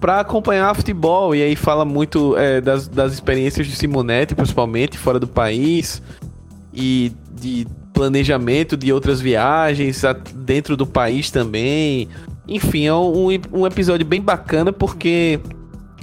para 0.00 0.20
acompanhar 0.20 0.74
futebol. 0.74 1.34
E 1.34 1.42
aí 1.42 1.54
fala 1.54 1.84
muito 1.84 2.36
é, 2.36 2.60
das, 2.60 2.88
das 2.88 3.12
experiências 3.12 3.66
de 3.66 3.76
Simonetti, 3.76 4.34
principalmente 4.34 4.98
fora 4.98 5.20
do 5.20 5.28
país, 5.28 6.02
e 6.72 7.12
de 7.32 7.66
planejamento 7.98 8.76
de 8.76 8.92
outras 8.92 9.20
viagens 9.20 10.02
dentro 10.32 10.76
do 10.76 10.86
país 10.86 11.32
também. 11.32 12.08
Enfim, 12.46 12.86
é 12.86 12.94
um, 12.94 13.26
um 13.52 13.66
episódio 13.66 14.06
bem 14.06 14.20
bacana 14.20 14.72
porque 14.72 15.40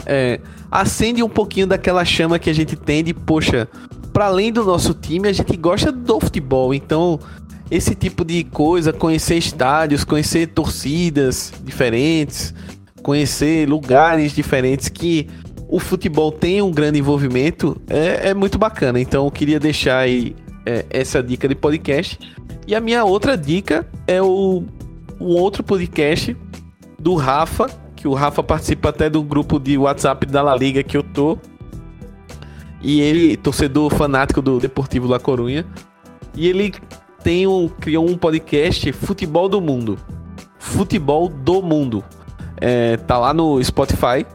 é, 0.06 0.42
acende 0.70 1.24
um 1.24 1.30
pouquinho 1.30 1.68
daquela 1.68 2.04
chama 2.04 2.38
que 2.38 2.50
a 2.50 2.54
gente 2.54 2.76
tem 2.76 3.02
de, 3.02 3.14
poxa, 3.14 3.70
para 4.12 4.26
além 4.26 4.52
do 4.52 4.66
nosso 4.66 4.94
time, 4.94 5.30
a 5.30 5.32
gente 5.32 5.56
gosta 5.56 5.90
do 5.90 6.20
futebol. 6.20 6.74
Então, 6.74 7.18
esse 7.72 7.96
tipo 7.96 8.26
de 8.26 8.44
coisa, 8.44 8.92
conhecer 8.92 9.38
estádios, 9.38 10.04
conhecer 10.04 10.48
torcidas 10.48 11.54
diferentes, 11.64 12.54
conhecer 13.02 13.70
lugares 13.70 14.34
diferentes 14.34 14.90
que 14.90 15.30
o 15.70 15.80
futebol 15.80 16.30
tem 16.30 16.62
um 16.62 16.72
grande 16.72 17.00
envolvimento, 17.00 17.82
é, 17.90 18.32
é 18.32 18.34
muito 18.34 18.58
bacana. 18.58 19.00
Então 19.00 19.24
eu 19.24 19.32
queria 19.32 19.62
deixar 19.62 20.00
aí 20.00 20.36
é, 20.66 20.86
essa 20.90 21.22
dica 21.22 21.48
de 21.48 21.56
podcast. 21.56 22.20
E 22.68 22.74
a 22.74 22.82
minha 22.82 23.04
outra 23.04 23.38
dica 23.38 23.88
é 24.08 24.22
o, 24.22 24.64
o 25.20 25.26
outro 25.36 25.64
podcast 25.64 26.36
do 27.00 27.16
Rafa, 27.16 27.70
que 27.96 28.08
o 28.08 28.14
Rafa 28.14 28.42
participa 28.42 28.90
até 28.90 29.10
do 29.10 29.22
grupo 29.22 29.60
de 29.60 29.78
WhatsApp 29.78 30.26
da 30.26 30.42
La 30.42 30.56
Liga 30.56 30.82
que 30.84 30.98
eu 30.98 31.04
tô. 31.04 31.38
E 32.82 33.02
ele, 33.02 33.38
torcedor 33.38 33.94
fanático 33.94 34.42
do 34.42 34.60
Deportivo 34.60 35.08
La 35.08 35.20
Corunha. 35.20 35.66
E 36.36 36.48
ele 36.48 36.74
tem 37.24 37.48
um, 37.48 37.68
criou 37.68 38.08
um 38.08 38.18
podcast 38.18 38.92
Futebol 38.92 39.50
do 39.50 39.62
Mundo. 39.62 39.98
Futebol 40.60 41.30
do 41.30 41.62
Mundo. 41.62 42.04
É, 42.58 42.98
tá 42.98 43.18
lá 43.18 43.34
no 43.34 43.64
Spotify. 43.64 44.26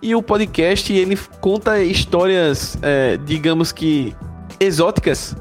E 0.00 0.14
o 0.14 0.22
podcast 0.22 0.92
ele 0.92 1.18
conta 1.40 1.82
histórias, 1.82 2.78
é, 2.82 3.16
digamos 3.16 3.72
que 3.72 4.14
exóticas 4.60 5.34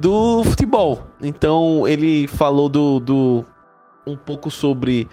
do 0.00 0.42
futebol. 0.44 1.02
Então 1.22 1.86
ele 1.86 2.26
falou 2.26 2.68
do, 2.68 2.98
do 2.98 3.44
um 4.06 4.16
pouco 4.16 4.50
sobre 4.50 5.06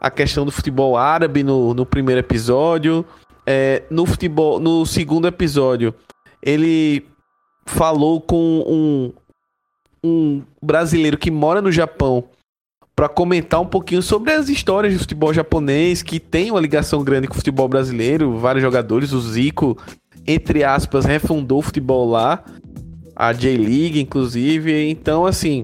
a 0.00 0.10
questão 0.10 0.46
do 0.46 0.52
futebol 0.52 0.96
árabe 0.96 1.42
no, 1.42 1.74
no 1.74 1.84
primeiro 1.84 2.20
episódio. 2.20 3.04
É, 3.44 3.82
no 3.90 4.06
futebol, 4.06 4.60
no 4.60 4.86
segundo 4.86 5.26
episódio, 5.26 5.92
ele 6.40 7.04
falou 7.66 8.20
com 8.20 8.64
um, 8.66 9.12
um 10.04 10.42
brasileiro 10.62 11.18
que 11.18 11.30
mora 11.30 11.60
no 11.60 11.72
Japão 11.72 12.24
para 12.94 13.08
comentar 13.08 13.60
um 13.60 13.66
pouquinho 13.66 14.02
sobre 14.02 14.32
as 14.32 14.48
histórias 14.48 14.92
do 14.92 15.00
futebol 15.00 15.32
japonês, 15.32 16.02
que 16.02 16.20
tem 16.20 16.50
uma 16.50 16.60
ligação 16.60 17.02
grande 17.02 17.26
com 17.26 17.32
o 17.32 17.36
futebol 17.36 17.66
brasileiro, 17.66 18.38
vários 18.38 18.62
jogadores, 18.62 19.12
o 19.12 19.20
Zico, 19.20 19.76
entre 20.26 20.62
aspas, 20.62 21.04
refundou 21.04 21.58
o 21.58 21.62
futebol 21.62 22.08
lá, 22.08 22.44
a 23.20 23.34
J-League, 23.34 24.00
inclusive. 24.00 24.88
Então, 24.88 25.26
assim, 25.26 25.60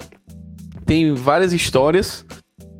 tem 0.85 1.15
várias 1.15 1.55
histórias. 1.55 2.23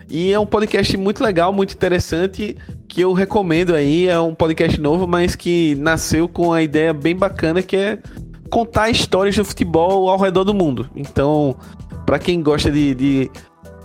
E 0.07 0.31
é 0.31 0.39
um 0.39 0.45
podcast 0.45 0.95
muito 0.99 1.25
legal, 1.25 1.51
muito 1.51 1.73
interessante, 1.73 2.55
que 2.87 3.01
eu 3.01 3.15
recomendo 3.15 3.75
aí. 3.75 4.07
É 4.07 4.21
um 4.21 4.35
podcast 4.35 4.79
novo, 4.79 5.07
mas 5.07 5.35
que 5.35 5.75
nasceu 5.77 6.29
com 6.29 6.53
a 6.53 6.63
ideia 6.63 6.93
bem 6.93 7.17
bacana 7.17 7.63
que 7.63 7.75
é 7.75 7.99
contar 8.51 8.91
histórias 8.91 9.35
do 9.35 9.47
futebol 9.47 10.11
ao 10.11 10.19
redor 10.19 10.45
do 10.45 10.53
mundo. 10.53 10.91
Então, 10.95 11.57
Para 12.05 12.19
quem 12.19 12.43
gosta 12.43 12.71
de, 12.71 12.95
de 12.95 13.31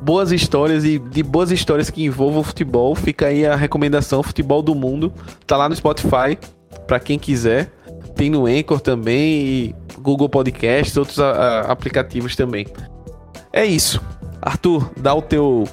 boas 0.01 0.31
histórias 0.31 0.83
e 0.83 0.99
de 0.99 1.23
boas 1.23 1.51
histórias 1.51 1.89
que 1.89 2.03
envolvam 2.03 2.41
o 2.41 2.43
futebol, 2.43 2.93
fica 2.95 3.27
aí 3.27 3.45
a 3.47 3.55
recomendação 3.55 4.21
Futebol 4.21 4.61
do 4.61 4.75
Mundo. 4.75 5.11
Tá 5.47 5.55
lá 5.55 5.67
no 5.67 5.75
Spotify, 5.75 6.37
para 6.85 6.99
quem 6.99 7.17
quiser. 7.17 7.71
Tem 8.21 8.29
no 8.29 8.45
Anchor 8.45 8.79
também 8.79 9.41
e 9.41 9.75
Google 9.99 10.29
Podcasts, 10.29 10.95
outros 10.95 11.17
a, 11.17 11.31
a, 11.31 11.61
aplicativos 11.71 12.35
também. 12.35 12.67
É 13.51 13.65
isso. 13.65 13.99
Arthur, 14.39 14.91
dá 14.95 15.11
o 15.15 15.23
teu 15.23 15.63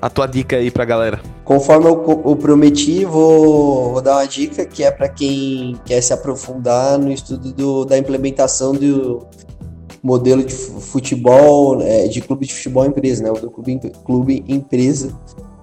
a 0.00 0.08
tua 0.08 0.28
dica 0.28 0.54
aí 0.54 0.70
pra 0.70 0.84
galera. 0.84 1.20
Conforme 1.42 1.88
eu, 1.88 2.22
eu 2.24 2.36
prometi, 2.36 3.04
vou, 3.04 3.94
vou, 3.94 4.00
dar 4.00 4.18
uma 4.18 4.24
dica 4.24 4.64
que 4.64 4.84
é 4.84 4.90
para 4.92 5.08
quem 5.08 5.74
quer 5.84 6.00
se 6.00 6.12
aprofundar 6.12 6.96
no 6.96 7.10
estudo 7.10 7.52
do, 7.52 7.84
da 7.84 7.98
implementação 7.98 8.72
do 8.72 9.26
modelo 10.00 10.44
de 10.44 10.54
futebol, 10.54 11.82
é, 11.82 12.06
de 12.06 12.20
clube 12.20 12.46
de 12.46 12.54
futebol 12.54 12.86
empresa, 12.86 13.24
né? 13.24 13.32
O 13.32 13.34
do 13.34 13.50
clube, 13.50 13.80
clube 14.04 14.44
empresa, 14.46 15.12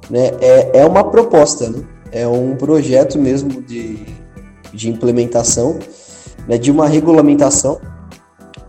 né? 0.10 0.32
É, 0.41 0.80
é 0.80 0.86
uma 0.86 1.10
proposta, 1.10 1.70
né? 1.70 1.82
É 2.11 2.28
um 2.28 2.57
projeto 2.57 3.18
mesmo 3.18 3.61
de, 3.61 3.98
de 4.74 4.90
implementação, 4.90 5.80
né? 6.48 6.57
De 6.57 6.72
uma 6.72 6.88
regulamentação, 6.88 7.80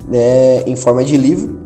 né? 0.06 0.62
Em 0.62 0.76
forma 0.76 1.04
de 1.04 1.16
livro, 1.16 1.64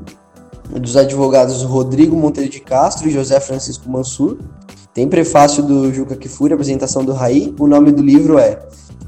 dos 0.68 0.96
advogados 0.96 1.62
Rodrigo 1.62 2.16
Monteiro 2.16 2.50
de 2.50 2.60
Castro 2.60 3.08
e 3.08 3.10
José 3.10 3.40
Francisco 3.40 3.88
Mansur. 3.88 4.38
Tem 4.92 5.08
prefácio 5.08 5.62
do 5.62 5.92
Juca 5.92 6.16
Kifuri, 6.16 6.52
apresentação 6.52 7.04
do 7.04 7.12
Raí. 7.12 7.54
O 7.58 7.66
nome 7.66 7.92
do 7.92 8.02
livro 8.02 8.38
é 8.38 8.58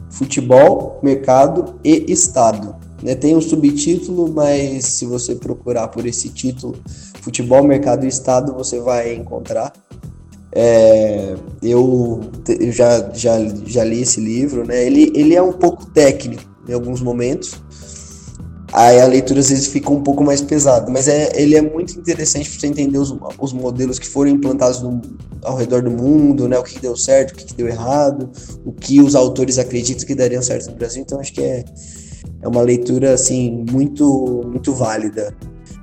Futebol, 0.09 0.99
Mercado 1.03 1.75
e 1.85 2.11
Estado. 2.11 2.77
Né, 3.03 3.15
tem 3.15 3.35
um 3.35 3.41
subtítulo, 3.41 4.31
mas 4.31 4.85
se 4.85 5.07
você 5.07 5.35
procurar 5.35 5.89
por 5.89 6.05
esse 6.05 6.29
título, 6.29 6.77
Futebol, 7.23 7.63
Mercado 7.65 8.05
e 8.05 8.09
Estado, 8.09 8.53
você 8.53 8.79
vai 8.79 9.15
encontrar. 9.15 9.73
É, 10.53 11.35
eu, 11.63 12.21
eu 12.47 12.73
já, 12.73 13.11
já, 13.15 13.39
já 13.65 13.85
li 13.85 14.03
esse 14.03 14.21
livro, 14.21 14.67
né? 14.67 14.85
Ele, 14.85 15.11
ele 15.15 15.35
é 15.35 15.41
um 15.41 15.53
pouco 15.53 15.87
técnico 15.87 16.50
em 16.69 16.73
alguns 16.73 17.01
momentos, 17.01 17.61
aí 18.73 19.01
a 19.01 19.07
leitura 19.07 19.41
às 19.41 19.51
vezes 19.51 19.67
fica 19.67 19.91
um 19.91 20.03
pouco 20.03 20.23
mais 20.23 20.41
pesada, 20.41 20.91
mas 20.91 21.09
é, 21.09 21.31
ele 21.35 21.57
é 21.57 21.63
muito 21.63 21.99
interessante 21.99 22.49
para 22.49 22.61
você 22.61 22.67
entender 22.67 22.99
os, 22.99 23.15
os 23.39 23.53
modelos 23.53 23.99
que 23.99 24.07
foram 24.07 24.31
implantados 24.31 24.81
no, 24.83 25.01
ao 25.43 25.57
redor 25.57 25.83
do 25.83 25.91
mundo, 25.91 26.49
né, 26.49 26.59
o 26.59 26.63
que 26.63 26.79
deu 26.79 26.97
certo, 26.97 27.33
o 27.33 27.35
que 27.35 27.55
deu 27.55 27.69
errado, 27.69 28.31
o 28.65 28.73
que 28.73 29.01
os 29.01 29.15
autores 29.15 29.59
acreditam 29.59 30.07
que 30.07 30.15
dariam 30.15 30.43
certo 30.43 30.71
no 30.71 30.77
Brasil, 30.77 31.03
então 31.03 31.19
acho 31.19 31.33
que 31.33 31.43
é, 31.43 31.65
é 32.43 32.49
uma 32.49 32.63
leitura 32.63 33.15
assim 33.15 33.65
muito 33.71 34.43
muito 34.47 34.73
válida, 34.73 35.35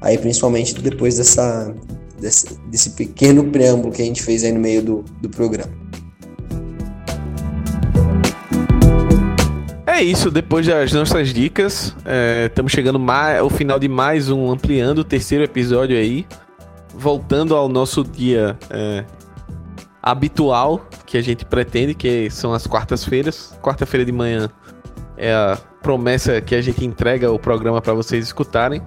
aí 0.01 0.17
principalmente 0.17 0.79
depois 0.81 1.17
dessa, 1.17 1.73
desse, 2.19 2.47
desse 2.69 2.91
pequeno 2.91 3.51
preâmbulo 3.51 3.93
que 3.93 4.01
a 4.01 4.05
gente 4.05 4.23
fez 4.23 4.43
aí 4.43 4.51
no 4.51 4.59
meio 4.59 4.81
do, 4.81 5.05
do 5.21 5.29
programa. 5.29 5.86
É 9.97 10.03
isso, 10.03 10.29
depois 10.29 10.67
das 10.67 10.93
nossas 10.93 11.33
dicas, 11.33 11.95
estamos 12.45 12.71
é, 12.71 12.75
chegando 12.75 13.01
ao 13.11 13.49
final 13.49 13.79
de 13.79 13.89
mais 13.89 14.29
um 14.29 14.51
Ampliando, 14.51 14.99
o 14.99 15.03
terceiro 15.03 15.43
episódio 15.43 15.97
aí. 15.97 16.23
Voltando 16.93 17.55
ao 17.55 17.67
nosso 17.67 18.03
dia 18.03 18.55
é, 18.69 19.03
habitual, 19.99 20.87
que 21.03 21.17
a 21.17 21.21
gente 21.23 21.43
pretende, 21.45 21.95
que 21.95 22.29
são 22.29 22.53
as 22.53 22.67
quartas-feiras. 22.67 23.57
Quarta-feira 23.59 24.05
de 24.05 24.11
manhã 24.11 24.51
é 25.17 25.33
a 25.33 25.57
promessa 25.81 26.39
que 26.41 26.53
a 26.53 26.61
gente 26.61 26.85
entrega 26.85 27.31
o 27.31 27.39
programa 27.39 27.81
para 27.81 27.95
vocês 27.95 28.23
escutarem. 28.23 28.83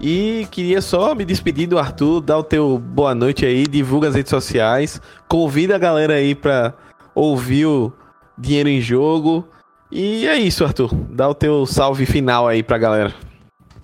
E 0.00 0.48
queria 0.50 0.80
só 0.80 1.14
me 1.14 1.26
despedir 1.26 1.68
do 1.68 1.78
Arthur, 1.78 2.22
dar 2.22 2.38
o 2.38 2.42
teu 2.42 2.78
boa 2.78 3.14
noite 3.14 3.44
aí, 3.44 3.66
divulga 3.66 4.08
as 4.08 4.14
redes 4.14 4.30
sociais, 4.30 5.02
convida 5.28 5.76
a 5.76 5.78
galera 5.78 6.14
aí 6.14 6.34
para 6.34 6.72
ouvir 7.14 7.66
o 7.66 7.92
Dinheiro 8.38 8.70
em 8.70 8.80
Jogo 8.80 9.46
e 9.94 10.26
é 10.26 10.36
isso, 10.36 10.64
Arthur. 10.64 10.92
Dá 11.10 11.28
o 11.28 11.34
teu 11.34 11.64
salve 11.64 12.04
final 12.04 12.48
aí 12.48 12.62
pra 12.62 12.76
galera. 12.76 13.14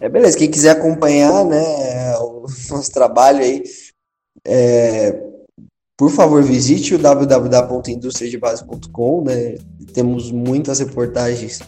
É 0.00 0.08
beleza, 0.08 0.36
quem 0.36 0.50
quiser 0.50 0.70
acompanhar, 0.70 1.44
né, 1.44 2.18
o 2.18 2.44
nosso 2.70 2.90
trabalho 2.90 3.38
aí, 3.40 3.62
é, 4.46 5.16
por 5.96 6.10
favor, 6.10 6.42
visite 6.42 6.94
o 6.94 6.98
www.industriadebase.com, 6.98 9.22
né? 9.22 9.56
Temos 9.92 10.32
muitas 10.32 10.78
reportagens 10.78 11.60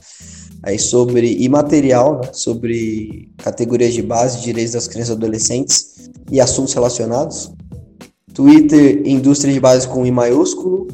aí 0.63 0.79
sobre 0.79 1.37
e 1.39 1.47
material, 1.51 2.23
né, 2.23 2.31
sobre 2.33 3.31
categorias 3.37 3.93
de 3.93 4.01
base, 4.01 4.41
direitos 4.41 4.73
das 4.73 4.89
crianças 4.89 5.11
e 5.11 5.17
adolescentes 5.19 6.11
e 6.31 6.41
assuntos 6.41 6.73
relacionados. 6.73 7.53
Twitter, 8.33 9.03
Indústria 9.05 9.53
de 9.53 9.61
Base 9.61 9.87
com 9.87 10.07
I 10.07 10.11
maiúsculo, 10.11 10.89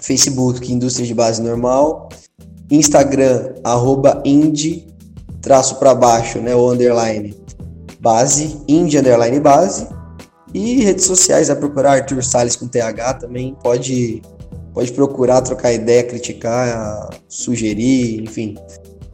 Facebook, 0.00 0.72
Indústria 0.72 1.06
de 1.06 1.14
Base 1.14 1.40
normal, 1.40 2.08
Instagram, 2.70 3.54
arroba 3.62 4.22
indie, 4.24 4.86
traço 5.40 5.76
para 5.76 5.94
baixo, 5.94 6.38
né, 6.40 6.54
o 6.54 6.70
underline, 6.70 7.34
base, 8.00 8.56
indie, 8.68 8.98
underline, 8.98 9.38
base. 9.40 9.86
E 10.52 10.82
redes 10.82 11.04
sociais, 11.04 11.50
é 11.50 11.54
procurar 11.54 11.92
Arthur 11.92 12.24
Salles 12.24 12.56
com 12.56 12.66
TH 12.66 13.14
também, 13.14 13.56
pode, 13.62 14.22
pode 14.72 14.92
procurar, 14.92 15.42
trocar 15.42 15.72
ideia, 15.72 16.02
criticar, 16.04 17.10
sugerir, 17.28 18.22
enfim. 18.22 18.56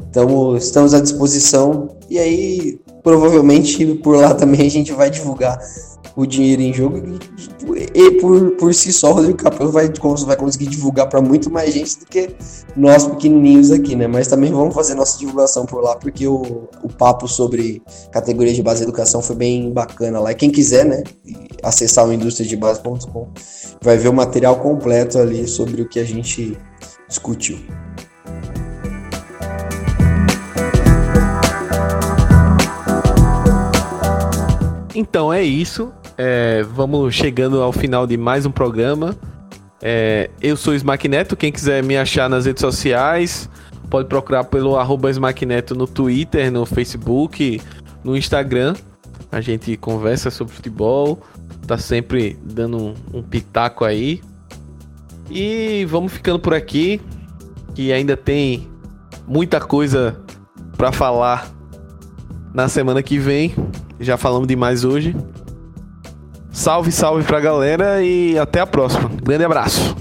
Então, 0.09 0.57
estamos 0.57 0.95
à 0.95 1.01
disposição. 1.01 1.97
E 2.09 2.19
aí, 2.19 2.81
provavelmente, 3.03 3.85
por 3.97 4.17
lá 4.17 4.35
também 4.35 4.67
a 4.67 4.71
gente 4.71 4.93
vai 4.93 5.11
divulgar 5.11 5.59
o 6.15 6.27
dinheiro 6.27 6.63
em 6.63 6.73
jogo 6.73 7.01
e 7.95 8.11
por, 8.21 8.53
por 8.53 8.75
si 8.75 8.93
só 8.93 9.11
o 9.11 9.15
Rodrigo 9.15 9.39
Capello 9.39 9.71
vai, 9.71 9.89
vai 10.27 10.37
conseguir 10.37 10.67
divulgar 10.67 11.09
para 11.09 11.21
muito 11.21 11.51
mais 11.51 11.73
gente 11.73 12.01
do 12.01 12.07
que 12.07 12.31
nós 12.77 13.07
pequenininhos 13.07 13.71
aqui, 13.71 13.95
né? 13.95 14.07
Mas 14.07 14.29
também 14.29 14.53
vamos 14.53 14.75
fazer 14.75 14.95
nossa 14.95 15.19
divulgação 15.19 15.65
por 15.65 15.83
lá 15.83 15.97
porque 15.97 16.27
o, 16.27 16.69
o 16.83 16.89
papo 16.89 17.27
sobre 17.29 17.83
categorias 18.11 18.57
de 18.57 18.63
base 18.63 18.79
de 18.81 18.85
educação 18.85 19.23
foi 19.23 19.37
bem 19.37 19.73
bacana 19.73 20.21
lá. 20.21 20.33
E 20.33 20.35
quem 20.35 20.51
quiser, 20.51 20.85
né, 20.85 21.03
acessar 21.63 22.07
o 22.07 22.13
industriadebase.com 22.13 23.29
vai 23.81 23.97
ver 23.97 24.09
o 24.09 24.13
material 24.13 24.57
completo 24.57 25.19
ali 25.19 25.47
sobre 25.47 25.83
o 25.83 25.89
que 25.89 26.01
a 26.01 26.05
gente 26.05 26.57
discutiu. 27.09 27.59
Então 34.95 35.33
é 35.33 35.43
isso. 35.43 35.93
É, 36.19 36.63
vamos 36.63 37.15
chegando 37.15 37.63
ao 37.63 37.73
final 37.73 38.07
de 38.07 38.17
mais 38.17 38.45
um 38.45 38.51
programa. 38.51 39.17
É, 39.81 40.31
eu 40.41 40.57
sou 40.57 40.75
Smack 40.75 41.09
Neto. 41.09 41.37
Quem 41.37 41.51
quiser 41.51 41.83
me 41.83 41.97
achar 41.97 42.29
nas 42.29 42.45
redes 42.45 42.61
sociais, 42.61 43.49
pode 43.89 44.09
procurar 44.09 44.45
pelo 44.45 44.77
arroba 44.77 45.11
Smack 45.11 45.47
Neto 45.47 45.75
no 45.75 45.87
Twitter, 45.87 46.53
no 46.53 46.67
Facebook, 46.67 47.61
no 48.05 48.17
Instagram. 48.17 48.75
A 49.31 49.41
gente 49.41 49.77
conversa 49.79 50.31
sobre 50.31 50.53
futebol, 50.53 51.23
tá 51.67 51.79
sempre 51.79 52.39
dando 52.45 52.77
um, 52.77 52.95
um 53.15 53.23
pitaco 53.23 53.85
aí. 53.85 54.21
E 55.31 55.87
vamos 55.89 56.13
ficando 56.13 56.39
por 56.39 56.53
aqui, 56.53 57.01
que 57.75 57.91
ainda 57.93 58.15
tem 58.15 58.69
muita 59.27 59.59
coisa 59.59 60.21
para 60.77 60.93
falar 60.93 61.51
na 62.53 62.69
semana 62.69 63.03
que 63.03 63.19
vem. 63.19 63.55
Já 64.03 64.17
falamos 64.17 64.49
demais 64.49 64.85
hoje. 64.85 65.17
Salve, 66.51 66.93
salve 66.93 67.25
pra 67.25 67.41
galera 67.41 68.03
e 68.03 68.39
até 68.39 68.61
a 68.61 68.67
próxima. 68.67 69.11
Grande 69.23 69.45
abraço. 69.45 69.97